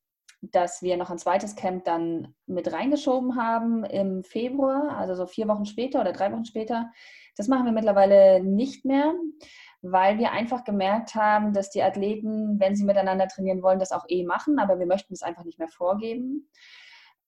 dass 0.51 0.81
wir 0.81 0.97
noch 0.97 1.09
ein 1.09 1.17
zweites 1.17 1.55
Camp 1.55 1.85
dann 1.85 2.35
mit 2.47 2.71
reingeschoben 2.71 3.37
haben 3.37 3.85
im 3.85 4.23
Februar, 4.23 4.97
also 4.97 5.15
so 5.15 5.25
vier 5.25 5.47
Wochen 5.47 5.65
später 5.65 6.01
oder 6.01 6.11
drei 6.11 6.31
Wochen 6.31 6.45
später. 6.45 6.91
Das 7.37 7.47
machen 7.47 7.65
wir 7.65 7.71
mittlerweile 7.71 8.43
nicht 8.43 8.85
mehr, 8.85 9.13
weil 9.83 10.17
wir 10.17 10.31
einfach 10.31 10.63
gemerkt 10.63 11.13
haben, 11.13 11.53
dass 11.53 11.69
die 11.69 11.83
Athleten, 11.83 12.59
wenn 12.59 12.75
sie 12.75 12.85
miteinander 12.85 13.27
trainieren 13.27 13.61
wollen, 13.61 13.79
das 13.79 13.91
auch 13.91 14.05
eh 14.07 14.23
machen, 14.23 14.57
aber 14.57 14.79
wir 14.79 14.85
möchten 14.85 15.13
es 15.13 15.21
einfach 15.21 15.43
nicht 15.43 15.59
mehr 15.59 15.67
vorgeben. 15.67 16.49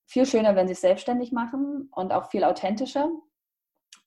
Viel 0.06 0.24
schöner, 0.24 0.56
wenn 0.56 0.66
sie 0.66 0.72
es 0.72 0.80
selbstständig 0.80 1.32
machen 1.32 1.90
und 1.92 2.12
auch 2.12 2.30
viel 2.30 2.44
authentischer. 2.44 3.10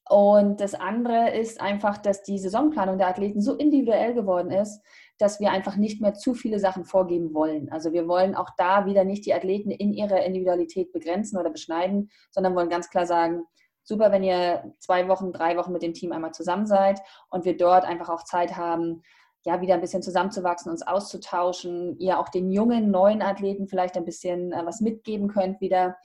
Und 0.10 0.60
das 0.60 0.74
andere 0.74 1.30
ist 1.38 1.62
einfach, 1.62 2.00
dass 2.00 2.24
die 2.24 2.39
Saisonplanung 2.39 2.97
der 2.97 3.10
Athleten 3.10 3.41
so 3.41 3.56
individuell 3.56 4.16
geworden 4.16 4.50
ist, 4.50 4.82
dass 5.20 5.39
wir 5.39 5.52
einfach 5.52 5.76
nicht 5.76 6.02
mehr 6.02 6.16
zu 6.16 6.34
viele 6.34 6.58
Sachen 6.58 6.86
vorgeben 6.86 7.36
wollen. 7.36 7.72
Also 7.72 7.93
wir 7.93 8.08
wollen 8.08 8.34
auch 8.34 8.50
da 8.58 8.88
wieder 8.88 9.04
nicht 9.04 9.28
die 9.28 9.36
Athleten 9.36 9.70
in 9.70 9.93
ihrer 9.93 10.26
Individualität 10.26 10.91
begrenzen 10.91 11.38
oder 11.38 11.52
beschneiden, 11.52 12.10
sondern 12.32 12.56
wollen 12.56 12.70
ganz 12.70 12.89
klar 12.89 13.06
sagen, 13.06 13.43
super, 13.89 14.11
wenn 14.11 14.23
ihr 14.23 14.73
zwei 14.79 15.09
Wochen, 15.09 15.33
drei 15.33 15.57
Wochen 15.57 15.73
mit 15.73 15.81
dem 15.81 15.93
Team 15.93 16.13
einmal 16.13 16.31
zusammen 16.31 16.67
seid 16.67 17.01
und 17.29 17.43
wir 17.43 17.57
dort 17.57 17.83
einfach 17.83 18.07
auch 18.07 18.23
Zeit 18.23 18.55
haben, 18.55 19.01
ja, 19.43 19.61
wieder 19.61 19.73
ein 19.73 19.81
bisschen 19.81 20.03
zusammenzuwachsen, 20.03 20.71
uns 20.71 20.85
auszutauschen, 20.85 21.97
ihr 21.99 22.19
auch 22.19 22.29
den 22.29 22.51
jungen, 22.51 22.91
neuen 22.91 23.21
Athleten 23.21 23.67
vielleicht 23.67 23.97
ein 23.97 24.05
bisschen 24.05 24.51
äh, 24.51 24.65
was 24.65 24.79
mitgeben 24.79 25.27
könnt 25.27 25.59
wieder. 25.59 25.97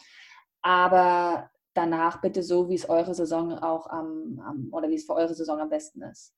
Aber 0.63 1.51
danach 1.75 2.21
bitte 2.21 2.43
so, 2.43 2.69
wie 2.69 2.75
es 2.75 2.89
eure 2.89 3.15
Saison 3.15 3.59
auch 3.59 3.87
am, 3.89 4.41
am 4.45 4.69
oder 4.73 4.89
wie 4.89 4.95
es 4.95 5.05
für 5.05 5.15
eure 5.15 5.35
Saison 5.35 5.61
am 5.61 5.69
besten 5.69 6.03
ist. 6.03 6.35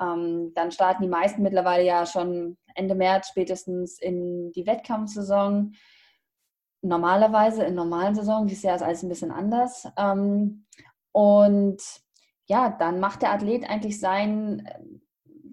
Ähm, 0.00 0.52
dann 0.54 0.72
starten 0.72 1.02
die 1.02 1.08
meisten 1.08 1.42
mittlerweile 1.42 1.84
ja 1.84 2.04
schon 2.04 2.58
Ende 2.74 2.94
März 2.94 3.28
spätestens 3.28 3.98
in 3.98 4.52
die 4.52 4.66
Wettkampfsaison. 4.66 5.72
Normalerweise 6.86 7.64
in 7.64 7.74
normalen 7.74 8.14
Saison, 8.14 8.46
dieses 8.46 8.62
Jahr 8.62 8.76
ist 8.76 8.82
alles 8.82 9.02
ein 9.02 9.08
bisschen 9.08 9.30
anders. 9.30 9.88
Ähm, 9.96 10.66
und 11.12 11.78
ja, 12.46 12.70
dann 12.78 13.00
macht 13.00 13.22
der 13.22 13.32
Athlet 13.32 13.68
eigentlich 13.68 13.98
sein, 13.98 14.68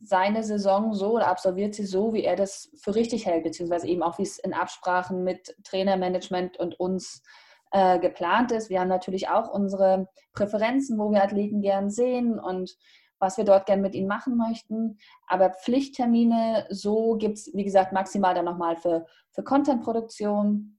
seine 0.04 0.44
Saison 0.44 0.94
so 0.94 1.16
oder 1.16 1.28
absolviert 1.28 1.74
sie 1.74 1.86
so, 1.86 2.14
wie 2.14 2.24
er 2.24 2.36
das 2.36 2.70
für 2.76 2.96
richtig 2.96 3.26
hält, 3.26 3.44
beziehungsweise 3.44 3.88
eben 3.88 4.04
auch, 4.04 4.20
wie 4.20 4.24
es 4.24 4.38
in 4.38 4.54
Absprachen 4.54 5.24
mit 5.24 5.56
Trainermanagement 5.64 6.58
und 6.58 6.80
uns 6.80 7.24
äh, 7.72 8.00
geplant 8.00 8.52
ist. 8.52 8.70
Wir 8.70 8.80
haben 8.80 8.90
natürlich 8.90 9.30
auch 9.30 9.52
unsere 9.52 10.08
Präferenzen, 10.34 11.00
wo 11.00 11.12
wir 11.12 11.24
Athleten 11.24 11.62
gern 11.62 11.90
sehen 11.90 12.40
und 12.40 12.78
was 13.20 13.38
wir 13.38 13.46
dort 13.46 13.66
gern 13.66 13.82
mit 13.82 13.96
ihnen 13.96 14.08
machen 14.08 14.36
möchten. 14.36 14.98
Aber 15.28 15.50
Pflichttermine, 15.52 16.68
so 16.70 17.16
gibt 17.18 17.38
es, 17.38 17.52
wie 17.54 17.64
gesagt, 17.64 17.94
maximal 17.94 18.36
dann 18.36 18.46
nochmal 18.46 18.76
für, 18.76 19.06
für 19.32 19.44
Content-Produktion 19.44 20.78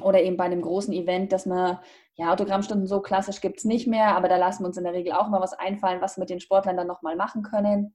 oder 0.00 0.22
eben 0.22 0.36
bei 0.36 0.44
einem 0.44 0.62
großen 0.62 0.92
Event, 0.92 1.32
dass 1.32 1.46
man, 1.46 1.78
ja, 2.14 2.32
Autogrammstunden 2.32 2.86
so 2.86 3.00
klassisch 3.00 3.40
gibt 3.40 3.58
es 3.58 3.64
nicht 3.64 3.86
mehr, 3.86 4.16
aber 4.16 4.28
da 4.28 4.36
lassen 4.36 4.62
wir 4.62 4.68
uns 4.68 4.76
in 4.76 4.84
der 4.84 4.92
Regel 4.94 5.12
auch 5.12 5.28
mal 5.28 5.40
was 5.40 5.52
einfallen, 5.52 6.00
was 6.00 6.16
wir 6.16 6.22
mit 6.22 6.30
den 6.30 6.40
Sportlern 6.40 6.76
dann 6.76 6.86
nochmal 6.86 7.16
machen 7.16 7.42
können. 7.42 7.94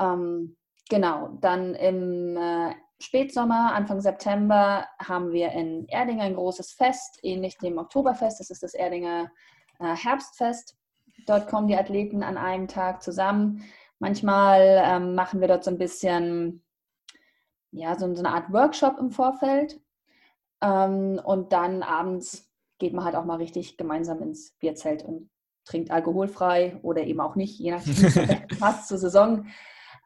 Ähm, 0.00 0.56
genau, 0.88 1.30
dann 1.40 1.74
im 1.74 2.36
äh, 2.36 2.74
Spätsommer, 3.00 3.74
Anfang 3.74 4.00
September, 4.00 4.86
haben 4.98 5.32
wir 5.32 5.50
in 5.52 5.86
Erdinger 5.88 6.22
ein 6.22 6.36
großes 6.36 6.72
Fest, 6.72 7.18
ähnlich 7.22 7.58
dem 7.58 7.78
Oktoberfest. 7.78 8.38
Das 8.38 8.50
ist 8.50 8.62
das 8.62 8.74
Erdinger 8.74 9.30
äh, 9.80 9.96
Herbstfest. 9.96 10.76
Dort 11.26 11.48
kommen 11.48 11.66
die 11.66 11.76
Athleten 11.76 12.22
an 12.22 12.36
einem 12.36 12.68
Tag 12.68 13.02
zusammen. 13.02 13.64
Manchmal 13.98 14.82
ähm, 14.84 15.14
machen 15.14 15.40
wir 15.40 15.48
dort 15.48 15.64
so 15.64 15.70
ein 15.70 15.78
bisschen, 15.78 16.64
ja, 17.72 17.98
so, 17.98 18.12
so 18.14 18.22
eine 18.22 18.34
Art 18.34 18.52
Workshop 18.52 18.98
im 18.98 19.10
Vorfeld. 19.10 19.80
Ähm, 20.62 21.20
und 21.22 21.52
dann 21.52 21.82
abends 21.82 22.48
geht 22.78 22.92
man 22.92 23.04
halt 23.04 23.16
auch 23.16 23.24
mal 23.24 23.36
richtig 23.36 23.76
gemeinsam 23.76 24.22
ins 24.22 24.52
Bierzelt 24.58 25.04
und 25.04 25.30
trinkt 25.64 25.90
alkoholfrei 25.90 26.78
oder 26.82 27.02
eben 27.02 27.20
auch 27.20 27.36
nicht, 27.36 27.58
je 27.58 27.72
nachdem, 27.72 28.02
was 28.02 28.58
passt 28.58 28.88
zur 28.88 28.98
Saison. 28.98 29.46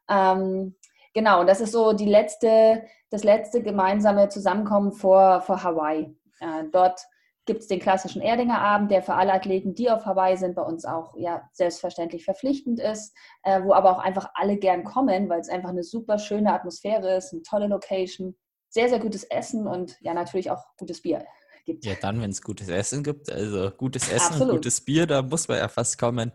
Ähm, 0.08 0.74
genau, 1.14 1.44
das 1.44 1.60
ist 1.60 1.72
so 1.72 1.92
die 1.92 2.08
letzte, 2.08 2.84
das 3.10 3.24
letzte 3.24 3.62
gemeinsame 3.62 4.28
Zusammenkommen 4.28 4.92
vor, 4.92 5.40
vor 5.40 5.62
Hawaii. 5.62 6.14
Äh, 6.40 6.64
dort 6.72 7.00
gibt 7.46 7.60
es 7.60 7.68
den 7.68 7.80
klassischen 7.80 8.20
Erdinger 8.20 8.60
Abend, 8.60 8.90
der 8.90 9.02
für 9.02 9.14
alle 9.14 9.32
Athleten, 9.32 9.74
die 9.74 9.90
auf 9.90 10.04
Hawaii 10.04 10.36
sind, 10.36 10.56
bei 10.56 10.62
uns 10.62 10.84
auch 10.84 11.16
ja, 11.16 11.48
selbstverständlich 11.52 12.24
verpflichtend 12.24 12.80
ist, 12.80 13.16
äh, 13.44 13.62
wo 13.62 13.72
aber 13.72 13.92
auch 13.92 14.00
einfach 14.00 14.30
alle 14.34 14.56
gern 14.56 14.84
kommen, 14.84 15.28
weil 15.28 15.40
es 15.40 15.48
einfach 15.48 15.70
eine 15.70 15.84
super 15.84 16.18
schöne 16.18 16.52
Atmosphäre 16.52 17.16
ist, 17.16 17.32
eine 17.32 17.42
tolle 17.42 17.68
Location, 17.68 18.36
sehr, 18.68 18.88
sehr 18.88 18.98
gutes 18.98 19.24
Essen 19.24 19.66
und 19.66 19.96
ja, 20.00 20.14
natürlich 20.14 20.50
auch 20.50 20.62
gutes 20.76 21.02
Bier 21.02 21.24
gibt. 21.64 21.84
Ja, 21.84 21.94
dann, 22.00 22.20
wenn 22.22 22.30
es 22.30 22.40
gutes 22.40 22.68
Essen 22.68 23.02
gibt, 23.02 23.30
also 23.30 23.70
gutes 23.70 24.08
Essen 24.08 24.32
Absolut. 24.32 24.48
und 24.48 24.56
gutes 24.56 24.80
Bier, 24.80 25.06
da 25.06 25.22
muss 25.22 25.48
man 25.48 25.58
ja 25.58 25.68
fast 25.68 25.98
kommen. 25.98 26.32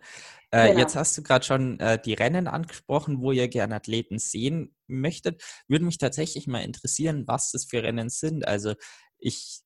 Äh, 0.51 0.67
genau. 0.67 0.79
Jetzt 0.79 0.95
hast 0.95 1.17
du 1.17 1.23
gerade 1.23 1.45
schon 1.45 1.79
äh, 1.79 1.99
die 1.99 2.13
Rennen 2.13 2.47
angesprochen, 2.47 3.21
wo 3.21 3.31
ihr 3.31 3.47
gerne 3.47 3.75
Athleten 3.75 4.19
sehen 4.19 4.75
möchtet. 4.87 5.41
Würde 5.67 5.85
mich 5.85 5.97
tatsächlich 5.97 6.45
mal 6.45 6.63
interessieren, 6.63 7.23
was 7.25 7.51
das 7.51 7.65
für 7.65 7.81
Rennen 7.81 8.09
sind. 8.09 8.45
Also 8.45 8.73
ich 9.17 9.61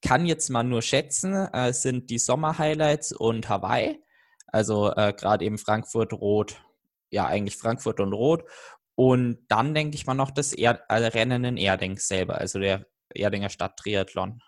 kann 0.00 0.26
jetzt 0.26 0.48
mal 0.48 0.62
nur 0.62 0.82
schätzen, 0.82 1.34
äh, 1.34 1.72
sind 1.72 2.08
die 2.10 2.18
Sommer-Highlights 2.18 3.12
und 3.12 3.48
Hawaii. 3.48 4.00
Also 4.46 4.92
äh, 4.94 5.12
gerade 5.12 5.44
eben 5.44 5.58
Frankfurt 5.58 6.12
Rot, 6.12 6.62
ja 7.10 7.26
eigentlich 7.26 7.56
Frankfurt 7.56 8.00
und 8.00 8.12
Rot. 8.12 8.44
Und 8.94 9.38
dann 9.48 9.74
denke 9.74 9.94
ich 9.96 10.06
mal 10.06 10.14
noch 10.14 10.30
das 10.30 10.52
er 10.52 10.82
äh, 10.88 11.06
Rennen 11.06 11.44
in 11.44 11.56
Erding 11.56 11.98
selber, 11.98 12.38
also 12.38 12.58
der 12.58 12.86
Erdinger 13.14 13.48
Stadt 13.48 13.76
Triathlon. 13.76 14.40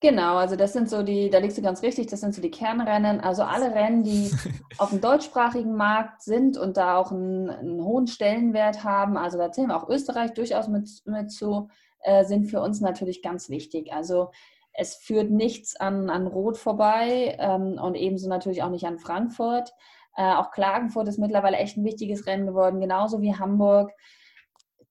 Genau, 0.00 0.36
also 0.36 0.56
das 0.56 0.72
sind 0.72 0.90
so 0.90 1.02
die, 1.02 1.30
da 1.30 1.38
liegst 1.38 1.56
du 1.56 1.62
ganz 1.62 1.82
richtig, 1.82 2.08
das 2.08 2.20
sind 2.20 2.34
so 2.34 2.42
die 2.42 2.50
Kernrennen. 2.50 3.20
Also 3.20 3.42
alle 3.42 3.74
Rennen, 3.74 4.02
die 4.02 4.30
auf 4.78 4.90
dem 4.90 5.00
deutschsprachigen 5.00 5.74
Markt 5.74 6.22
sind 6.22 6.58
und 6.58 6.76
da 6.76 6.96
auch 6.96 7.12
einen, 7.12 7.48
einen, 7.48 7.82
hohen 7.82 8.06
Stellenwert 8.06 8.84
haben, 8.84 9.16
also 9.16 9.38
da 9.38 9.50
zählen 9.52 9.68
wir 9.68 9.76
auch 9.76 9.88
Österreich 9.88 10.34
durchaus 10.34 10.68
mit, 10.68 10.88
mit 11.06 11.30
zu, 11.30 11.68
äh, 12.00 12.24
sind 12.24 12.46
für 12.46 12.60
uns 12.60 12.80
natürlich 12.80 13.22
ganz 13.22 13.48
wichtig. 13.48 13.92
Also 13.92 14.30
es 14.72 14.96
führt 14.96 15.30
nichts 15.30 15.76
an, 15.76 16.10
an 16.10 16.26
Rot 16.26 16.56
vorbei 16.56 17.36
ähm, 17.38 17.78
und 17.80 17.94
ebenso 17.94 18.28
natürlich 18.28 18.62
auch 18.62 18.70
nicht 18.70 18.86
an 18.86 18.98
Frankfurt. 18.98 19.72
Äh, 20.16 20.34
auch 20.34 20.50
Klagenfurt 20.50 21.08
ist 21.08 21.18
mittlerweile 21.18 21.56
echt 21.56 21.76
ein 21.76 21.84
wichtiges 21.84 22.26
Rennen 22.26 22.46
geworden, 22.46 22.80
genauso 22.80 23.20
wie 23.20 23.34
Hamburg 23.34 23.92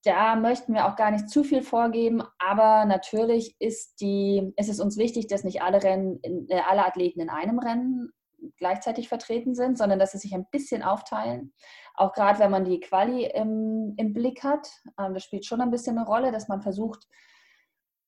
da 0.03 0.35
möchten 0.35 0.73
wir 0.73 0.87
auch 0.87 0.95
gar 0.95 1.11
nicht 1.11 1.29
zu 1.29 1.43
viel 1.43 1.61
vorgeben, 1.61 2.23
aber 2.39 2.85
natürlich 2.85 3.55
ist, 3.59 4.01
die, 4.01 4.51
ist 4.57 4.69
es 4.69 4.79
uns 4.79 4.97
wichtig, 4.97 5.27
dass 5.27 5.43
nicht 5.43 5.61
alle, 5.61 5.83
Rennen, 5.83 6.19
äh, 6.23 6.61
alle 6.67 6.85
Athleten 6.85 7.21
in 7.21 7.29
einem 7.29 7.59
Rennen 7.59 8.11
gleichzeitig 8.57 9.07
vertreten 9.07 9.53
sind, 9.53 9.77
sondern 9.77 9.99
dass 9.99 10.13
sie 10.13 10.17
sich 10.17 10.33
ein 10.33 10.47
bisschen 10.51 10.81
aufteilen. 10.81 11.53
Auch 11.93 12.13
gerade 12.13 12.39
wenn 12.39 12.49
man 12.49 12.65
die 12.65 12.79
Quali 12.79 13.25
im, 13.25 13.93
im 13.97 14.13
Blick 14.13 14.43
hat, 14.43 14.67
ähm, 14.99 15.13
das 15.13 15.23
spielt 15.23 15.45
schon 15.45 15.61
ein 15.61 15.71
bisschen 15.71 15.97
eine 15.97 16.07
Rolle, 16.07 16.31
dass 16.31 16.47
man 16.47 16.61
versucht, 16.61 17.07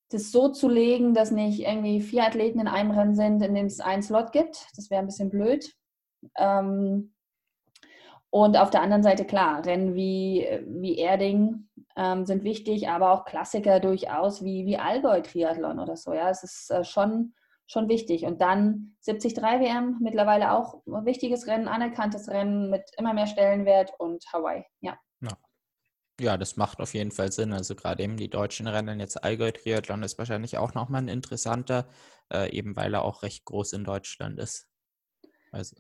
das 0.10 0.32
so 0.32 0.50
zu 0.50 0.70
legen, 0.70 1.14
dass 1.14 1.32
nicht 1.32 1.60
irgendwie 1.60 2.02
vier 2.02 2.24
Athleten 2.24 2.60
in 2.60 2.68
einem 2.68 2.92
Rennen 2.92 3.16
sind, 3.16 3.42
in 3.44 3.54
dem 3.54 3.68
es 3.68 3.80
einen 3.80 4.04
Slot 4.04 4.32
gibt. 4.32 4.68
Das 4.76 4.90
wäre 4.90 5.00
ein 5.00 5.08
bisschen 5.08 5.30
blöd. 5.30 5.76
Ähm, 6.38 7.14
und 8.34 8.58
auf 8.58 8.72
der 8.72 8.82
anderen 8.82 9.04
Seite, 9.04 9.26
klar, 9.26 9.64
Rennen 9.64 9.94
wie, 9.94 10.48
wie 10.66 10.98
Erding 10.98 11.70
ähm, 11.96 12.26
sind 12.26 12.44
wichtig, 12.44 12.90
aber 12.90 13.12
auch 13.12 13.26
Klassiker 13.26 13.80
durchaus 13.80 14.44
wie, 14.44 14.66
wie 14.66 14.78
Allgäu-Triathlon 14.78 15.78
oder 15.78 15.96
so. 15.96 16.14
Ja, 16.14 16.32
es 16.32 16.42
ist 16.42 16.72
äh, 16.72 16.84
schon, 16.84 17.36
schon 17.68 17.90
wichtig. 17.90 18.26
Und 18.26 18.42
dann 18.42 18.96
73 19.06 19.38
WM, 19.38 20.00
mittlerweile 20.02 20.54
auch 20.54 20.82
ein 20.88 21.06
wichtiges 21.06 21.46
Rennen, 21.46 21.68
anerkanntes 21.68 22.28
Rennen 22.28 22.72
mit 22.72 22.90
immer 22.98 23.14
mehr 23.14 23.28
Stellenwert 23.28 23.94
und 24.00 24.26
Hawaii, 24.34 24.66
ja. 24.82 24.98
ja. 26.20 26.36
Das 26.36 26.58
macht 26.58 26.80
auf 26.80 26.96
jeden 26.96 27.12
Fall 27.12 27.32
Sinn. 27.32 27.54
Also 27.54 27.76
gerade 27.76 28.02
eben 28.02 28.18
die 28.18 28.32
deutschen 28.32 28.66
Rennen, 28.66 29.00
jetzt 29.00 29.24
Allgäu-Triathlon 29.24 30.02
ist 30.02 30.18
wahrscheinlich 30.18 30.58
auch 30.58 30.74
nochmal 30.74 31.04
ein 31.04 31.08
interessanter, 31.08 31.88
äh, 32.34 32.50
eben 32.50 32.76
weil 32.76 32.96
er 32.96 33.06
auch 33.06 33.22
recht 33.22 33.46
groß 33.46 33.74
in 33.74 33.84
Deutschland 33.84 34.40
ist. 34.40 34.68
Also 35.52 35.76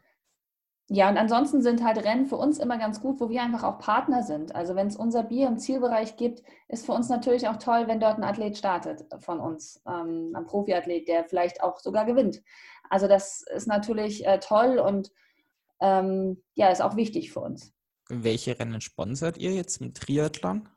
ja, 0.89 1.09
und 1.09 1.17
ansonsten 1.17 1.61
sind 1.61 1.83
halt 1.83 2.03
Rennen 2.03 2.25
für 2.25 2.35
uns 2.35 2.59
immer 2.59 2.77
ganz 2.77 3.01
gut, 3.01 3.19
wo 3.21 3.29
wir 3.29 3.41
einfach 3.41 3.63
auch 3.63 3.79
Partner 3.79 4.21
sind. 4.21 4.53
Also 4.53 4.75
wenn 4.75 4.87
es 4.87 4.97
unser 4.97 5.23
Bier 5.23 5.47
im 5.47 5.57
Zielbereich 5.57 6.17
gibt, 6.17 6.43
ist 6.67 6.85
für 6.85 6.91
uns 6.91 7.07
natürlich 7.07 7.47
auch 7.47 7.55
toll, 7.55 7.87
wenn 7.87 8.01
dort 8.01 8.17
ein 8.17 8.23
Athlet 8.23 8.57
startet 8.57 9.05
von 9.19 9.39
uns, 9.39 9.81
ähm, 9.87 10.33
ein 10.35 10.45
Profiathlet, 10.45 11.07
der 11.07 11.23
vielleicht 11.23 11.63
auch 11.63 11.79
sogar 11.79 12.05
gewinnt. 12.05 12.41
Also 12.89 13.07
das 13.07 13.43
ist 13.55 13.67
natürlich 13.67 14.25
äh, 14.25 14.39
toll 14.39 14.77
und 14.77 15.11
ähm, 15.79 16.43
ja, 16.53 16.67
ist 16.67 16.81
auch 16.81 16.97
wichtig 16.97 17.31
für 17.31 17.39
uns. 17.39 17.73
Welche 18.09 18.59
Rennen 18.59 18.81
sponsert 18.81 19.37
ihr 19.37 19.51
jetzt 19.51 19.79
im 19.79 19.93
Triathlon? 19.93 20.67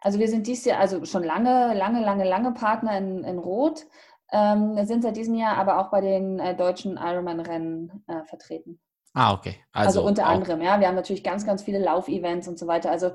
Also 0.00 0.18
wir 0.18 0.28
sind 0.28 0.46
dies 0.46 0.64
Jahr 0.66 0.80
also 0.80 1.04
schon 1.06 1.24
lange, 1.24 1.74
lange, 1.74 2.02
lange, 2.02 2.28
lange 2.28 2.52
Partner 2.52 2.96
in, 2.98 3.24
in 3.24 3.38
Rot. 3.38 3.86
ähm, 4.32 4.84
sind 4.86 5.02
seit 5.02 5.16
diesem 5.16 5.34
Jahr 5.34 5.56
aber 5.56 5.78
auch 5.78 5.90
bei 5.90 6.02
den 6.02 6.38
äh, 6.38 6.54
deutschen 6.54 6.98
Ironman-Rennen 6.98 8.04
äh, 8.06 8.24
vertreten. 8.24 8.78
Ah, 9.12 9.34
okay. 9.34 9.56
Also, 9.72 10.00
also 10.00 10.08
unter 10.08 10.26
anderem, 10.26 10.62
ja. 10.62 10.78
Wir 10.80 10.86
haben 10.86 10.94
natürlich 10.94 11.24
ganz, 11.24 11.44
ganz 11.44 11.62
viele 11.62 11.78
Laufevents 11.78 12.46
und 12.48 12.58
so 12.58 12.66
weiter. 12.66 12.90
Also 12.90 13.12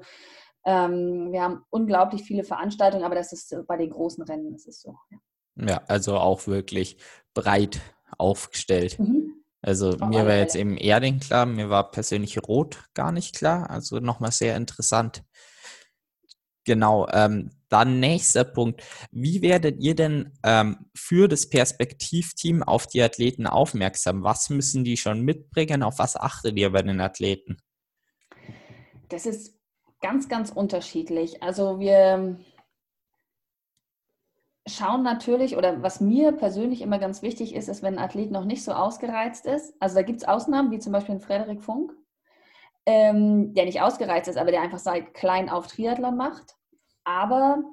ähm, 0.65 1.31
wir 1.31 1.41
haben 1.41 1.63
unglaublich 1.69 2.23
viele 2.23 2.43
Veranstaltungen, 2.43 3.03
aber 3.03 3.15
das 3.15 3.31
ist 3.31 3.55
bei 3.67 3.77
den 3.77 3.91
großen 3.91 4.23
Rennen 4.23 4.53
ist 4.53 4.67
es 4.67 4.81
so. 4.81 4.97
Ja, 5.55 5.67
ja 5.67 5.81
also 5.87 6.17
auch 6.17 6.47
wirklich 6.47 6.97
breit 7.33 7.81
aufgestellt. 8.17 8.99
Mhm. 8.99 9.43
Also 9.61 9.91
Auf 9.91 10.09
mir 10.09 10.27
war 10.27 10.35
jetzt 10.35 10.55
eben 10.55 10.77
Erding 10.77 11.19
klar, 11.19 11.45
mir 11.45 11.69
war 11.69 11.89
persönlich 11.89 12.37
Rot 12.47 12.83
gar 12.93 13.11
nicht 13.11 13.35
klar. 13.35 13.69
Also 13.69 13.99
nochmal 13.99 14.31
sehr 14.31 14.55
interessant. 14.57 15.23
Genau, 16.65 17.07
ähm, 17.11 17.51
dann 17.69 17.99
nächster 17.99 18.43
Punkt. 18.43 18.83
Wie 19.11 19.41
werdet 19.41 19.81
ihr 19.81 19.95
denn 19.95 20.33
ähm, 20.43 20.89
für 20.95 21.27
das 21.27 21.49
Perspektivteam 21.49 22.63
auf 22.63 22.87
die 22.87 23.01
Athleten 23.01 23.47
aufmerksam? 23.47 24.23
Was 24.23 24.49
müssen 24.49 24.83
die 24.83 24.97
schon 24.97 25.21
mitbringen? 25.21 25.83
Auf 25.83 25.99
was 25.99 26.15
achtet 26.15 26.57
ihr 26.57 26.71
bei 26.71 26.81
den 26.81 27.01
Athleten? 27.01 27.57
Das 29.09 29.25
ist 29.25 29.59
ganz, 30.01 30.29
ganz 30.29 30.51
unterschiedlich. 30.51 31.41
Also 31.41 31.79
wir 31.79 32.37
schauen 34.67 35.03
natürlich, 35.03 35.57
oder 35.57 35.81
was 35.83 36.01
mir 36.01 36.31
persönlich 36.31 36.81
immer 36.81 36.99
ganz 36.99 37.21
wichtig 37.21 37.53
ist, 37.53 37.69
ist, 37.69 37.83
wenn 37.83 37.97
ein 37.97 38.03
Athlet 38.03 38.31
noch 38.31 38.45
nicht 38.45 38.63
so 38.63 38.71
ausgereizt 38.73 39.45
ist. 39.45 39.75
Also 39.79 39.95
da 39.95 40.01
gibt 40.01 40.21
es 40.21 40.27
Ausnahmen, 40.27 40.71
wie 40.71 40.79
zum 40.79 40.91
Beispiel 40.91 41.19
Frederik 41.19 41.61
Funk, 41.61 41.91
ähm, 42.85 43.53
der 43.53 43.65
nicht 43.65 43.81
ausgereizt 43.81 44.27
ist, 44.27 44.37
aber 44.37 44.51
der 44.51 44.61
einfach 44.61 44.79
seit 44.79 45.13
klein 45.13 45.49
auf 45.49 45.67
Triathlon 45.67 46.17
macht. 46.17 46.55
Aber 47.05 47.63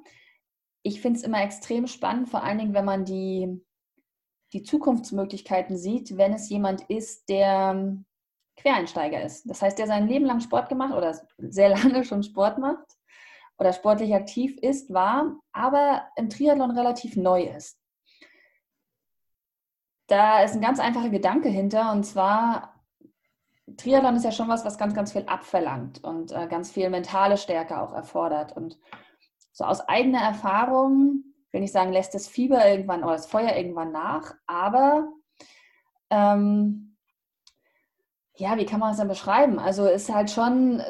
ich 0.83 1.01
finde 1.01 1.19
es 1.19 1.25
immer 1.25 1.41
extrem 1.43 1.87
spannend, 1.87 2.29
vor 2.29 2.43
allen 2.43 2.57
Dingen, 2.57 2.73
wenn 2.73 2.85
man 2.85 3.05
die, 3.05 3.61
die 4.53 4.63
Zukunftsmöglichkeiten 4.63 5.77
sieht, 5.77 6.17
wenn 6.17 6.33
es 6.33 6.49
jemand 6.49 6.81
ist, 6.89 7.27
der 7.29 7.97
Quereinsteiger 8.57 9.21
ist. 9.23 9.49
Das 9.49 9.61
heißt, 9.61 9.79
der 9.79 9.87
sein 9.87 10.07
Leben 10.07 10.25
lang 10.25 10.39
Sport 10.39 10.69
gemacht 10.69 10.93
oder 10.93 11.19
sehr 11.37 11.69
lange 11.75 12.03
schon 12.03 12.23
Sport 12.23 12.57
macht 12.59 12.85
oder 13.57 13.73
sportlich 13.73 14.13
aktiv 14.13 14.57
ist, 14.61 14.93
war, 14.93 15.35
aber 15.51 16.07
im 16.15 16.29
Triathlon 16.29 16.71
relativ 16.71 17.15
neu 17.15 17.43
ist. 17.43 17.79
Da 20.07 20.43
ist 20.43 20.53
ein 20.53 20.61
ganz 20.61 20.79
einfacher 20.79 21.09
Gedanke 21.09 21.49
hinter 21.49 21.91
und 21.91 22.03
zwar, 22.03 22.83
Triathlon 23.77 24.15
ist 24.15 24.25
ja 24.25 24.31
schon 24.31 24.49
was, 24.49 24.65
was 24.65 24.77
ganz, 24.77 24.93
ganz 24.93 25.13
viel 25.13 25.23
abverlangt 25.25 26.03
und 26.03 26.31
äh, 26.33 26.47
ganz 26.47 26.71
viel 26.71 26.89
mentale 26.89 27.37
Stärke 27.37 27.79
auch 27.79 27.93
erfordert. 27.93 28.55
Und 28.55 28.77
so 29.53 29.63
aus 29.63 29.87
eigener 29.87 30.21
Erfahrung, 30.21 31.23
will 31.51 31.63
ich 31.63 31.71
sagen, 31.71 31.93
lässt 31.93 32.13
das 32.13 32.27
Fieber 32.27 32.67
irgendwann 32.67 33.03
oder 33.03 33.13
das 33.13 33.27
Feuer 33.27 33.55
irgendwann 33.55 33.91
nach, 33.91 34.33
aber 34.47 35.07
ähm, 36.09 36.97
ja, 38.35 38.57
wie 38.57 38.65
kann 38.65 38.79
man 38.79 38.91
es 38.91 38.97
dann 38.97 39.07
beschreiben? 39.07 39.59
Also 39.59 39.85
ist 39.85 40.13
halt 40.13 40.31
schon 40.31 40.81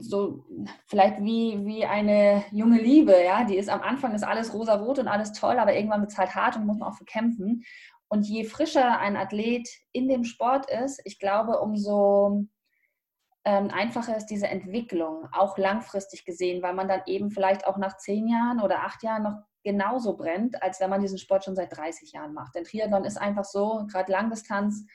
so 0.00 0.44
vielleicht 0.86 1.22
wie, 1.22 1.64
wie 1.64 1.84
eine 1.84 2.44
junge 2.50 2.80
Liebe, 2.80 3.14
ja, 3.24 3.44
die 3.44 3.56
ist 3.56 3.68
am 3.68 3.82
Anfang 3.82 4.14
ist 4.14 4.24
alles 4.24 4.52
rosa-rot 4.52 4.98
und 4.98 5.08
alles 5.08 5.32
toll, 5.32 5.58
aber 5.58 5.74
irgendwann 5.74 6.00
wird 6.00 6.12
es 6.12 6.18
halt 6.18 6.34
hart 6.34 6.56
und 6.56 6.66
muss 6.66 6.78
man 6.78 6.88
auch 6.90 6.96
verkämpfen. 6.96 7.62
Und 8.08 8.26
je 8.26 8.44
frischer 8.44 8.98
ein 8.98 9.16
Athlet 9.16 9.68
in 9.92 10.08
dem 10.08 10.24
Sport 10.24 10.70
ist, 10.70 11.00
ich 11.04 11.18
glaube, 11.18 11.60
umso 11.60 12.46
einfacher 13.46 14.16
ist 14.16 14.26
diese 14.26 14.48
Entwicklung, 14.48 15.28
auch 15.32 15.56
langfristig 15.56 16.24
gesehen, 16.24 16.62
weil 16.62 16.74
man 16.74 16.88
dann 16.88 17.02
eben 17.06 17.30
vielleicht 17.30 17.66
auch 17.66 17.76
nach 17.76 17.96
zehn 17.96 18.26
Jahren 18.26 18.60
oder 18.60 18.80
acht 18.80 19.04
Jahren 19.04 19.22
noch 19.22 19.38
genauso 19.62 20.16
brennt, 20.16 20.62
als 20.62 20.80
wenn 20.80 20.90
man 20.90 21.00
diesen 21.00 21.18
Sport 21.18 21.44
schon 21.44 21.54
seit 21.54 21.76
30 21.76 22.12
Jahren 22.12 22.34
macht. 22.34 22.54
Denn 22.54 22.64
Triathlon 22.64 23.04
ist 23.04 23.16
einfach 23.16 23.44
so, 23.44 23.86
gerade 23.90 24.10
Langdistanz, 24.10 24.86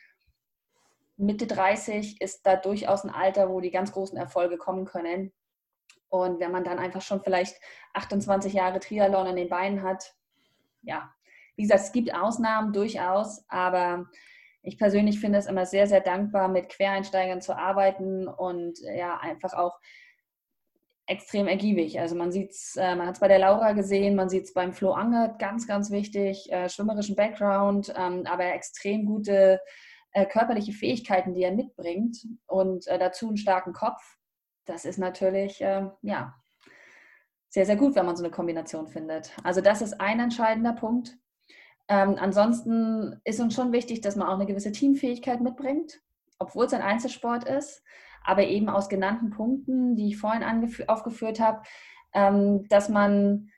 Mitte 1.15 1.47
30 1.47 2.19
ist 2.19 2.45
da 2.45 2.57
durchaus 2.57 3.05
ein 3.05 3.09
Alter, 3.09 3.49
wo 3.49 3.61
die 3.61 3.71
ganz 3.71 3.91
großen 3.93 4.17
Erfolge 4.17 4.57
kommen 4.57 4.85
können. 4.85 5.31
Und 6.09 6.41
wenn 6.41 6.51
man 6.51 6.65
dann 6.65 6.79
einfach 6.79 7.01
schon 7.01 7.21
vielleicht 7.21 7.55
28 7.93 8.51
Jahre 8.51 8.79
Triathlon 8.79 9.27
in 9.27 9.35
den 9.37 9.49
Beinen 9.49 9.81
hat, 9.81 10.13
ja, 10.81 11.13
wie 11.55 11.63
gesagt, 11.63 11.81
es 11.81 11.91
gibt 11.91 12.13
Ausnahmen 12.13 12.73
durchaus, 12.73 13.45
aber 13.47 14.07
ich 14.63 14.77
persönlich 14.77 15.19
finde 15.19 15.39
es 15.39 15.47
immer 15.47 15.65
sehr, 15.65 15.87
sehr 15.87 16.01
dankbar, 16.01 16.47
mit 16.47 16.69
Quereinsteigern 16.69 17.41
zu 17.41 17.57
arbeiten 17.57 18.27
und 18.27 18.79
ja, 18.79 19.17
einfach 19.17 19.53
auch 19.53 19.79
extrem 21.07 21.47
ergiebig. 21.47 21.99
Also 21.99 22.15
man 22.15 22.31
sieht 22.31 22.51
es, 22.51 22.75
äh, 22.77 22.95
man 22.95 23.07
hat 23.07 23.15
es 23.15 23.19
bei 23.19 23.27
der 23.27 23.39
Laura 23.39 23.73
gesehen, 23.73 24.15
man 24.15 24.29
sieht 24.29 24.45
es 24.45 24.53
beim 24.53 24.71
Flo 24.71 24.91
Angert, 24.91 25.39
ganz, 25.39 25.67
ganz 25.67 25.91
wichtig, 25.91 26.51
äh, 26.51 26.69
schwimmerischen 26.69 27.15
Background, 27.15 27.93
ähm, 27.97 28.23
aber 28.25 28.45
extrem 28.53 29.05
gute 29.05 29.59
äh, 30.13 30.25
körperliche 30.25 30.71
Fähigkeiten, 30.73 31.33
die 31.33 31.43
er 31.43 31.51
mitbringt 31.51 32.17
und 32.47 32.87
äh, 32.87 32.99
dazu 32.99 33.27
einen 33.27 33.37
starken 33.37 33.73
Kopf, 33.73 34.01
das 34.65 34.85
ist 34.85 34.99
natürlich, 34.99 35.61
äh, 35.61 35.87
ja, 36.01 36.35
sehr, 37.49 37.65
sehr 37.65 37.75
gut, 37.75 37.95
wenn 37.95 38.05
man 38.05 38.15
so 38.15 38.23
eine 38.23 38.31
Kombination 38.31 38.87
findet. 38.87 39.31
Also 39.43 39.59
das 39.59 39.81
ist 39.81 39.99
ein 39.99 40.21
entscheidender 40.21 40.73
Punkt. 40.73 41.17
Ähm, 41.87 42.15
ansonsten 42.19 43.19
ist 43.23 43.39
uns 43.39 43.53
schon 43.53 43.71
wichtig, 43.71 44.01
dass 44.01 44.15
man 44.15 44.27
auch 44.27 44.35
eine 44.35 44.45
gewisse 44.45 44.71
Teamfähigkeit 44.71 45.41
mitbringt, 45.41 46.01
obwohl 46.39 46.65
es 46.65 46.73
ein 46.73 46.81
Einzelsport 46.81 47.43
ist, 47.43 47.83
aber 48.23 48.43
eben 48.45 48.69
aus 48.69 48.89
genannten 48.89 49.29
Punkten, 49.29 49.95
die 49.95 50.09
ich 50.09 50.17
vorhin 50.17 50.43
aufgeführt 50.87 51.39
habe, 51.39 51.61
ähm, 52.13 52.67
dass 52.69 52.89
man, 52.89 53.49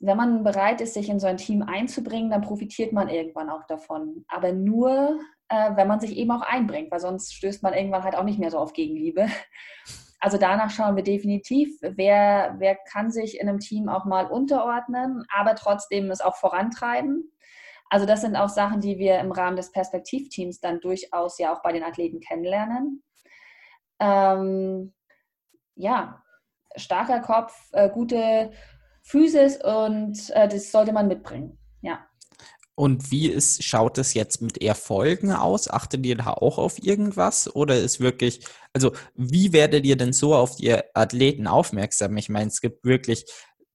wenn 0.00 0.16
man 0.16 0.44
bereit 0.44 0.80
ist, 0.80 0.94
sich 0.94 1.08
in 1.08 1.20
so 1.20 1.26
ein 1.26 1.36
Team 1.36 1.62
einzubringen, 1.62 2.30
dann 2.30 2.42
profitiert 2.42 2.92
man 2.92 3.08
irgendwann 3.08 3.50
auch 3.50 3.64
davon. 3.66 4.24
Aber 4.28 4.52
nur, 4.52 5.20
äh, 5.48 5.76
wenn 5.76 5.88
man 5.88 6.00
sich 6.00 6.16
eben 6.16 6.30
auch 6.30 6.42
einbringt, 6.42 6.90
weil 6.90 7.00
sonst 7.00 7.34
stößt 7.34 7.62
man 7.62 7.74
irgendwann 7.74 8.04
halt 8.04 8.16
auch 8.16 8.24
nicht 8.24 8.38
mehr 8.38 8.50
so 8.50 8.58
auf 8.58 8.72
Gegenliebe. 8.72 9.26
Also 10.20 10.36
danach 10.36 10.70
schauen 10.70 10.96
wir 10.96 11.04
definitiv, 11.04 11.78
wer, 11.80 12.56
wer 12.58 12.74
kann 12.74 13.12
sich 13.12 13.38
in 13.38 13.48
einem 13.48 13.60
Team 13.60 13.88
auch 13.88 14.04
mal 14.04 14.26
unterordnen, 14.26 15.24
aber 15.32 15.54
trotzdem 15.54 16.10
es 16.10 16.20
auch 16.20 16.34
vorantreiben. 16.34 17.30
Also 17.90 18.06
das 18.06 18.20
sind 18.20 18.36
auch 18.36 18.48
Sachen, 18.48 18.80
die 18.80 18.98
wir 18.98 19.18
im 19.18 19.32
Rahmen 19.32 19.56
des 19.56 19.72
Perspektivteams 19.72 20.60
dann 20.60 20.80
durchaus 20.80 21.38
ja 21.38 21.54
auch 21.54 21.62
bei 21.62 21.72
den 21.72 21.82
Athleten 21.82 22.20
kennenlernen. 22.20 23.02
Ähm, 23.98 24.94
ja, 25.74 26.22
starker 26.76 27.20
Kopf, 27.20 27.54
äh, 27.72 27.88
gute 27.88 28.50
Physis 29.02 29.56
und 29.62 30.30
äh, 30.30 30.48
das 30.48 30.70
sollte 30.70 30.92
man 30.92 31.08
mitbringen. 31.08 31.58
Ja. 31.80 32.06
Und 32.74 33.10
wie 33.10 33.28
ist, 33.28 33.64
schaut 33.64 33.98
es 33.98 34.14
jetzt 34.14 34.40
mit 34.40 34.62
Erfolgen 34.62 35.32
aus? 35.32 35.68
Achtet 35.68 36.06
ihr 36.06 36.16
da 36.16 36.34
auch 36.34 36.58
auf 36.58 36.80
irgendwas? 36.80 37.52
Oder 37.56 37.76
ist 37.76 37.98
wirklich, 37.98 38.44
also 38.72 38.92
wie 39.14 39.52
werdet 39.52 39.84
ihr 39.84 39.96
denn 39.96 40.12
so 40.12 40.34
auf 40.34 40.56
die 40.56 40.72
Athleten 40.94 41.48
aufmerksam? 41.48 42.16
Ich 42.18 42.28
meine, 42.28 42.48
es 42.48 42.60
gibt 42.60 42.84
wirklich 42.84 43.24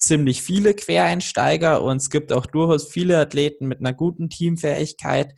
ziemlich 0.03 0.41
viele 0.41 0.73
Quereinsteiger 0.73 1.81
und 1.81 1.97
es 1.97 2.09
gibt 2.09 2.31
auch 2.33 2.45
durchaus 2.45 2.87
viele 2.87 3.19
Athleten 3.19 3.67
mit 3.67 3.79
einer 3.79 3.93
guten 3.93 4.29
Teamfähigkeit. 4.29 5.33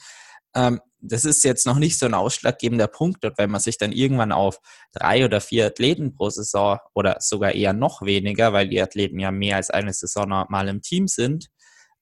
Ähm, 0.56 0.82
das 1.00 1.26
ist 1.26 1.44
jetzt 1.44 1.66
noch 1.66 1.78
nicht 1.78 2.00
so 2.00 2.06
ein 2.06 2.14
ausschlaggebender 2.14 2.88
Punkt, 2.88 3.24
und 3.26 3.38
wenn 3.38 3.52
man 3.52 3.62
sich 3.62 3.78
dann 3.78 3.92
irgendwann 3.92 4.32
auf 4.32 4.60
drei 4.92 5.24
oder 5.26 5.40
vier 5.40 5.68
Athleten 5.68 6.16
pro 6.16 6.30
Saison 6.30 6.80
oder 6.94 7.18
sogar 7.20 7.54
eher 7.54 7.74
noch 7.74 8.02
weniger, 8.02 8.54
weil 8.54 8.68
die 8.68 8.82
Athleten 8.82 9.20
ja 9.20 9.32
mehr 9.32 9.58
als 9.58 9.70
eine 9.70 9.94
Saison 9.94 10.46
mal 10.50 10.68
im 10.68 10.82
Team 10.82 11.08
sind, 11.08 11.50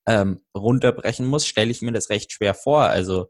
ähm, 0.06 0.42
runterbrechen 0.56 1.26
muss, 1.26 1.46
stelle 1.46 1.72
ich 1.72 1.82
mir 1.82 1.92
das 1.92 2.10
recht 2.10 2.32
schwer 2.32 2.54
vor. 2.54 2.84
Also 2.84 3.28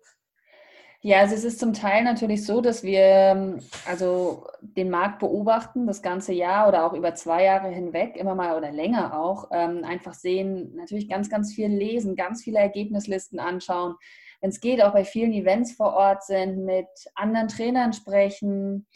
ja, 1.05 1.19
also 1.19 1.35
es 1.35 1.43
ist 1.43 1.59
zum 1.59 1.73
Teil 1.73 2.05
natürlich 2.05 2.45
so, 2.45 2.61
dass 2.61 2.81
wir 2.81 3.01
ähm, 3.01 3.59
also 3.85 4.47
den 4.61 4.89
Markt 4.89 5.19
beobachten, 5.19 5.85
das 5.85 6.01
ganze 6.01 6.31
Jahr 6.31 6.69
oder 6.69 6.85
auch 6.85 6.93
über 6.93 7.13
zwei 7.13 7.43
Jahre 7.43 7.67
hinweg, 7.67 8.15
immer 8.15 8.35
mal 8.35 8.57
oder 8.57 8.71
länger 8.71 9.19
auch, 9.19 9.49
ähm, 9.51 9.83
einfach 9.83 10.13
sehen, 10.13 10.73
natürlich 10.75 11.09
ganz, 11.09 11.29
ganz 11.29 11.53
viel 11.53 11.67
lesen, 11.67 12.15
ganz 12.15 12.41
viele 12.41 12.59
Ergebnislisten 12.59 13.39
anschauen. 13.39 13.95
Wenn 14.39 14.51
es 14.51 14.61
geht, 14.61 14.81
auch 14.81 14.93
bei 14.93 15.03
vielen 15.03 15.33
Events 15.33 15.73
vor 15.73 15.93
Ort 15.93 16.23
sind, 16.23 16.63
mit 16.63 16.87
anderen 17.15 17.49
Trainern 17.49 17.91
sprechen, 17.91 18.87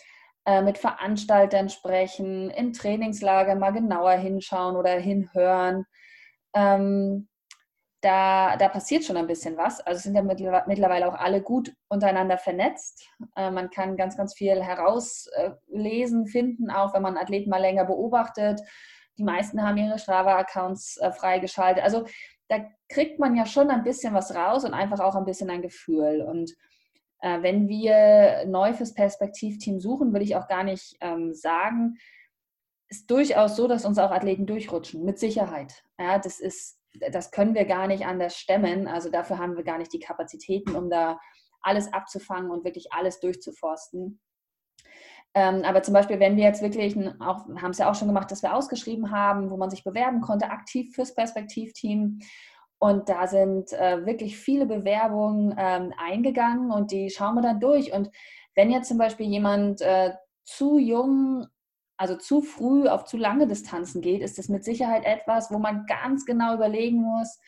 äh, 0.46 0.62
mit 0.62 0.78
Veranstaltern 0.78 1.68
sprechen, 1.68 2.50
in 2.52 2.72
Trainingslagern 2.72 3.60
mal 3.60 3.72
genauer 3.72 4.14
hinschauen 4.14 4.78
oder 4.78 4.92
hinhören. 4.92 5.84
Ähm, 6.54 7.28
da, 8.02 8.56
da 8.58 8.70
passiert 8.70 9.04
schon 9.04 9.18
ein 9.18 9.28
bisschen 9.28 9.58
was. 9.58 9.82
Also 9.82 10.02
sind 10.02 10.16
ja 10.16 10.22
mittlerweile 10.22 11.08
auch 11.08 11.16
alle 11.16 11.42
gut 11.42 11.74
untereinander 11.90 12.38
vernetzt. 12.38 13.08
Äh, 13.36 13.50
man 13.52 13.70
kann 13.70 13.98
ganz, 13.98 14.16
ganz 14.16 14.36
viel 14.36 14.62
herauslesen, 14.62 16.28
finden, 16.28 16.70
auch 16.70 16.94
wenn 16.94 17.02
man 17.02 17.18
Athleten 17.18 17.50
mal 17.50 17.62
länger 17.62 17.86
beobachtet. 17.86 18.62
Die 19.18 19.24
meisten 19.24 19.64
haben 19.64 19.78
ihre 19.78 19.98
Strava-Accounts 19.98 20.98
äh, 20.98 21.12
freigeschaltet. 21.12 21.84
Also 21.84 22.06
da 22.50 22.66
kriegt 22.88 23.20
man 23.20 23.36
ja 23.36 23.46
schon 23.46 23.70
ein 23.72 23.84
bisschen 23.84 24.14
was 24.14 24.36
raus 24.36 24.64
und 24.64 24.74
einfach 24.74 25.00
auch 25.00 25.16
ein 25.16 25.26
bisschen 25.26 25.50
ein 25.50 25.64
Gefühl. 25.64 26.22
Und 26.22 26.52
äh, 27.22 27.42
wenn 27.42 27.68
wir 27.68 28.46
neu 28.46 28.74
fürs 28.74 28.94
Perspektivteam 28.94 29.80
suchen, 29.80 30.14
würde 30.14 30.24
ich 30.24 30.36
auch 30.36 30.48
gar 30.48 30.64
nicht 30.64 30.98
ähm, 31.02 31.34
sagen, 31.34 31.98
ist 32.90 33.10
durchaus 33.12 33.56
so, 33.56 33.68
dass 33.68 33.86
uns 33.86 33.98
auch 33.98 34.12
Athleten 34.12 34.46
durchrutschen, 34.46 35.04
mit 35.04 35.20
Sicherheit. 35.20 35.84
Ja, 36.00 36.20
das 36.20 36.40
ist 36.40 36.80
das 37.12 37.32
können 37.32 37.56
wir 37.56 37.66
gar 37.66 37.88
nicht 37.88 38.06
anders 38.06 38.38
stemmen. 38.38 38.88
Also 38.88 39.10
dafür 39.10 39.38
haben 39.38 39.56
wir 39.56 39.64
gar 39.64 39.78
nicht 39.78 39.94
die 39.94 40.00
Kapazitäten, 40.00 40.76
um 40.76 40.90
da 40.90 41.20
alles 41.62 41.92
abzufangen 41.92 42.52
und 42.52 42.64
wirklich 42.64 42.92
alles 42.92 43.20
durchzuforsten. 43.20 44.20
Ähm, 45.34 45.64
aber 45.64 45.84
zum 45.84 45.94
Beispiel, 45.94 46.20
wenn 46.20 46.36
wir 46.36 46.46
jetzt 46.46 46.62
wirklich, 46.62 46.98
auch, 47.20 47.48
haben 47.62 47.72
es 47.72 47.78
ja 47.78 47.90
auch 47.90 47.96
schon 47.96 48.08
gemacht, 48.08 48.32
dass 48.32 48.42
wir 48.42 48.56
ausgeschrieben 48.56 49.12
haben, 49.12 49.52
wo 49.52 49.58
man 49.58 49.70
sich 49.70 49.84
bewerben 49.84 50.22
konnte, 50.22 50.50
aktiv 50.50 50.96
fürs 50.96 51.14
Perspektivteam. 51.14 52.20
Und 52.80 53.10
da 53.10 53.28
sind 53.28 53.74
äh, 53.74 54.06
wirklich 54.06 54.38
viele 54.38 54.66
Bewerbungen 54.66 55.56
ähm, 55.58 55.94
eingegangen 55.98 56.72
und 56.72 56.92
die 56.92 57.10
schauen 57.10 57.36
wir 57.36 57.42
dann 57.42 57.60
durch. 57.60 57.92
Und 57.92 58.10
wenn 58.56 58.72
jetzt 58.72 58.88
zum 58.88 58.98
Beispiel 58.98 59.28
jemand 59.28 59.82
äh, 59.82 60.14
zu 60.46 60.78
jung, 60.78 61.48
also 61.98 62.16
zu 62.16 62.42
früh 62.42 62.88
auf 62.88 63.06
zu 63.06 63.18
lange 63.18 63.48
Distanzen 63.48 64.02
geht, 64.02 64.22
ist 64.22 64.38
das 64.38 64.50
mit 64.50 64.64
Sicherheit 64.64 65.04
etwas, 65.06 65.52
wo 65.52 65.58
man 65.58 65.86
ganz 65.88 66.26
genau 66.26 66.54
überlegen 66.54 67.02
muss, 67.02 67.40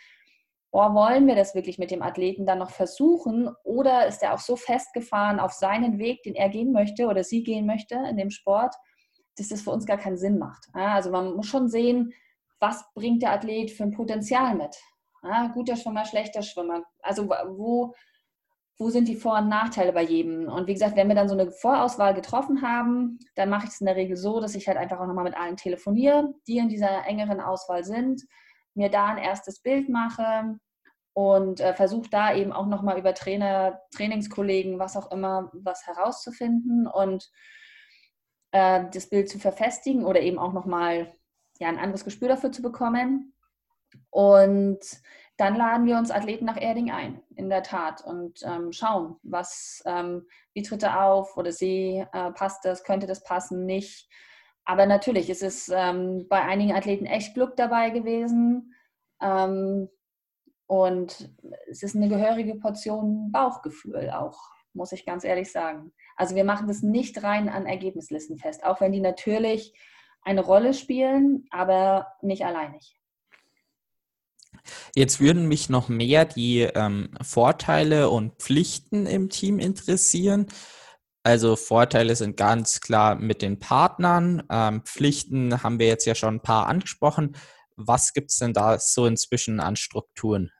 boah, 0.71 0.93
wollen 0.93 1.27
wir 1.27 1.35
das 1.35 1.55
wirklich 1.55 1.79
mit 1.79 1.91
dem 1.91 2.01
Athleten 2.01 2.45
dann 2.45 2.59
noch 2.59 2.71
versuchen 2.71 3.49
oder 3.63 4.07
ist 4.07 4.21
er 4.21 4.33
auch 4.33 4.39
so 4.39 4.55
festgefahren 4.55 5.39
auf 5.39 5.53
seinen 5.53 5.97
Weg, 5.97 6.23
den 6.23 6.35
er 6.35 6.49
gehen 6.49 6.71
möchte 6.71 7.07
oder 7.07 7.23
sie 7.23 7.43
gehen 7.43 7.65
möchte 7.65 7.95
in 8.09 8.17
dem 8.17 8.29
Sport, 8.29 8.75
dass 9.37 9.49
das 9.49 9.61
für 9.61 9.71
uns 9.71 9.85
gar 9.85 9.97
keinen 9.97 10.17
Sinn 10.17 10.37
macht. 10.37 10.67
Also 10.73 11.11
man 11.11 11.35
muss 11.35 11.47
schon 11.47 11.69
sehen, 11.69 12.13
was 12.59 12.83
bringt 12.93 13.23
der 13.23 13.31
Athlet 13.31 13.71
für 13.71 13.83
ein 13.83 13.91
Potenzial 13.91 14.55
mit. 14.55 14.75
Guter 15.53 15.75
Schwimmer, 15.75 16.05
schlechter 16.05 16.41
Schwimmer. 16.41 16.83
Also 17.01 17.27
wo, 17.27 17.93
wo 18.79 18.89
sind 18.89 19.07
die 19.07 19.15
Vor- 19.15 19.37
und 19.37 19.49
Nachteile 19.49 19.93
bei 19.93 20.01
jedem? 20.01 20.47
Und 20.47 20.67
wie 20.67 20.73
gesagt, 20.73 20.95
wenn 20.95 21.09
wir 21.09 21.15
dann 21.15 21.29
so 21.29 21.37
eine 21.37 21.51
Vorauswahl 21.51 22.15
getroffen 22.15 22.61
haben, 22.63 23.19
dann 23.35 23.49
mache 23.49 23.65
ich 23.65 23.71
es 23.71 23.81
in 23.81 23.85
der 23.85 23.97
Regel 23.97 24.17
so, 24.17 24.39
dass 24.39 24.55
ich 24.55 24.67
halt 24.67 24.77
einfach 24.77 24.99
auch 24.99 25.05
nochmal 25.05 25.25
mit 25.25 25.37
allen 25.37 25.57
telefoniere, 25.57 26.33
die 26.47 26.57
in 26.57 26.69
dieser 26.69 27.05
engeren 27.05 27.41
Auswahl 27.41 27.83
sind 27.83 28.23
mir 28.79 28.89
da 28.89 29.07
ein 29.07 29.17
erstes 29.17 29.61
Bild 29.61 29.89
mache 29.89 30.57
und 31.13 31.59
äh, 31.59 31.73
versuche 31.73 32.09
da 32.09 32.33
eben 32.33 32.51
auch 32.53 32.65
nochmal 32.65 32.97
über 32.97 33.13
Trainer, 33.13 33.81
Trainingskollegen, 33.95 34.79
was 34.79 34.95
auch 34.95 35.11
immer, 35.11 35.51
was 35.53 35.85
herauszufinden 35.85 36.87
und 36.87 37.29
äh, 38.51 38.85
das 38.91 39.09
Bild 39.09 39.29
zu 39.29 39.37
verfestigen 39.37 40.05
oder 40.05 40.21
eben 40.21 40.39
auch 40.39 40.53
nochmal 40.53 41.13
ja, 41.59 41.67
ein 41.67 41.77
anderes 41.77 42.05
Gespür 42.05 42.29
dafür 42.29 42.51
zu 42.51 42.61
bekommen. 42.61 43.33
Und 44.11 44.79
dann 45.39 45.55
laden 45.55 45.85
wir 45.85 45.97
uns 45.97 46.11
Athleten 46.11 46.43
nach 46.43 46.59
Erding 46.59 46.91
ein, 46.91 47.21
in 47.35 47.49
der 47.49 47.63
Tat, 47.63 48.03
und 48.03 48.41
ähm, 48.43 48.73
schauen, 48.73 49.15
was, 49.23 49.81
ähm, 49.85 50.27
wie 50.53 50.63
tritt 50.63 50.83
er 50.83 51.05
auf 51.05 51.37
oder 51.37 51.53
sie, 51.53 52.05
äh, 52.11 52.31
passt 52.31 52.65
das, 52.65 52.83
könnte 52.83 53.07
das 53.07 53.23
passen, 53.23 53.65
nicht. 53.65 54.09
Aber 54.65 54.85
natürlich 54.85 55.29
ist 55.29 55.41
es 55.41 55.69
ähm, 55.73 56.27
bei 56.29 56.41
einigen 56.41 56.73
Athleten 56.73 57.05
echt 57.05 57.35
Glück 57.35 57.55
dabei 57.55 57.89
gewesen. 57.89 58.75
Ähm, 59.21 59.87
und 60.67 61.29
es 61.69 61.83
ist 61.83 61.95
eine 61.95 62.09
gehörige 62.09 62.55
Portion 62.55 63.31
Bauchgefühl 63.31 64.09
auch, 64.11 64.37
muss 64.73 64.91
ich 64.91 65.05
ganz 65.05 65.23
ehrlich 65.23 65.51
sagen. 65.51 65.93
Also 66.17 66.35
wir 66.35 66.43
machen 66.43 66.67
das 66.67 66.83
nicht 66.83 67.23
rein 67.23 67.47
an 67.47 67.65
Ergebnislisten 67.65 68.37
fest, 68.37 68.65
auch 68.65 68.81
wenn 68.81 68.91
die 68.91 68.99
natürlich 68.99 69.73
eine 70.21 70.41
Rolle 70.41 70.73
spielen, 70.73 71.47
aber 71.49 72.07
nicht 72.21 72.45
alleinig. 72.45 72.98
Jetzt 74.95 75.19
würden 75.19 75.47
mich 75.47 75.69
noch 75.69 75.89
mehr 75.89 76.25
die 76.25 76.61
ähm, 76.61 77.11
Vorteile 77.21 78.09
und 78.09 78.35
Pflichten 78.35 79.05
im 79.05 79.29
Team 79.29 79.59
interessieren. 79.59 80.47
Also 81.23 81.55
Vorteile 81.55 82.15
sind 82.15 82.37
ganz 82.37 82.81
klar 82.81 83.15
mit 83.15 83.41
den 83.41 83.59
Partnern. 83.59 84.43
Ähm, 84.49 84.83
Pflichten 84.85 85.63
haben 85.63 85.79
wir 85.79 85.87
jetzt 85.87 86.05
ja 86.05 86.15
schon 86.15 86.35
ein 86.35 86.41
paar 86.41 86.67
angesprochen. 86.67 87.35
Was 87.75 88.13
gibt 88.13 88.31
es 88.31 88.37
denn 88.37 88.53
da 88.53 88.79
so 88.79 89.05
inzwischen 89.05 89.59
an 89.59 89.75
Strukturen? 89.75 90.51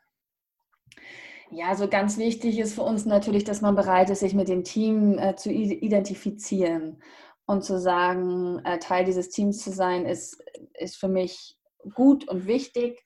Ja, 1.51 1.75
so 1.75 1.87
ganz 1.87 2.17
wichtig 2.17 2.59
ist 2.59 2.75
für 2.75 2.83
uns 2.83 3.05
natürlich, 3.05 3.43
dass 3.43 3.61
man 3.61 3.75
bereit 3.75 4.09
ist, 4.09 4.19
sich 4.19 4.35
mit 4.35 4.47
dem 4.47 4.63
Team 4.63 5.17
äh, 5.17 5.35
zu 5.35 5.51
identifizieren 5.51 7.01
und 7.47 7.63
zu 7.63 7.79
sagen, 7.79 8.59
äh, 8.65 8.77
Teil 8.77 9.05
dieses 9.05 9.29
Teams 9.29 9.63
zu 9.63 9.71
sein, 9.71 10.05
ist, 10.05 10.39
ist 10.75 10.97
für 10.97 11.07
mich 11.07 11.57
gut 11.95 12.27
und 12.27 12.45
wichtig. 12.45 13.03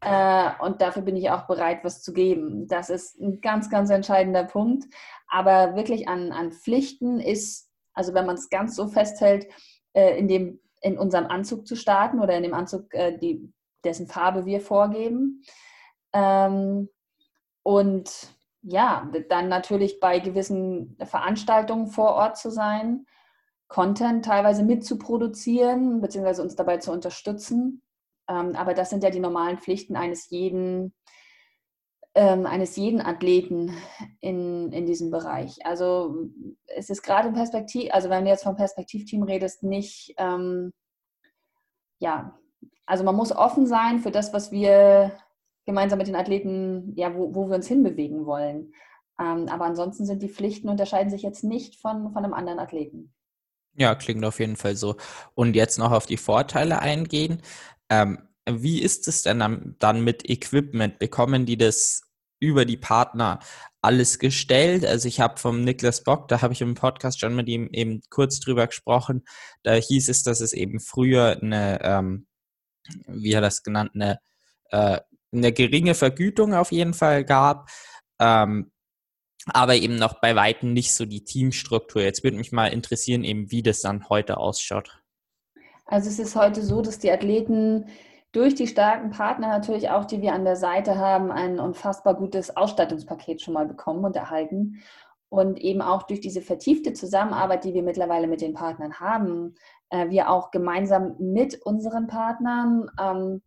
Äh, 0.00 0.50
und 0.60 0.80
dafür 0.82 1.02
bin 1.02 1.16
ich 1.16 1.30
auch 1.30 1.46
bereit, 1.46 1.80
was 1.82 2.02
zu 2.02 2.12
geben. 2.12 2.68
Das 2.68 2.90
ist 2.90 3.18
ein 3.20 3.40
ganz, 3.40 3.70
ganz 3.70 3.90
entscheidender 3.90 4.44
Punkt. 4.44 4.84
Aber 5.28 5.74
wirklich 5.76 6.08
an, 6.08 6.32
an 6.32 6.52
Pflichten 6.52 7.20
ist, 7.20 7.70
also 7.94 8.14
wenn 8.14 8.26
man 8.26 8.36
es 8.36 8.50
ganz 8.50 8.76
so 8.76 8.88
festhält, 8.88 9.46
äh, 9.94 10.18
in, 10.18 10.28
dem, 10.28 10.60
in 10.82 10.98
unserem 10.98 11.26
Anzug 11.26 11.66
zu 11.66 11.76
starten 11.76 12.20
oder 12.20 12.36
in 12.36 12.42
dem 12.42 12.54
Anzug, 12.54 12.92
äh, 12.94 13.16
die, 13.18 13.52
dessen 13.84 14.06
Farbe 14.06 14.44
wir 14.44 14.60
vorgeben. 14.60 15.42
Ähm, 16.12 16.88
und 17.62 18.36
ja, 18.62 19.10
dann 19.28 19.48
natürlich 19.48 20.00
bei 20.00 20.18
gewissen 20.18 20.96
Veranstaltungen 21.04 21.86
vor 21.86 22.10
Ort 22.14 22.36
zu 22.36 22.50
sein, 22.50 23.06
Content 23.68 24.24
teilweise 24.24 24.62
mitzuproduzieren, 24.62 26.00
beziehungsweise 26.00 26.42
uns 26.42 26.56
dabei 26.56 26.78
zu 26.78 26.92
unterstützen. 26.92 27.82
Ähm, 28.28 28.54
aber 28.56 28.74
das 28.74 28.90
sind 28.90 29.02
ja 29.02 29.10
die 29.10 29.20
normalen 29.20 29.58
Pflichten 29.58 29.96
eines 29.96 30.30
jeden, 30.30 30.94
ähm, 32.14 32.46
eines 32.46 32.76
jeden 32.76 33.00
Athleten 33.00 33.72
in, 34.20 34.72
in 34.72 34.86
diesem 34.86 35.10
Bereich. 35.10 35.64
Also 35.64 36.28
es 36.66 36.90
ist 36.90 37.02
gerade 37.02 37.28
im 37.28 37.34
Perspektiv, 37.34 37.92
also 37.92 38.10
wenn 38.10 38.24
du 38.24 38.30
jetzt 38.30 38.44
vom 38.44 38.56
Perspektivteam 38.56 39.22
redest, 39.22 39.62
nicht, 39.62 40.14
ähm, 40.18 40.72
ja, 41.98 42.38
also 42.84 43.04
man 43.04 43.16
muss 43.16 43.32
offen 43.32 43.66
sein 43.66 44.00
für 44.00 44.10
das, 44.10 44.32
was 44.32 44.52
wir 44.52 45.12
gemeinsam 45.66 45.98
mit 45.98 46.06
den 46.06 46.16
Athleten, 46.16 46.92
ja, 46.96 47.14
wo, 47.14 47.34
wo 47.34 47.48
wir 47.48 47.56
uns 47.56 47.66
hinbewegen 47.66 48.26
wollen. 48.26 48.72
Ähm, 49.18 49.48
aber 49.48 49.64
ansonsten 49.64 50.06
sind 50.06 50.22
die 50.22 50.28
Pflichten 50.28 50.68
unterscheiden 50.68 51.10
sich 51.10 51.22
jetzt 51.22 51.42
nicht 51.42 51.80
von, 51.80 52.12
von 52.12 52.24
einem 52.24 52.34
anderen 52.34 52.58
Athleten. 52.58 53.12
Ja, 53.78 53.94
klingt 53.94 54.24
auf 54.24 54.40
jeden 54.40 54.56
Fall 54.56 54.76
so. 54.76 54.96
Und 55.34 55.54
jetzt 55.54 55.78
noch 55.78 55.92
auf 55.92 56.06
die 56.06 56.16
Vorteile 56.16 56.80
eingehen. 56.80 57.42
Ähm, 57.90 58.18
wie 58.48 58.80
ist 58.80 59.08
es 59.08 59.22
denn 59.22 59.76
dann 59.78 60.04
mit 60.04 60.28
Equipment? 60.28 60.98
Bekommen 60.98 61.46
die 61.46 61.56
das 61.58 62.02
über 62.40 62.64
die 62.64 62.76
Partner 62.76 63.40
alles 63.82 64.18
gestellt? 64.18 64.84
Also 64.86 65.08
ich 65.08 65.20
habe 65.20 65.38
vom 65.38 65.62
Niklas 65.62 66.04
Bock, 66.04 66.28
da 66.28 66.42
habe 66.42 66.54
ich 66.54 66.62
im 66.62 66.74
Podcast 66.74 67.20
schon 67.20 67.34
mit 67.34 67.48
ihm 67.48 67.68
eben 67.72 68.00
kurz 68.08 68.40
drüber 68.40 68.66
gesprochen. 68.66 69.24
Da 69.62 69.74
hieß 69.74 70.08
es, 70.08 70.22
dass 70.22 70.40
es 70.40 70.52
eben 70.52 70.80
früher 70.80 71.38
eine, 71.42 71.80
ähm, 71.82 72.26
wie 73.08 73.32
er 73.32 73.40
das 73.40 73.62
genannt, 73.62 73.92
eine, 73.94 74.20
äh, 74.70 75.00
eine 75.32 75.52
geringe 75.52 75.94
Vergütung 75.94 76.54
auf 76.54 76.72
jeden 76.72 76.94
Fall 76.94 77.24
gab. 77.24 77.68
Ähm, 78.20 78.70
aber 79.52 79.74
eben 79.74 79.96
noch 79.96 80.20
bei 80.20 80.34
Weitem 80.34 80.72
nicht 80.72 80.94
so 80.94 81.04
die 81.04 81.24
Teamstruktur. 81.24 82.02
Jetzt 82.02 82.24
würde 82.24 82.36
mich 82.36 82.52
mal 82.52 82.68
interessieren, 82.68 83.24
eben 83.24 83.50
wie 83.50 83.62
das 83.62 83.80
dann 83.80 84.08
heute 84.08 84.38
ausschaut. 84.38 85.02
Also 85.86 86.08
es 86.08 86.18
ist 86.18 86.34
heute 86.34 86.62
so, 86.62 86.82
dass 86.82 86.98
die 86.98 87.10
Athleten 87.10 87.86
durch 88.32 88.54
die 88.54 88.66
starken 88.66 89.10
Partner 89.10 89.48
natürlich 89.48 89.88
auch, 89.90 90.04
die 90.04 90.20
wir 90.20 90.34
an 90.34 90.44
der 90.44 90.56
Seite 90.56 90.98
haben, 90.98 91.30
ein 91.30 91.60
unfassbar 91.60 92.14
gutes 92.14 92.56
Ausstattungspaket 92.56 93.40
schon 93.40 93.54
mal 93.54 93.66
bekommen 93.66 94.04
und 94.04 94.16
erhalten. 94.16 94.82
Und 95.28 95.58
eben 95.58 95.80
auch 95.80 96.04
durch 96.04 96.20
diese 96.20 96.40
vertiefte 96.42 96.92
Zusammenarbeit, 96.92 97.64
die 97.64 97.74
wir 97.74 97.82
mittlerweile 97.82 98.26
mit 98.26 98.40
den 98.40 98.54
Partnern 98.54 99.00
haben, 99.00 99.54
äh, 99.90 100.08
wir 100.10 100.30
auch 100.30 100.50
gemeinsam 100.50 101.16
mit 101.18 101.60
unseren 101.62 102.06
Partnern 102.06 102.90
ähm, 103.00 103.42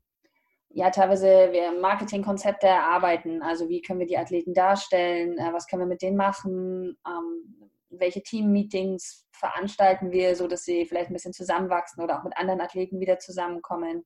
ja 0.69 0.89
teilweise 0.91 1.51
Marketingkonzepte 1.81 2.67
erarbeiten. 2.67 3.41
Also 3.41 3.69
wie 3.69 3.81
können 3.81 3.99
wir 3.99 4.07
die 4.07 4.17
Athleten 4.17 4.53
darstellen, 4.53 5.37
äh, 5.37 5.51
was 5.53 5.67
können 5.67 5.83
wir 5.83 5.87
mit 5.87 6.01
denen 6.01 6.17
machen, 6.17 6.97
ähm, 7.07 7.69
welche 7.89 8.21
Team-Meetings 8.21 9.27
veranstalten 9.31 10.11
wir, 10.11 10.35
so 10.35 10.47
dass 10.47 10.63
sie 10.63 10.85
vielleicht 10.85 11.09
ein 11.09 11.13
bisschen 11.13 11.33
zusammenwachsen 11.33 12.03
oder 12.03 12.19
auch 12.19 12.23
mit 12.23 12.37
anderen 12.37 12.61
Athleten 12.61 12.99
wieder 12.99 13.17
zusammenkommen. 13.19 14.05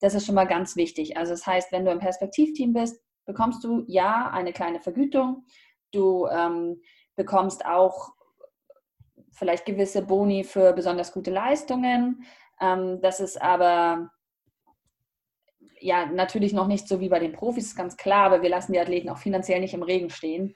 Das 0.00 0.14
ist 0.14 0.26
schon 0.26 0.34
mal 0.34 0.46
ganz 0.46 0.76
wichtig. 0.76 1.16
Also 1.16 1.32
das 1.32 1.46
heißt, 1.46 1.72
wenn 1.72 1.84
du 1.84 1.90
im 1.90 2.00
Perspektivteam 2.00 2.72
bist, 2.72 3.00
bekommst 3.24 3.64
du 3.64 3.84
ja 3.86 4.30
eine 4.30 4.52
kleine 4.52 4.80
Vergütung. 4.80 5.46
Du 5.92 6.26
ähm, 6.26 6.82
bekommst 7.16 7.64
auch 7.64 8.10
vielleicht 9.32 9.64
gewisse 9.64 10.02
Boni 10.02 10.44
für 10.44 10.72
besonders 10.72 11.12
gute 11.12 11.30
Leistungen. 11.30 12.24
Ähm, 12.60 13.00
das 13.00 13.20
ist 13.20 13.40
aber 13.40 14.10
ja 15.80 16.06
natürlich 16.06 16.52
noch 16.52 16.66
nicht 16.66 16.88
so 16.88 17.00
wie 17.00 17.08
bei 17.08 17.18
den 17.18 17.32
Profis, 17.32 17.66
ist 17.66 17.76
ganz 17.76 17.96
klar, 17.96 18.26
aber 18.26 18.42
wir 18.42 18.50
lassen 18.50 18.72
die 18.72 18.80
Athleten 18.80 19.08
auch 19.08 19.18
finanziell 19.18 19.60
nicht 19.60 19.74
im 19.74 19.82
Regen 19.82 20.10
stehen. 20.10 20.54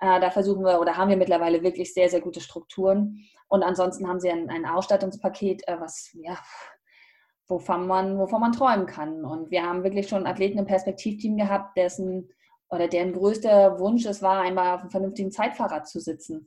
Äh, 0.00 0.20
da 0.20 0.30
versuchen 0.30 0.64
wir 0.64 0.80
oder 0.80 0.96
haben 0.96 1.10
wir 1.10 1.16
mittlerweile 1.16 1.62
wirklich 1.62 1.92
sehr, 1.92 2.08
sehr 2.08 2.20
gute 2.20 2.40
Strukturen. 2.40 3.24
Und 3.48 3.62
ansonsten 3.62 4.08
haben 4.08 4.20
sie 4.20 4.30
ein, 4.30 4.50
ein 4.50 4.66
Ausstattungspaket, 4.66 5.66
äh, 5.66 5.80
was 5.80 6.10
ja 6.14 6.38
wovon 7.48 7.86
man, 7.86 8.18
wovon 8.18 8.40
man 8.40 8.52
träumen 8.52 8.86
kann. 8.86 9.24
Und 9.24 9.50
wir 9.50 9.62
haben 9.62 9.82
wirklich 9.82 10.08
schon 10.08 10.26
Athleten 10.26 10.58
im 10.58 10.66
Perspektivteam 10.66 11.36
gehabt, 11.36 11.76
dessen 11.76 12.28
oder 12.70 12.86
deren 12.86 13.14
größter 13.14 13.80
Wunsch 13.80 14.04
es 14.04 14.20
war, 14.20 14.42
einmal 14.42 14.74
auf 14.74 14.82
einem 14.82 14.90
vernünftigen 14.90 15.32
Zeitfahrrad 15.32 15.88
zu 15.88 16.00
sitzen. 16.00 16.46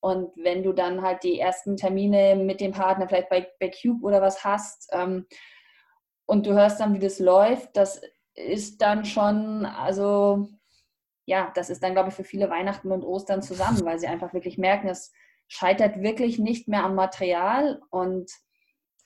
Und 0.00 0.30
wenn 0.36 0.62
du 0.62 0.72
dann 0.72 1.02
halt 1.02 1.22
die 1.22 1.38
ersten 1.38 1.76
Termine 1.76 2.34
mit 2.34 2.60
dem 2.60 2.72
Partner 2.72 3.06
vielleicht 3.06 3.28
bei, 3.28 3.46
bei 3.60 3.70
Cube 3.70 4.04
oder 4.04 4.20
was 4.20 4.42
hast 4.44 4.88
ähm, 4.92 5.26
und 6.30 6.46
du 6.46 6.52
hörst 6.52 6.78
dann, 6.78 6.94
wie 6.94 7.00
das 7.00 7.18
läuft, 7.18 7.76
das 7.76 8.00
ist 8.34 8.80
dann 8.82 9.04
schon, 9.04 9.66
also 9.66 10.48
ja, 11.26 11.50
das 11.56 11.70
ist 11.70 11.82
dann, 11.82 11.92
glaube 11.92 12.10
ich, 12.10 12.14
für 12.14 12.22
viele 12.22 12.48
Weihnachten 12.48 12.92
und 12.92 13.02
Ostern 13.02 13.42
zusammen, 13.42 13.84
weil 13.84 13.98
sie 13.98 14.06
einfach 14.06 14.32
wirklich 14.32 14.56
merken, 14.56 14.88
es 14.88 15.12
scheitert 15.48 16.00
wirklich 16.02 16.38
nicht 16.38 16.68
mehr 16.68 16.84
am 16.84 16.94
Material 16.94 17.82
und 17.90 18.30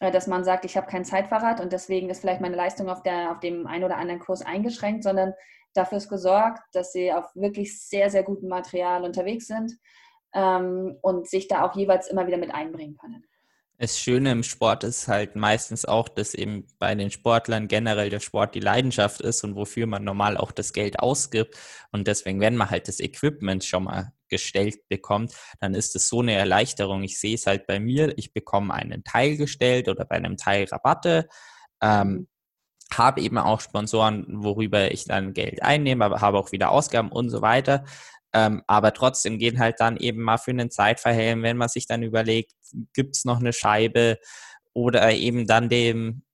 äh, 0.01 0.11
dass 0.11 0.27
man 0.27 0.45
sagt, 0.45 0.67
ich 0.67 0.77
habe 0.77 0.87
kein 0.87 1.07
Zeitfahrrad 1.07 1.63
und 1.63 1.73
deswegen 1.73 2.11
ist 2.11 2.21
vielleicht 2.21 2.43
meine 2.43 2.57
Leistung 2.57 2.91
auf, 2.91 3.03
der, 3.03 3.33
auf 3.33 3.41
dem 3.41 3.67
einen 3.67 3.85
oder 3.85 3.97
anderen 3.97 4.21
Kurs 4.21 4.43
eingeschränkt, 4.43 5.03
sondern 5.03 5.33
dafür 5.73 5.97
ist 5.97 6.11
gesorgt, 6.11 6.61
dass 6.75 6.93
sie 6.93 7.11
auf 7.11 7.35
wirklich 7.35 7.81
sehr, 7.81 8.11
sehr 8.11 8.23
gutem 8.23 8.51
Material 8.51 9.03
unterwegs 9.03 9.47
sind 9.47 9.73
ähm, 10.35 10.99
und 11.01 11.27
sich 11.27 11.49
da 11.49 11.65
auch 11.65 11.75
jeweils 11.75 12.09
immer 12.09 12.27
wieder 12.27 12.37
mit 12.39 12.55
einbringen 12.55 12.99
können. 12.99 13.25
Das 13.79 13.99
Schöne 13.99 14.31
im 14.31 14.45
Sport 14.45 14.85
ist 14.85 15.09
halt 15.09 15.35
meistens 15.35 15.85
auch, 15.85 16.09
dass 16.09 16.35
eben 16.35 16.67
bei 16.79 16.95
den 16.95 17.11
Sportlern 17.11 17.67
generell 17.67 18.09
der 18.09 18.21
Sport 18.21 18.55
die 18.55 18.61
Leidenschaft 18.61 19.21
ist 19.21 19.43
und 19.43 19.57
wofür 19.57 19.87
man 19.89 20.05
normal 20.05 20.37
auch 20.37 20.53
das 20.53 20.73
Geld 20.73 21.01
ausgibt. 21.01 21.57
Und 21.91 22.07
deswegen, 22.07 22.41
wenn 22.41 22.57
man 22.57 22.71
halt 22.71 22.87
das 22.87 23.01
Equipment 23.01 23.65
schon 23.65 23.85
mal 23.85 24.13
gestellt 24.29 24.89
bekommt, 24.89 25.35
dann 25.61 25.75
ist 25.75 25.97
es 25.97 26.09
so 26.09 26.21
eine 26.21 26.35
Erleichterung. 26.35 27.03
Ich 27.03 27.19
sehe 27.19 27.35
es 27.35 27.47
halt 27.47 27.67
bei 27.67 27.81
mir, 27.81 28.17
ich 28.17 28.33
bekomme 28.33 28.73
einen 28.73 29.03
Teil 29.03 29.37
gestellt 29.37 29.89
oder 29.89 30.05
bei 30.05 30.17
einem 30.17 30.37
Teil 30.37 30.67
Rabatte. 30.71 31.29
Ähm, 31.83 32.29
habe 32.93 33.21
eben 33.23 33.39
auch 33.39 33.61
Sponsoren, 33.61 34.27
worüber 34.29 34.93
ich 34.93 35.05
dann 35.05 35.33
Geld 35.33 35.63
einnehme, 35.63 36.05
aber 36.05 36.21
habe 36.21 36.39
auch 36.39 36.53
wieder 36.53 36.71
Ausgaben 36.71 37.11
und 37.11 37.31
so 37.31 37.43
weiter. 37.43 37.85
Ähm, 38.35 38.63
aber 38.67 38.93
trotzdem 38.93 39.39
gehen 39.39 39.61
halt 39.61 39.77
dann 39.79 39.97
eben 39.97 40.21
mal 40.21 40.39
für 40.39 40.51
einen 40.51 40.71
Zeitverhelm, 40.71 41.43
wenn 41.45 41.57
man 41.57 41.69
sich 41.69 41.87
dann 41.87 42.03
überlegt, 42.03 42.53
gibt 42.93 43.17
es 43.17 43.25
noch 43.25 43.39
eine 43.39 43.53
Scheibe 43.53 44.19
oder 44.73 45.13
eben 45.13 45.47
dann 45.47 45.69
dem 45.69 46.25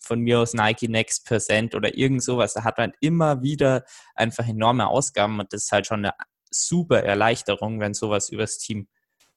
von 0.00 0.20
mir 0.20 0.40
aus 0.40 0.54
Nike 0.54 0.88
Next 0.88 1.26
Percent 1.26 1.74
oder 1.74 1.96
irgend 1.96 2.22
sowas. 2.22 2.54
Da 2.54 2.64
hat 2.64 2.78
man 2.78 2.92
immer 3.00 3.42
wieder 3.42 3.84
einfach 4.14 4.48
enorme 4.48 4.88
Ausgaben 4.88 5.38
und 5.38 5.52
das 5.52 5.64
ist 5.64 5.72
halt 5.72 5.86
schon 5.86 6.04
eine 6.04 6.14
super 6.50 7.02
Erleichterung, 7.02 7.78
wenn 7.78 7.94
sowas 7.94 8.30
übers 8.30 8.58
Team 8.58 8.88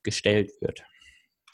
gestellt 0.01 0.51
wird. 0.61 0.83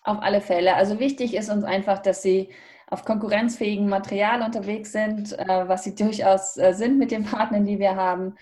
Auf 0.03 0.19
alle 0.21 0.39
Fälle. 0.39 0.75
Also 0.75 0.99
wichtig 0.99 1.33
ist 1.33 1.49
uns 1.49 1.63
einfach, 1.63 1.99
dass 1.99 2.21
sie 2.21 2.49
auf 2.87 3.05
konkurrenzfähigem 3.05 3.89
Material 3.89 4.41
unterwegs 4.41 4.91
sind, 4.91 5.37
äh, 5.37 5.67
was 5.67 5.83
sie 5.83 5.95
durchaus 5.95 6.57
äh, 6.57 6.73
sind 6.73 6.97
mit 6.97 7.11
den 7.11 7.25
Partnern, 7.25 7.65
die 7.65 7.79
wir 7.79 7.95
haben. 7.95 8.35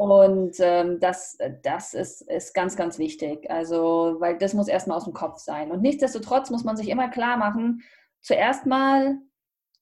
Und 0.00 0.56
ähm, 0.60 0.98
das, 0.98 1.36
das 1.62 1.92
ist, 1.92 2.22
ist 2.22 2.54
ganz, 2.54 2.74
ganz 2.74 2.98
wichtig. 2.98 3.50
Also, 3.50 4.16
weil 4.18 4.38
das 4.38 4.54
muss 4.54 4.66
erstmal 4.66 4.96
aus 4.96 5.04
dem 5.04 5.12
Kopf 5.12 5.40
sein. 5.40 5.70
Und 5.70 5.82
nichtsdestotrotz 5.82 6.48
muss 6.48 6.64
man 6.64 6.74
sich 6.74 6.88
immer 6.88 7.10
klar 7.10 7.36
machen, 7.36 7.82
zuerst 8.22 8.64
mal 8.64 9.18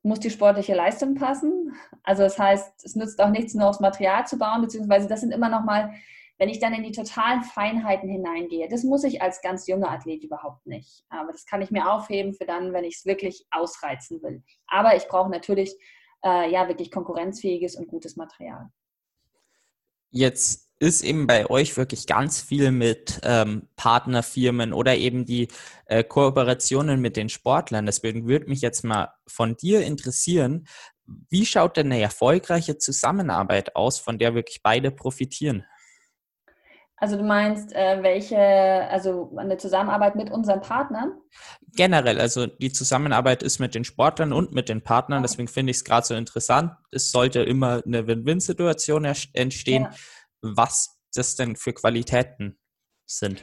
muss 0.03 0.19
die 0.19 0.31
sportliche 0.31 0.75
Leistung 0.75 1.15
passen. 1.15 1.73
Also 2.03 2.25
das 2.25 2.37
heißt, 2.37 2.85
es 2.85 2.97
nützt 2.97 3.21
auch 3.21 3.31
nichts, 3.31 3.55
nur 3.55 3.69
aufs 3.69 3.79
Material 3.79 4.27
zu 4.27 4.39
bauen, 4.39 4.61
beziehungsweise 4.61 5.07
das 5.07 5.21
sind 5.21 5.31
immer 5.31 5.51
noch 5.51 5.63
mal, 5.63 5.95
wenn 6.39 6.49
ich 6.49 6.59
dann 6.59 6.75
in 6.75 6.83
die 6.83 6.91
totalen 6.91 7.45
Feinheiten 7.45 8.09
hineingehe, 8.09 8.69
das 8.69 8.83
muss 8.83 9.05
ich 9.05 9.23
als 9.23 9.41
ganz 9.41 9.69
junger 9.69 9.93
Athlet 9.93 10.25
überhaupt 10.25 10.67
nicht. 10.67 11.05
Aber 11.11 11.31
das 11.31 11.47
kann 11.47 11.63
ich 11.63 11.71
mir 11.71 11.93
aufheben 11.93 12.35
für 12.35 12.45
dann, 12.45 12.73
wenn 12.73 12.83
ich 12.83 12.97
es 12.97 13.07
wirklich 13.07 13.47
ausreizen 13.53 14.21
will. 14.21 14.43
Aber 14.67 14.97
ich 14.97 15.07
brauche 15.07 15.31
natürlich 15.31 15.77
äh, 16.25 16.51
ja 16.51 16.67
wirklich 16.67 16.91
konkurrenzfähiges 16.91 17.77
und 17.77 17.87
gutes 17.87 18.17
Material. 18.17 18.69
Jetzt 20.11 20.69
ist 20.81 21.03
eben 21.03 21.27
bei 21.27 21.51
euch 21.51 21.77
wirklich 21.77 22.07
ganz 22.07 22.41
viel 22.41 22.71
mit 22.71 23.21
ähm, 23.25 23.69
Partnerfirmen 23.77 24.73
oder 24.73 24.97
eben 24.97 25.25
die 25.25 25.49
äh, 25.87 26.05
Kooperationen 26.05 27.01
mit 27.01 27.17
den 27.17 27.29
Sportlern. 27.29 27.87
Deswegen 27.87 28.29
würde 28.29 28.47
mich 28.47 28.61
jetzt 28.61 28.85
mal 28.85 29.13
von 29.27 29.57
dir 29.57 29.83
interessieren, 29.85 30.67
wie 31.31 31.47
schaut 31.47 31.77
denn 31.77 31.91
eine 31.91 32.01
erfolgreiche 32.01 32.79
Zusammenarbeit 32.79 33.75
aus, 33.75 33.99
von 33.99 34.19
der 34.19 34.35
wirklich 34.35 34.63
beide 34.63 34.91
profitieren? 34.91 35.65
Also 37.01 37.17
du 37.17 37.23
meinst, 37.23 37.73
äh, 37.75 38.03
welche, 38.03 38.39
also 38.39 39.33
eine 39.37 39.57
Zusammenarbeit 39.57 40.17
mit 40.17 40.31
unseren 40.31 40.61
Partnern? 40.61 41.13
Generell, 41.77 42.21
also 42.21 42.47
die 42.47 42.73
Zusammenarbeit 42.73 43.43
ist 43.43 43.61
mit 43.61 43.75
den 43.75 43.85
Sportlern 43.85 44.33
und 44.33 44.53
mit 44.53 44.69
den 44.69 44.83
Partnern, 44.83 45.23
deswegen 45.23 45.49
finde 45.49 45.71
ich 45.71 45.79
es 45.79 45.85
gerade 45.85 46.07
so 46.07 46.15
interessant. 46.15 46.73
Es 46.91 47.13
sollte 47.13 47.43
immer 47.43 47.83
eine 47.87 48.07
Win-Win-Situation 48.07 49.05
entstehen, 49.05 49.85
ja. 49.85 49.91
was 50.43 50.99
das 51.15 51.37
denn 51.37 51.55
für 51.55 51.73
Qualitäten 51.73 52.59
sind. 53.07 53.43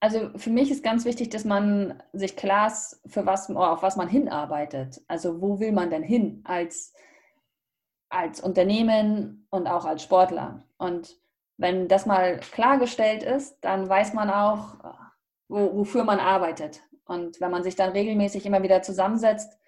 Also 0.00 0.30
für 0.36 0.50
mich 0.50 0.70
ist 0.70 0.82
ganz 0.82 1.04
wichtig, 1.04 1.30
dass 1.30 1.44
man 1.44 2.02
sich 2.12 2.36
klar 2.36 2.66
ist, 2.66 3.00
für 3.06 3.24
was, 3.24 3.48
auf 3.48 3.82
was 3.82 3.96
man 3.96 4.08
hinarbeitet. 4.08 5.00
Also 5.06 5.40
wo 5.40 5.60
will 5.60 5.72
man 5.72 5.90
denn 5.90 6.02
hin 6.02 6.42
als, 6.44 6.92
als 8.08 8.40
Unternehmen 8.40 9.46
und 9.50 9.66
auch 9.68 9.84
als 9.84 10.02
Sportler? 10.02 10.66
Und 10.76 11.21
wenn 11.56 11.88
das 11.88 12.06
mal 12.06 12.38
klargestellt 12.38 13.22
ist, 13.22 13.58
dann 13.60 13.88
weiß 13.88 14.14
man 14.14 14.30
auch, 14.30 14.76
wo, 15.48 15.76
wofür 15.76 16.04
man 16.04 16.18
arbeitet. 16.18 16.82
Und 17.04 17.40
wenn 17.40 17.50
man 17.50 17.62
sich 17.62 17.76
dann 17.76 17.90
regelmäßig 17.90 18.46
immer 18.46 18.62
wieder 18.62 18.82
zusammensetzt, 18.82 19.58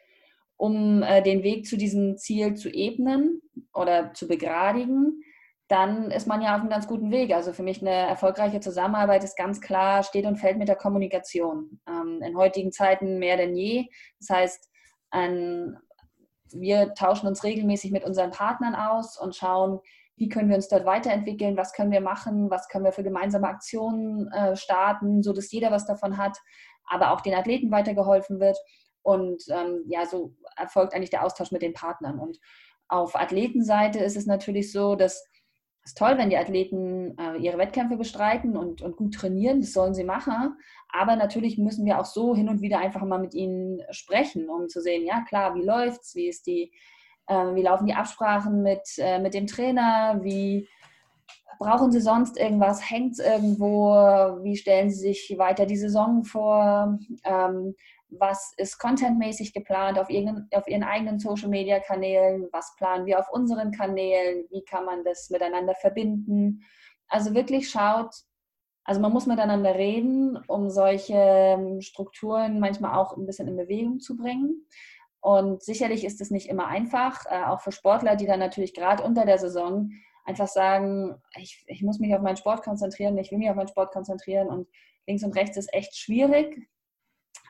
um 0.57 1.03
äh, 1.03 1.22
den 1.22 1.43
Weg 1.43 1.66
zu 1.66 1.76
diesem 1.76 2.16
Ziel 2.16 2.55
zu 2.55 2.68
ebnen 2.70 3.43
oder 3.72 4.14
zu 4.14 4.28
begradigen, 4.28 5.22
dann 5.68 6.11
ist 6.11 6.26
man 6.26 6.43
ja 6.43 6.55
auf 6.55 6.61
einem 6.61 6.70
ganz 6.70 6.87
guten 6.87 7.11
Weg. 7.11 7.35
Also 7.35 7.53
für 7.53 7.62
mich 7.62 7.80
eine 7.80 7.91
erfolgreiche 7.91 8.61
Zusammenarbeit 8.61 9.24
ist 9.24 9.37
ganz 9.37 9.61
klar, 9.61 10.03
steht 10.03 10.26
und 10.26 10.37
fällt 10.37 10.59
mit 10.59 10.68
der 10.68 10.76
Kommunikation. 10.76 11.80
Ähm, 11.89 12.20
in 12.22 12.37
heutigen 12.37 12.70
Zeiten 12.70 13.18
mehr 13.18 13.37
denn 13.37 13.57
je. 13.57 13.87
Das 14.20 14.30
heißt, 14.30 14.70
ein, 15.11 15.78
wir 16.53 16.95
tauschen 16.95 17.26
uns 17.26 17.45
regelmäßig 17.45 17.93
mit 17.93 18.05
unseren 18.05 18.30
Partnern 18.30 18.74
aus 18.74 19.18
und 19.18 19.35
schauen, 19.35 19.80
wie 20.17 20.29
können 20.29 20.49
wir 20.49 20.57
uns 20.57 20.69
dort 20.69 20.87
weiterentwickeln, 20.87 21.57
was 21.57 21.73
können 21.73 21.91
wir 21.91 22.01
machen, 22.01 22.51
was 22.51 22.69
können 22.69 22.85
wir 22.85 22.93
für 22.93 23.03
gemeinsame 23.03 23.49
Aktionen 23.49 24.29
äh, 24.33 24.57
starten, 24.57 25.23
so 25.23 25.33
dass 25.33 25.51
jeder 25.51 25.71
was 25.71 25.87
davon 25.87 26.17
hat, 26.17 26.39
aber 26.87 27.12
auch 27.12 27.21
den 27.21 27.35
Athleten 27.35 27.71
weitergeholfen 27.71 28.41
wird. 28.41 28.59
Und 29.03 29.43
ähm, 29.51 29.85
ja, 29.87 30.07
so 30.07 30.35
erfolgt 30.57 30.95
eigentlich 30.95 31.11
der 31.11 31.25
Austausch 31.25 31.51
mit 31.51 31.62
den 31.62 31.75
Partnern. 31.75 32.19
Und 32.19 32.39
auf 32.89 33.17
Athletenseite 33.17 33.99
ist 33.99 34.17
es 34.17 34.27
natürlich 34.27 34.73
so, 34.73 34.95
dass 34.95 35.29
es 35.85 35.91
ist 35.91 35.99
toll, 35.99 36.17
wenn 36.17 36.31
die 36.31 36.39
Athleten 36.39 37.15
äh, 37.19 37.37
ihre 37.37 37.59
Wettkämpfe 37.59 37.99
bestreiten 37.99 38.57
und, 38.57 38.81
und 38.81 38.97
gut 38.97 39.12
trainieren, 39.12 39.61
das 39.61 39.75
sollen 39.75 39.93
sie 39.93 40.05
machen. 40.05 40.57
Aber 40.89 41.15
natürlich 41.15 41.59
müssen 41.59 41.85
wir 41.85 42.01
auch 42.01 42.07
so 42.07 42.35
hin 42.35 42.49
und 42.49 42.62
wieder 42.62 42.79
einfach 42.79 43.05
mal 43.05 43.19
mit 43.19 43.35
ihnen 43.35 43.83
sprechen, 43.91 44.49
um 44.49 44.69
zu 44.69 44.81
sehen, 44.81 45.05
ja 45.05 45.23
klar, 45.29 45.55
wie 45.55 45.62
läuft's, 45.62 46.15
wie 46.15 46.29
ist 46.29 46.47
die 46.47 46.73
äh, 47.27 47.55
wie 47.55 47.62
laufen 47.62 47.87
die 47.87 47.95
Absprachen 47.95 48.62
mit, 48.62 48.83
äh, 48.99 49.18
mit 49.18 49.35
dem 49.35 49.47
Trainer? 49.47 50.20
Wie 50.22 50.68
brauchen 51.59 51.93
Sie 51.93 52.01
sonst 52.01 52.39
irgendwas? 52.39 52.91
Hängt 52.91 53.12
es 53.12 53.18
irgendwo? 53.18 53.93
Wie 54.43 54.57
stellen 54.57 54.91
Sie 54.91 54.99
sich 54.99 55.35
weiter 55.39 55.66
die 55.66 55.77
Saison 55.77 56.25
vor? 56.25 56.99
Ähm, 57.25 57.75
was 58.18 58.53
ist 58.57 58.79
contentmäßig 58.79 59.53
geplant 59.53 59.99
auf 59.99 60.11
ihren, 60.11 60.49
auf 60.55 60.68
ihren 60.68 60.85
eigenen 60.85 61.18
Social-Media-Kanälen? 61.18 62.49
Was 62.53 62.75
planen 62.77 63.07
wir 63.07 63.18
auf 63.18 63.31
unseren 63.33 63.72
Kanälen? 63.72 64.45
Wie 64.51 64.64
kann 64.64 64.85
man 64.85 65.05
das 65.05 65.31
miteinander 65.31 65.75
verbinden? 65.75 66.62
Also 67.09 67.35
wirklich 67.35 67.68
schaut, 67.68 68.14
also 68.85 69.01
man 69.01 69.12
muss 69.12 69.27
miteinander 69.27 69.75
reden, 69.75 70.37
um 70.47 70.68
solche 70.70 71.14
ähm, 71.14 71.81
Strukturen 71.81 72.61
manchmal 72.61 72.99
auch 72.99 73.16
ein 73.16 73.27
bisschen 73.27 73.49
in 73.49 73.57
Bewegung 73.57 73.99
zu 73.99 74.16
bringen. 74.16 74.66
Und 75.25 75.62
sicherlich 75.62 76.05
ist 76.05 76.20
es 76.20 76.31
nicht 76.31 76.51
immer 76.51 76.66
einfach, 76.66 77.25
äh, 77.31 77.45
auch 77.45 77.62
für 77.62 77.72
Sportler, 77.72 78.14
die 78.14 78.27
dann 78.27 78.41
natürlich 78.41 78.75
gerade 78.75 79.03
unter 79.03 79.25
der 79.25 79.39
Saison 79.39 79.91
einfach 80.27 80.49
sagen, 80.49 81.14
ich, 81.35 81.64
ich 81.66 81.83
muss 81.83 81.99
mich 81.99 82.14
auf 82.14 82.20
meinen 82.20 82.37
Sport 82.37 82.62
konzentrieren, 82.62 83.16
ich 83.16 83.31
will 83.31 83.39
mich 83.39 83.49
auf 83.49 83.57
meinen 83.57 83.68
Sport 83.68 83.91
konzentrieren 83.91 84.49
und 84.49 84.68
links 85.07 85.25
und 85.25 85.35
rechts 85.35 85.57
ist 85.57 85.72
echt 85.72 85.97
schwierig. 85.97 86.68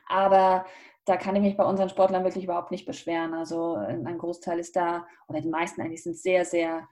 Aber 0.07 0.65
da 1.03 1.17
kann 1.17 1.35
ich 1.35 1.41
mich 1.41 1.57
bei 1.57 1.65
unseren 1.65 1.89
Sportlern 1.89 2.23
wirklich 2.23 2.45
überhaupt 2.45 2.71
nicht 2.71 2.85
beschweren. 2.85 3.33
Also 3.33 3.73
ein 3.73 4.19
Großteil 4.19 4.57
ist 4.57 4.77
da, 4.77 5.05
oder 5.27 5.41
die 5.41 5.49
meisten 5.49 5.81
eigentlich 5.81 6.03
sind 6.03 6.17
sehr, 6.17 6.45
sehr 6.45 6.87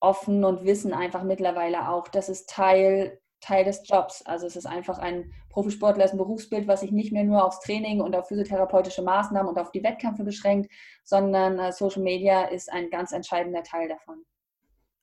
offen 0.00 0.44
und 0.44 0.64
wissen 0.64 0.92
einfach 0.92 1.22
mittlerweile 1.22 1.90
auch, 1.90 2.08
dass 2.08 2.28
es 2.28 2.44
Teil 2.46 3.20
Teil 3.40 3.64
des 3.64 3.82
Jobs. 3.84 4.22
Also 4.26 4.46
es 4.46 4.56
ist 4.56 4.66
einfach 4.66 4.98
ein 4.98 5.32
Profisportler, 5.50 6.04
ist 6.04 6.12
ein 6.12 6.18
Berufsbild, 6.18 6.68
was 6.68 6.80
sich 6.80 6.92
nicht 6.92 7.12
mehr 7.12 7.24
nur 7.24 7.44
aufs 7.44 7.60
Training 7.60 8.00
und 8.00 8.14
auf 8.14 8.28
physiotherapeutische 8.28 9.02
Maßnahmen 9.02 9.48
und 9.48 9.58
auf 9.58 9.70
die 9.70 9.82
Wettkämpfe 9.82 10.24
beschränkt, 10.24 10.70
sondern 11.04 11.58
äh, 11.58 11.72
Social 11.72 12.02
Media 12.02 12.44
ist 12.44 12.70
ein 12.72 12.90
ganz 12.90 13.12
entscheidender 13.12 13.62
Teil 13.62 13.88
davon. 13.88 14.24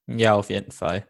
Ja, 0.08 0.36
auf 0.36 0.50
jeden 0.50 0.72
Fall. 0.72 1.08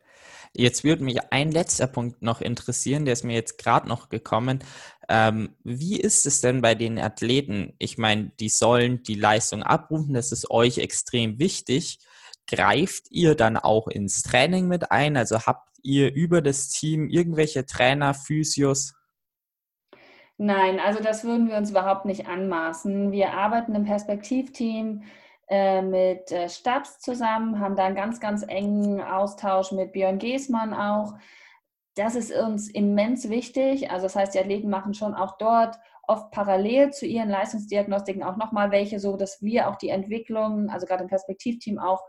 Jetzt 0.53 0.85
würde 0.85 1.03
mich 1.03 1.19
ein 1.31 1.51
letzter 1.51 1.85
Punkt 1.85 2.21
noch 2.21 2.39
interessieren, 2.39 3.03
der 3.03 3.13
ist 3.13 3.25
mir 3.25 3.33
jetzt 3.33 3.57
gerade 3.57 3.89
noch 3.89 4.07
gekommen. 4.07 4.63
Ähm, 5.09 5.55
wie 5.63 5.99
ist 5.99 6.25
es 6.25 6.39
denn 6.39 6.61
bei 6.61 6.75
den 6.75 6.97
Athleten? 6.97 7.73
Ich 7.77 7.97
meine, 7.97 8.31
die 8.39 8.47
sollen 8.47 9.03
die 9.03 9.15
Leistung 9.15 9.63
abrufen, 9.63 10.13
das 10.13 10.31
ist 10.31 10.49
euch 10.49 10.77
extrem 10.77 11.39
wichtig. 11.39 11.99
Greift 12.47 13.11
ihr 13.11 13.35
dann 13.35 13.57
auch 13.57 13.87
ins 13.87 14.21
Training 14.21 14.67
mit 14.67 14.91
ein? 14.91 15.17
Also 15.17 15.41
habt 15.41 15.69
ihr 15.81 16.13
über 16.13 16.41
das 16.41 16.69
Team 16.69 17.09
irgendwelche 17.09 17.65
Trainer, 17.65 18.13
Physios? 18.13 18.93
Nein, 20.37 20.79
also 20.79 21.01
das 21.01 21.23
würden 21.23 21.47
wir 21.47 21.55
uns 21.55 21.71
überhaupt 21.71 22.05
nicht 22.05 22.27
anmaßen. 22.27 23.11
Wir 23.11 23.31
arbeiten 23.31 23.73
im 23.73 23.85
Perspektivteam 23.85 25.03
äh, 25.47 25.81
mit 25.81 26.31
äh, 26.31 26.49
Stabs 26.49 26.99
zusammen, 26.99 27.59
haben 27.59 27.75
da 27.75 27.85
einen 27.85 27.95
ganz, 27.95 28.19
ganz 28.19 28.43
engen 28.43 29.01
Austausch 29.01 29.71
mit 29.71 29.93
Björn 29.93 30.19
Geßmann 30.19 30.73
auch. 30.73 31.13
Das 31.95 32.15
ist 32.15 32.33
uns 32.33 32.69
immens 32.69 33.29
wichtig. 33.29 33.91
Also 33.91 34.03
das 34.03 34.15
heißt, 34.15 34.33
die 34.33 34.39
Athleten 34.39 34.69
machen 34.69 34.93
schon 34.93 35.13
auch 35.13 35.37
dort 35.37 35.77
oft 36.07 36.31
parallel 36.31 36.91
zu 36.91 37.05
ihren 37.05 37.29
Leistungsdiagnostiken 37.29 38.23
auch 38.23 38.35
nochmal 38.35 38.71
welche, 38.71 38.99
so 38.99 39.15
dass 39.15 39.41
wir 39.41 39.69
auch 39.69 39.77
die 39.77 39.89
Entwicklung, 39.89 40.69
also 40.69 40.85
gerade 40.85 41.03
im 41.03 41.09
Perspektivteam 41.09 41.79
auch 41.79 42.03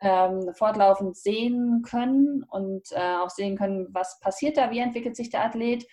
ähm, 0.00 0.52
fortlaufend 0.54 1.16
sehen 1.16 1.82
können 1.82 2.44
und 2.50 2.86
äh, 2.92 3.16
auch 3.16 3.30
sehen 3.30 3.56
können, 3.56 3.88
was 3.92 4.20
passiert 4.20 4.56
da, 4.56 4.70
wie 4.70 4.80
entwickelt 4.80 5.16
sich 5.16 5.30
der 5.30 5.44
Athlet. 5.44 5.86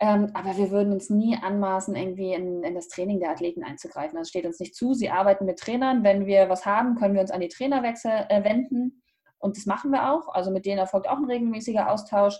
Ähm, 0.00 0.30
aber 0.32 0.56
wir 0.56 0.70
würden 0.70 0.92
uns 0.92 1.10
nie 1.10 1.36
anmaßen, 1.36 1.96
irgendwie 1.96 2.32
in, 2.32 2.62
in, 2.62 2.74
das 2.74 2.88
Training 2.88 3.18
der 3.18 3.30
Athleten 3.30 3.64
einzugreifen. 3.64 4.16
Das 4.16 4.28
steht 4.28 4.46
uns 4.46 4.60
nicht 4.60 4.76
zu. 4.76 4.94
Sie 4.94 5.10
arbeiten 5.10 5.44
mit 5.44 5.58
Trainern. 5.58 6.04
Wenn 6.04 6.26
wir 6.26 6.48
was 6.48 6.64
haben, 6.66 6.94
können 6.94 7.14
wir 7.14 7.20
uns 7.20 7.32
an 7.32 7.40
die 7.40 7.48
Trainerwechsel 7.48 8.26
äh, 8.28 8.44
wenden. 8.44 9.02
Und 9.38 9.56
das 9.56 9.66
machen 9.66 9.90
wir 9.90 10.12
auch. 10.12 10.28
Also 10.28 10.52
mit 10.52 10.66
denen 10.66 10.78
erfolgt 10.78 11.08
auch 11.08 11.18
ein 11.18 11.24
regelmäßiger 11.24 11.90
Austausch. 11.90 12.38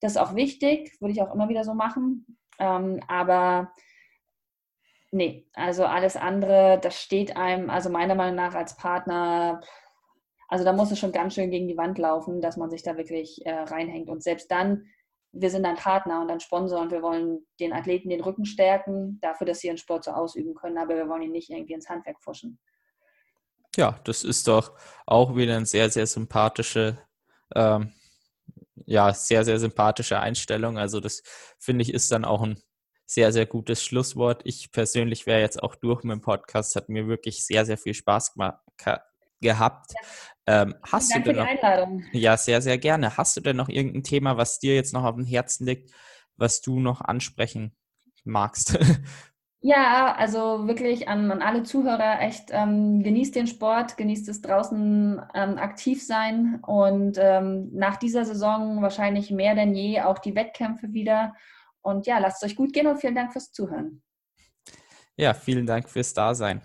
Das 0.00 0.12
ist 0.12 0.18
auch 0.18 0.34
wichtig, 0.34 0.96
würde 1.00 1.12
ich 1.12 1.20
auch 1.20 1.34
immer 1.34 1.48
wieder 1.48 1.64
so 1.64 1.74
machen. 1.74 2.38
Ähm, 2.58 3.00
aber 3.06 3.72
nee, 5.10 5.46
also 5.54 5.84
alles 5.84 6.16
andere, 6.16 6.78
das 6.80 7.00
steht 7.00 7.36
einem, 7.36 7.68
also 7.68 7.90
meiner 7.90 8.14
Meinung 8.14 8.36
nach 8.36 8.54
als 8.54 8.76
Partner, 8.76 9.60
also 10.54 10.64
da 10.64 10.72
muss 10.72 10.92
es 10.92 11.00
schon 11.00 11.10
ganz 11.10 11.34
schön 11.34 11.50
gegen 11.50 11.66
die 11.66 11.76
Wand 11.76 11.98
laufen, 11.98 12.40
dass 12.40 12.56
man 12.56 12.70
sich 12.70 12.84
da 12.84 12.96
wirklich 12.96 13.44
äh, 13.44 13.52
reinhängt. 13.52 14.08
Und 14.08 14.22
selbst 14.22 14.52
dann 14.52 14.84
wir 15.34 15.50
sind 15.50 15.64
ein 15.64 15.74
Partner 15.74 16.20
und 16.20 16.30
ein 16.30 16.38
Sponsor 16.38 16.80
und 16.80 16.92
wir 16.92 17.02
wollen 17.02 17.44
den 17.58 17.72
Athleten 17.72 18.08
den 18.08 18.20
Rücken 18.20 18.44
stärken, 18.44 19.18
dafür, 19.20 19.46
dass 19.46 19.60
sie 19.60 19.66
ihren 19.66 19.78
Sport 19.78 20.04
so 20.04 20.12
ausüben 20.12 20.54
können, 20.54 20.78
aber 20.78 20.94
wir 20.94 21.08
wollen 21.08 21.22
ihn 21.22 21.32
nicht 21.32 21.50
irgendwie 21.50 21.72
ins 21.72 21.88
Handwerk 21.88 22.20
pfuschen. 22.22 22.60
Ja, 23.76 23.98
das 24.04 24.22
ist 24.22 24.46
doch 24.46 24.78
auch 25.06 25.34
wieder 25.34 25.56
eine 25.56 25.66
sehr, 25.66 25.90
sehr 25.90 26.06
sympathische, 26.06 26.98
ähm, 27.56 27.92
ja, 28.86 29.12
sehr, 29.12 29.44
sehr 29.44 29.58
sympathische 29.58 30.20
Einstellung. 30.20 30.78
Also 30.78 31.00
das 31.00 31.24
finde 31.58 31.82
ich 31.82 31.92
ist 31.92 32.12
dann 32.12 32.24
auch 32.24 32.42
ein 32.42 32.62
sehr, 33.04 33.32
sehr 33.32 33.46
gutes 33.46 33.82
Schlusswort. 33.82 34.42
Ich 34.44 34.70
persönlich 34.70 35.26
wäre 35.26 35.40
jetzt 35.40 35.60
auch 35.60 35.74
durch 35.74 36.04
mit 36.04 36.12
dem 36.12 36.20
Podcast, 36.20 36.76
hat 36.76 36.88
mir 36.88 37.08
wirklich 37.08 37.44
sehr, 37.44 37.66
sehr 37.66 37.76
viel 37.76 37.94
Spaß 37.94 38.34
gemacht, 38.34 38.60
gehabt. 39.40 39.92
Ähm, 40.46 40.74
hast 40.82 41.12
Danke 41.12 41.30
du 41.30 41.34
denn 41.34 41.46
für 41.46 41.54
die 41.54 41.64
Einladung. 41.64 42.04
Ja, 42.12 42.36
sehr, 42.36 42.60
sehr 42.60 42.78
gerne. 42.78 43.16
Hast 43.16 43.36
du 43.36 43.40
denn 43.40 43.56
noch 43.56 43.68
irgendein 43.68 44.02
Thema, 44.02 44.36
was 44.36 44.58
dir 44.58 44.74
jetzt 44.74 44.92
noch 44.92 45.04
auf 45.04 45.14
dem 45.14 45.24
Herzen 45.24 45.66
liegt, 45.66 45.90
was 46.36 46.60
du 46.60 46.80
noch 46.80 47.00
ansprechen 47.00 47.76
magst? 48.24 48.78
Ja, 49.66 50.14
also 50.14 50.68
wirklich 50.68 51.08
an, 51.08 51.30
an 51.30 51.40
alle 51.40 51.62
Zuhörer 51.62 52.20
echt 52.20 52.50
ähm, 52.50 53.02
genießt 53.02 53.34
den 53.34 53.46
Sport, 53.46 53.96
genießt 53.96 54.28
es 54.28 54.42
draußen 54.42 55.22
ähm, 55.32 55.56
aktiv 55.56 56.04
sein 56.04 56.58
und 56.66 57.16
ähm, 57.18 57.70
nach 57.72 57.96
dieser 57.96 58.26
Saison 58.26 58.82
wahrscheinlich 58.82 59.30
mehr 59.30 59.54
denn 59.54 59.74
je 59.74 60.02
auch 60.02 60.18
die 60.18 60.34
Wettkämpfe 60.34 60.92
wieder. 60.92 61.32
Und 61.80 62.06
ja, 62.06 62.18
lasst 62.18 62.42
es 62.42 62.50
euch 62.50 62.56
gut 62.56 62.74
gehen 62.74 62.86
und 62.86 62.98
vielen 62.98 63.14
Dank 63.14 63.32
fürs 63.32 63.52
Zuhören. 63.52 64.02
Ja, 65.16 65.32
vielen 65.32 65.64
Dank 65.64 65.88
fürs 65.88 66.12
Dasein. 66.12 66.60